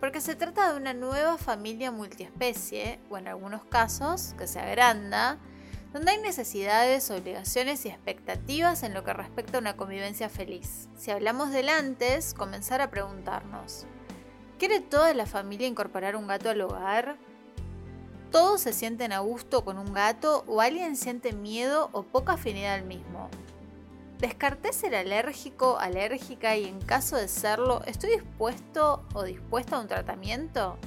[0.01, 5.37] Porque se trata de una nueva familia multiespecie, o en algunos casos, que se agranda,
[5.93, 10.89] donde hay necesidades, obligaciones y expectativas en lo que respecta a una convivencia feliz.
[10.97, 13.85] Si hablamos del antes, comenzar a preguntarnos,
[14.57, 17.17] ¿quiere toda la familia incorporar un gato al hogar?
[18.31, 22.73] ¿Todos se sienten a gusto con un gato o alguien siente miedo o poca afinidad
[22.73, 23.29] al mismo?
[24.21, 29.87] ¿Descarté ser alérgico, alérgica y en caso de serlo, estoy dispuesto o dispuesta a un
[29.87, 30.77] tratamiento?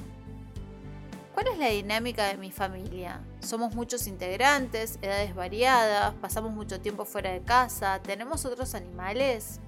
[1.33, 3.19] ¿Cuál es la dinámica de mi familia?
[3.41, 9.59] Somos muchos integrantes, edades variadas, pasamos mucho tiempo fuera de casa, tenemos otros animales.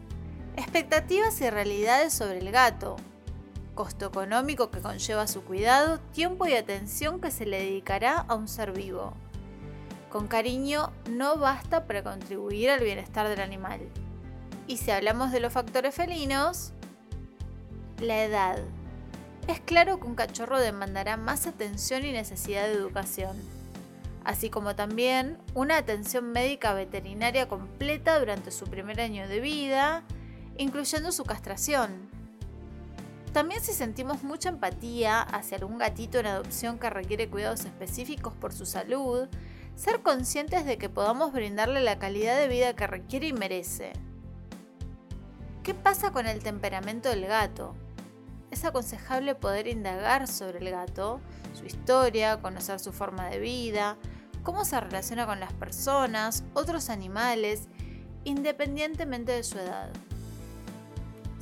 [0.55, 2.95] Expectativas y realidades sobre el gato.
[3.75, 8.47] Costo económico que conlleva su cuidado, tiempo y atención que se le dedicará a un
[8.47, 9.13] ser vivo.
[10.09, 13.81] Con cariño no basta para contribuir al bienestar del animal.
[14.67, 16.71] Y si hablamos de los factores felinos,
[17.99, 18.59] la edad.
[19.47, 23.37] Es claro que un cachorro demandará más atención y necesidad de educación.
[24.27, 30.03] así como también una atención médica veterinaria completa durante su primer año de vida,
[30.57, 32.09] incluyendo su castración.
[33.31, 38.51] También si sentimos mucha empatía hacia algún gatito en adopción que requiere cuidados específicos por
[38.51, 39.29] su salud,
[39.77, 43.93] ser conscientes de que podamos brindarle la calidad de vida que requiere y merece.
[45.61, 47.75] ¿Qué pasa con el temperamento del gato?
[48.49, 51.21] Es aconsejable poder indagar sobre el gato,
[51.53, 53.97] su historia, conocer su forma de vida,
[54.41, 57.67] cómo se relaciona con las personas, otros animales,
[58.23, 59.91] independientemente de su edad.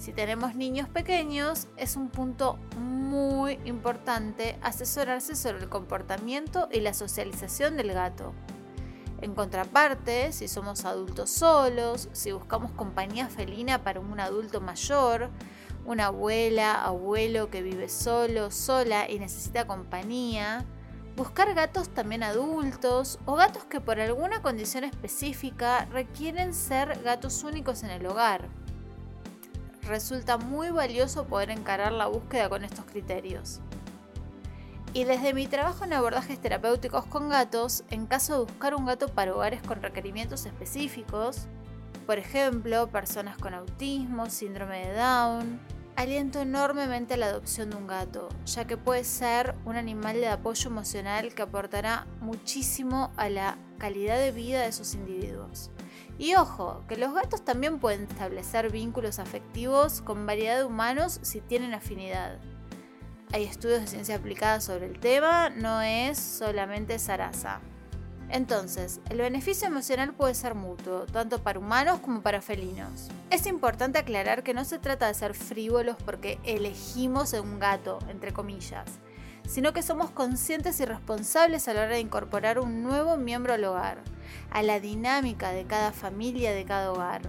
[0.05, 6.93] Si tenemos niños pequeños, es un punto muy importante asesorarse sobre el comportamiento y la
[6.93, 8.31] socialización del gato.
[9.21, 15.31] En contraparte, si somos adultos solos, si buscamos compañía felina para un adulto mayor,
[15.87, 20.65] una abuela, abuelo que vive solo, sola y necesita compañía,
[21.17, 27.81] buscar gatos también adultos o gatos que por alguna condición específica requieren ser gatos únicos
[27.81, 28.64] en el hogar.
[29.87, 33.61] Resulta muy valioso poder encarar la búsqueda con estos criterios.
[34.93, 39.09] Y desde mi trabajo en abordajes terapéuticos con gatos, en caso de buscar un gato
[39.09, 41.47] para hogares con requerimientos específicos,
[42.05, 45.59] por ejemplo, personas con autismo, síndrome de Down,
[45.95, 50.69] aliento enormemente la adopción de un gato, ya que puede ser un animal de apoyo
[50.69, 55.71] emocional que aportará muchísimo a la calidad de vida de esos individuos.
[56.17, 61.41] Y ojo, que los gatos también pueden establecer vínculos afectivos con variedad de humanos si
[61.41, 62.39] tienen afinidad.
[63.33, 67.59] Hay estudios de ciencia aplicada sobre el tema, no es solamente zaraza.
[68.29, 73.09] Entonces, el beneficio emocional puede ser mutuo, tanto para humanos como para felinos.
[73.29, 78.33] Es importante aclarar que no se trata de ser frívolos porque elegimos un gato, entre
[78.33, 78.85] comillas,
[79.47, 83.63] sino que somos conscientes y responsables a la hora de incorporar un nuevo miembro al
[83.63, 83.99] hogar,
[84.51, 87.21] a la dinámica de cada familia, de cada hogar.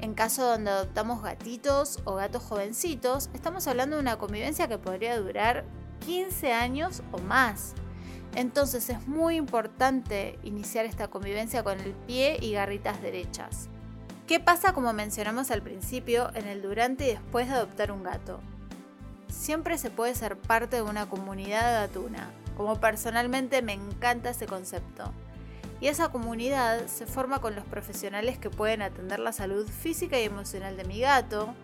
[0.00, 5.18] En caso donde adoptamos gatitos o gatos jovencitos, estamos hablando de una convivencia que podría
[5.18, 5.64] durar
[6.06, 7.74] 15 años o más.
[8.34, 13.68] Entonces es muy importante iniciar esta convivencia con el pie y garritas derechas.
[14.26, 18.40] ¿Qué pasa como mencionamos al principio en el durante y después de adoptar un gato?
[19.30, 25.12] Siempre se puede ser parte de una comunidad gatuna, como personalmente me encanta ese concepto.
[25.80, 30.24] Y esa comunidad se forma con los profesionales que pueden atender la salud física y
[30.24, 31.54] emocional de mi gato,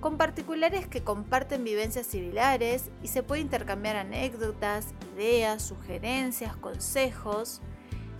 [0.00, 7.62] con particulares que comparten vivencias similares y se puede intercambiar anécdotas, ideas, sugerencias, consejos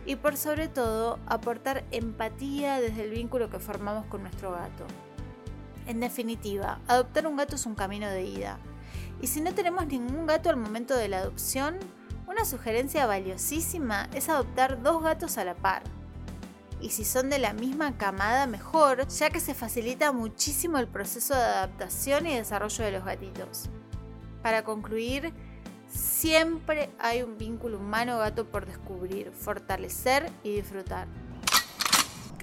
[0.07, 4.87] y por sobre todo aportar empatía desde el vínculo que formamos con nuestro gato.
[5.87, 8.59] En definitiva, adoptar un gato es un camino de ida.
[9.25, 11.79] Y si no tenemos ningún gato al momento de la adopción,
[12.29, 15.83] una sugerencia valiosísima es adoptar dos gatos a la par
[16.79, 21.35] y si son de la misma camada mejor, ya que se facilita muchísimo el proceso
[21.35, 23.71] de adaptación y desarrollo de los gatitos.
[24.43, 25.33] Para concluir,
[25.89, 31.09] siempre hay un vínculo humano-gato por descubrir, fortalecer y disfrutar.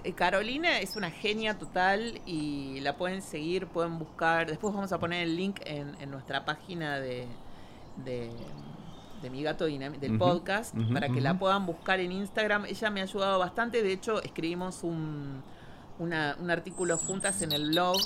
[0.04, 4.48] Eh, Carolina es una genia total y la pueden seguir, pueden buscar.
[4.48, 7.28] Después vamos a poner el link en, en nuestra página de,
[8.04, 8.32] de
[9.22, 12.66] de mi gato del podcast para que la puedan buscar en Instagram.
[12.66, 13.84] Ella me ha ayudado bastante.
[13.84, 15.44] De hecho, escribimos un,
[16.00, 17.98] un artículo juntas en el blog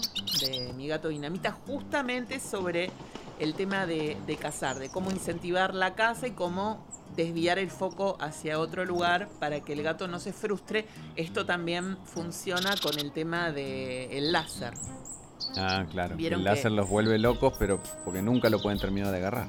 [0.41, 2.91] de mi gato dinamita justamente sobre
[3.39, 6.85] el tema de, de cazar, de cómo incentivar la caza y cómo
[7.15, 10.85] desviar el foco hacia otro lugar para que el gato no se frustre.
[11.15, 14.73] Esto también funciona con el tema del el láser.
[15.57, 16.15] Ah, claro.
[16.17, 19.47] El láser los vuelve locos, pero porque nunca lo pueden terminar de agarrar.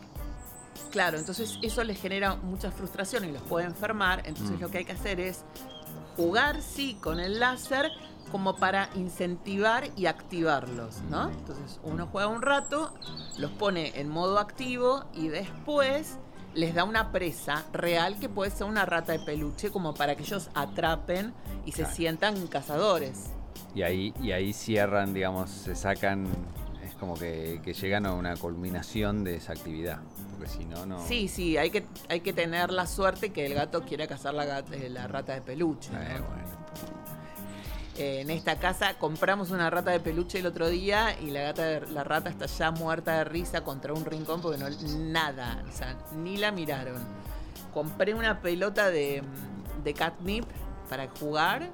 [0.91, 4.23] Claro, entonces eso les genera mucha frustración y los puede enfermar.
[4.25, 4.61] Entonces mm.
[4.61, 5.45] lo que hay que hacer es
[6.17, 7.91] jugar, sí, con el láser
[8.31, 11.29] como para incentivar y activarlos, ¿no?
[11.31, 12.93] Entonces uno juega un rato,
[13.39, 16.19] los pone en modo activo y después
[16.57, 20.23] les da una presa real que puede ser una rata de peluche como para que
[20.23, 21.33] ellos atrapen
[21.65, 23.31] y se sientan cazadores.
[23.75, 26.27] Y ahí, y ahí cierran, digamos, se sacan,
[26.83, 30.01] es como que, que llegan a una culminación de esa actividad
[30.37, 31.01] porque si no, no.
[31.07, 34.59] Sí, sí, hay que, hay que tener la suerte que el gato quiera cazar la,
[34.59, 35.91] eh, la rata de peluche.
[35.95, 36.21] Eh,
[37.99, 41.81] eh, en esta casa compramos una rata de peluche el otro día y la, gata
[41.81, 44.69] la rata está ya muerta de risa contra un rincón porque no
[44.99, 47.03] nada, o sea, ni la miraron.
[47.73, 49.23] Compré una pelota de,
[49.83, 50.45] de catnip
[50.91, 51.71] para jugar,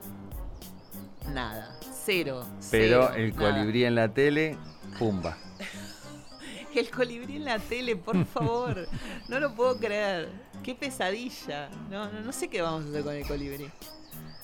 [1.32, 2.47] nada, cero.
[2.70, 4.57] Pero el colibrí en la tele,
[4.99, 5.36] pumba.
[6.74, 8.89] El colibrí en la tele, por favor.
[9.28, 10.31] No lo puedo creer.
[10.62, 11.69] Qué pesadilla.
[11.90, 13.70] No, no, no sé qué vamos a hacer con el colibrí.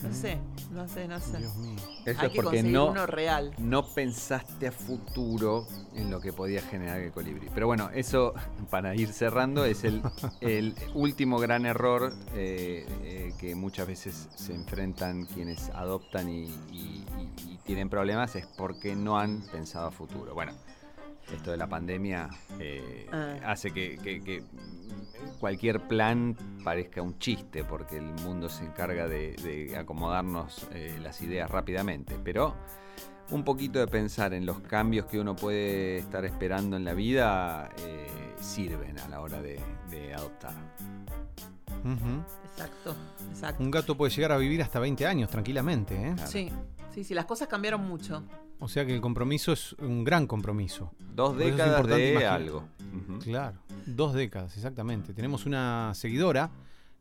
[0.02, 0.38] No sé,
[0.70, 1.38] no sé, no sé.
[1.38, 1.76] Dios mío.
[2.06, 3.52] Eso Hay es que porque conseguir no, uno real.
[3.58, 7.48] no pensaste a futuro en lo que podía generar el colibrí.
[7.52, 8.32] Pero bueno, eso,
[8.70, 10.00] para ir cerrando, es el,
[10.40, 17.04] el último gran error eh, eh, que muchas veces se enfrentan quienes adoptan y, y-
[17.18, 20.32] y- y tienen problemas, es porque no han pensado a futuro.
[20.32, 20.52] Bueno,
[21.34, 22.30] esto de la pandemia
[22.60, 23.34] eh, Ah.
[23.46, 24.44] hace que, que- que
[25.38, 31.20] cualquier plan parezca un chiste, porque el mundo se encarga de, de acomodarnos eh, las
[31.22, 32.16] ideas rápidamente.
[32.22, 32.54] Pero
[33.30, 37.68] un poquito de pensar en los cambios que uno puede estar esperando en la vida
[37.78, 38.06] eh,
[38.40, 40.54] sirven a la hora de, de adoptar.
[42.44, 42.96] Exacto,
[43.30, 43.62] exacto.
[43.62, 46.12] Un gato puede llegar a vivir hasta 20 años tranquilamente, ¿eh?
[46.14, 46.30] Claro.
[46.30, 46.50] Sí,
[46.92, 48.24] sí, sí, las cosas cambiaron mucho.
[48.60, 50.92] O sea que el compromiso es un gran compromiso.
[51.14, 52.32] Dos décadas de imaginar.
[52.34, 52.64] algo.
[53.22, 55.12] Claro, dos décadas, exactamente.
[55.12, 56.50] Tenemos una seguidora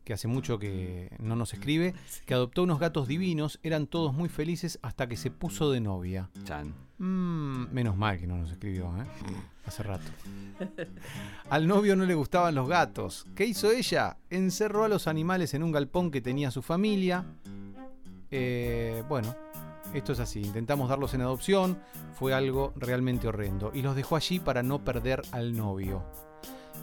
[0.08, 1.94] que hace mucho que no nos escribe,
[2.24, 6.30] que adoptó unos gatos divinos, eran todos muy felices hasta que se puso de novia.
[6.44, 6.72] Chan.
[6.96, 9.04] Mm, menos mal que no nos escribió, ¿eh?
[9.66, 10.10] Hace rato.
[11.50, 13.26] Al novio no le gustaban los gatos.
[13.36, 14.16] ¿Qué hizo ella?
[14.30, 17.26] Encerró a los animales en un galpón que tenía su familia.
[18.30, 19.34] Eh, bueno,
[19.94, 20.40] esto es así.
[20.40, 21.78] Intentamos darlos en adopción.
[22.14, 23.70] Fue algo realmente horrendo.
[23.74, 26.04] Y los dejó allí para no perder al novio.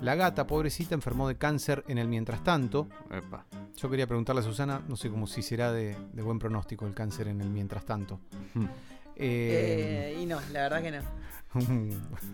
[0.02, 2.88] La gata, pobrecita, enfermó de cáncer en el mientras tanto.
[3.10, 3.46] Epa.
[3.78, 6.94] Yo quería preguntarle a Susana, no sé cómo si será de, de buen pronóstico el
[6.94, 8.20] cáncer en el mientras tanto.
[8.56, 8.68] Eh,
[9.18, 11.02] Eh, y no, la verdad que no.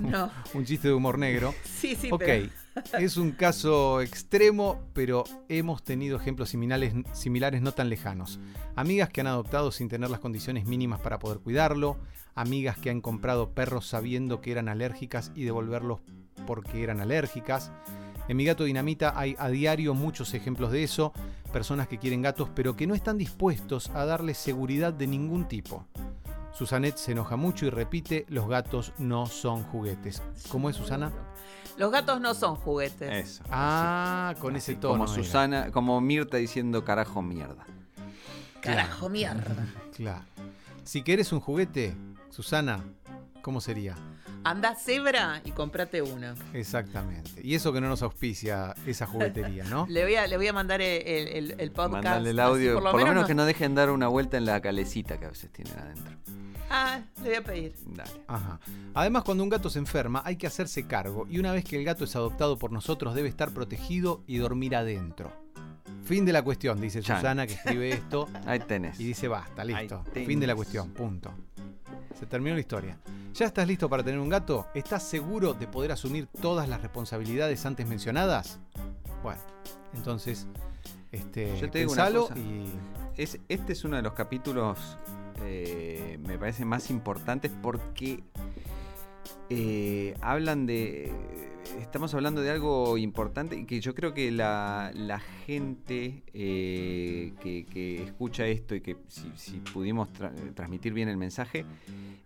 [0.00, 0.30] No.
[0.54, 1.54] un chiste de humor negro.
[1.64, 2.48] Sí, sí, ok, pero-
[2.98, 8.38] es un caso extremo, pero hemos tenido ejemplos similares, similares no tan lejanos.
[8.76, 11.96] Amigas que han adoptado sin tener las condiciones mínimas para poder cuidarlo,
[12.34, 16.00] amigas que han comprado perros sabiendo que eran alérgicas y devolverlos
[16.46, 17.72] porque eran alérgicas.
[18.28, 21.12] En mi gato Dinamita hay a diario muchos ejemplos de eso,
[21.52, 25.86] personas que quieren gatos pero que no están dispuestos a darles seguridad de ningún tipo.
[26.52, 30.22] Susanet se enoja mucho y repite, los gatos no son juguetes.
[30.50, 31.12] ¿Cómo es Susana?
[31.76, 33.30] Los gatos no son juguetes.
[33.30, 33.44] Eso.
[33.50, 35.04] Ah, con ese tono.
[35.04, 35.22] Como era.
[35.22, 37.64] Susana, como Mirta diciendo carajo mierda.
[38.60, 39.66] Carajo, mierda.
[39.96, 40.24] Claro.
[40.84, 41.94] Si querés un juguete,
[42.30, 42.82] Susana,
[43.42, 43.94] ¿cómo sería?
[44.44, 46.34] Anda cebra y cómprate uno.
[46.54, 47.40] Exactamente.
[47.42, 49.86] Y eso que no nos auspicia esa juguetería, ¿no?
[49.90, 51.92] Le voy a, le voy a mandar el, el- el podcast.
[51.92, 52.74] Mandale el audio.
[52.74, 55.18] por Por lo menos, menos que nos- no dejen dar una vuelta en la calecita
[55.18, 56.16] que a veces tienen adentro.
[56.72, 57.74] Ah, le voy a pedir.
[57.86, 58.10] Dale.
[58.28, 58.60] Ajá.
[58.94, 61.84] Además, cuando un gato se enferma, hay que hacerse cargo y una vez que el
[61.84, 65.32] gato es adoptado por nosotros, debe estar protegido y dormir adentro.
[66.10, 67.18] Fin de la cuestión, dice Chan.
[67.18, 68.98] Susana, que escribe esto Ahí tenés.
[68.98, 70.02] y dice basta, listo.
[70.12, 71.32] Fin de la cuestión, punto.
[72.18, 72.98] Se terminó la historia.
[73.32, 74.66] ¿Ya estás listo para tener un gato?
[74.74, 78.58] ¿Estás seguro de poder asumir todas las responsabilidades antes mencionadas?
[79.22, 79.40] Bueno,
[79.94, 80.48] entonces,
[81.12, 82.36] este, Yo te digo una cosa.
[82.36, 82.72] y
[83.16, 84.98] Es, este es uno de los capítulos,
[85.44, 88.24] eh, me parece, más importantes porque
[89.48, 91.12] eh, hablan de...
[91.78, 94.92] Estamos hablando de algo importante y que yo creo que la,
[95.46, 101.64] gente eh, que, escucha esto y que si, pudimos tra- transmitir bien el mensaje,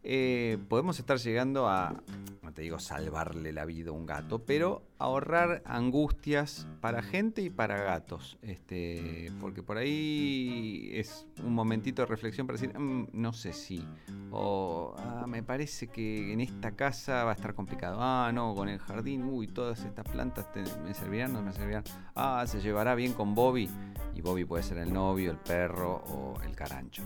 [0.02, 2.02] eh, podemos estar llegando a,
[2.42, 7.50] no te digo salvarle la vida a un gato, pero ahorrar angustias para gente y
[7.50, 8.36] para gatos.
[8.42, 13.82] Este, porque por ahí es un momentito de reflexión para decir, "Mm, no sé si.
[14.30, 17.98] O "Ah, me parece que en esta casa va a estar complicado.
[18.00, 21.84] Ah, no, con el jardín, uy, todas estas plantas te- me servirán, no me servirán.
[22.14, 23.68] Ah, se llevará bien con Bobby.
[24.14, 27.02] Y Bobby puede ser el novio, el perro o el carancho.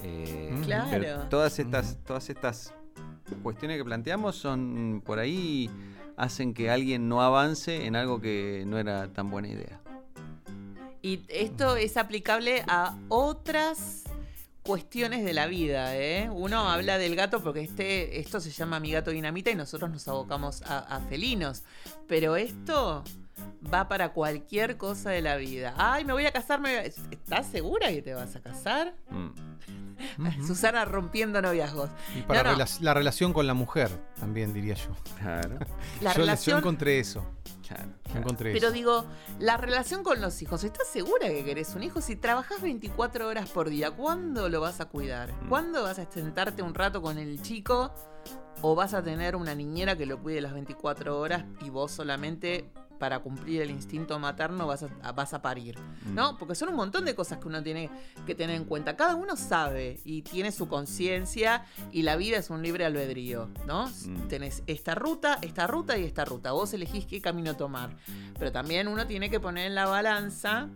[0.00, 0.62] Eh, Mm.
[0.62, 0.86] Claro.
[0.90, 2.72] pero todas estas, todas estas
[3.42, 5.68] cuestiones que planteamos son por ahí
[6.16, 9.80] hacen que alguien no avance en algo que no era tan buena idea.
[11.02, 14.03] Y esto es aplicable a otras
[14.64, 16.28] cuestiones de la vida, ¿eh?
[16.30, 20.08] Uno habla del gato porque este, esto se llama mi gato dinamita y nosotros nos
[20.08, 21.62] abocamos a, a felinos.
[22.08, 23.04] Pero esto
[23.72, 25.74] va para cualquier cosa de la vida.
[25.76, 28.94] Ay, me voy a casar, me voy a- ¿estás segura que te vas a casar?
[29.10, 29.28] Mm,
[30.46, 31.90] Susana rompiendo noviazgos.
[32.16, 32.56] Y para No, no.
[32.64, 34.90] rela- la relación con la mujer, también diría yo.
[35.18, 35.58] claro,
[36.00, 37.24] La yo, yo relación encontré eso.
[37.66, 38.20] claro, Yo claro.
[38.20, 38.74] encontré Pero eso.
[38.74, 39.04] digo,
[39.38, 42.00] la relación con los hijos, ¿estás segura que querés un hijo?
[42.00, 45.32] Si trabajas 24 horas por día, ¿cuándo lo vas a cuidar?
[45.32, 45.48] Mm.
[45.48, 47.94] ¿Cuándo vas a sentarte un rato con el chico?
[48.62, 52.70] ¿O vas a tener una niñera que lo cuide las 24 horas y vos solamente
[52.98, 55.76] para cumplir el instinto materno vas a, vas a parir,
[56.12, 56.38] ¿no?
[56.38, 57.90] Porque son un montón de cosas que uno tiene
[58.26, 58.96] que tener en cuenta.
[58.96, 63.88] Cada uno sabe y tiene su conciencia y la vida es un libre albedrío, ¿no?
[63.88, 64.28] Mm.
[64.28, 66.52] Tenés esta ruta, esta ruta y esta ruta.
[66.52, 67.96] Vos elegís qué camino tomar.
[68.38, 70.68] Pero también uno tiene que poner en la balanza,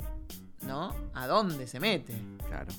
[0.66, 0.94] ¿no?
[1.14, 2.14] A dónde se mete.
[2.48, 2.72] Claro.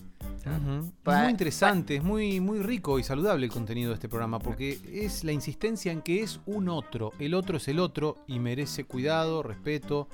[0.46, 4.80] Es muy interesante, es muy, muy rico y saludable el contenido de este programa porque
[4.92, 8.84] es la insistencia en que es un otro, el otro es el otro y merece
[8.86, 10.08] cuidado, respeto,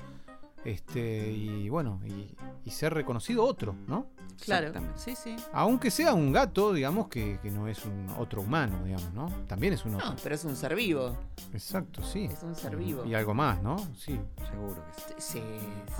[0.64, 2.34] este y bueno, y,
[2.64, 4.06] y ser reconocido otro, ¿no?
[4.44, 5.36] Claro, sí, sí.
[5.52, 9.28] Aunque sea un gato, digamos que, que no es un otro humano, digamos, ¿no?
[9.46, 10.10] También es un otro.
[10.10, 11.16] No, pero es un ser vivo.
[11.52, 12.26] Exacto, sí.
[12.26, 13.04] Es un ser vivo.
[13.04, 13.78] Y algo más, ¿no?
[13.96, 14.18] Sí.
[14.50, 15.14] Seguro que sí.
[15.18, 15.42] Sí,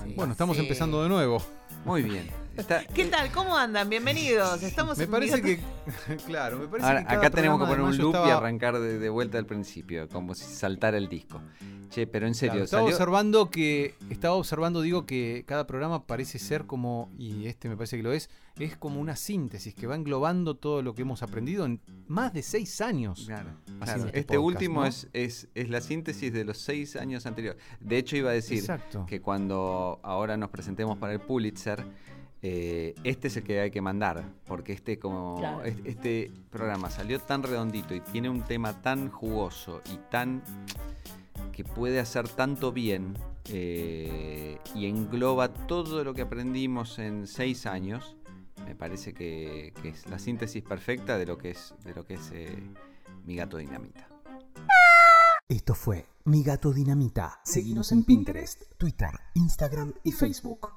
[0.03, 0.13] sí.
[0.15, 0.63] Bueno, estamos sí.
[0.63, 1.41] empezando de nuevo.
[1.83, 2.29] Muy bien.
[2.57, 3.31] Está- ¿Qué tal?
[3.31, 3.87] ¿Cómo andan?
[3.89, 4.63] Bienvenidos.
[4.63, 5.59] Estamos Me en parece que,
[6.25, 8.79] claro, me parece Ahora, que cada acá tenemos que poner un loop y estaba- arrancar
[8.79, 11.39] de, de vuelta al principio, como si saltara el disco.
[11.89, 16.05] Che, pero en serio, Claro, estaba salió- observando que estaba observando digo que cada programa
[16.05, 18.29] parece ser como y este me parece que lo es
[18.59, 22.41] es como una síntesis que va englobando todo lo que hemos aprendido en más de
[22.41, 23.51] seis años Claro,
[23.81, 24.87] este Este, podcast, último ¿no?
[24.87, 27.61] es, es, es la síntesis de los seis años anteriores.
[27.79, 29.05] De hecho, iba a decir Exacto.
[29.07, 31.85] que cuando ahora nos presentemos para el Pulitzer,
[32.41, 35.63] eh, este es el que hay que mandar, porque este como Claro.
[35.63, 40.43] este programa salió tan redondito y tiene un tema tan jugoso y tan
[41.51, 43.17] que puede hacer tanto bien
[43.49, 48.15] eh, y engloba todo lo que aprendimos en seis años.
[48.65, 52.15] Me parece que, que es la síntesis perfecta de lo que es de lo que
[52.15, 52.55] es eh,
[53.25, 54.07] mi gato dinamita.
[55.49, 57.39] Esto fue Mi Gato Dinamita.
[57.45, 60.67] Seguinos en Pinterest, Twitter, Instagram y Facebook.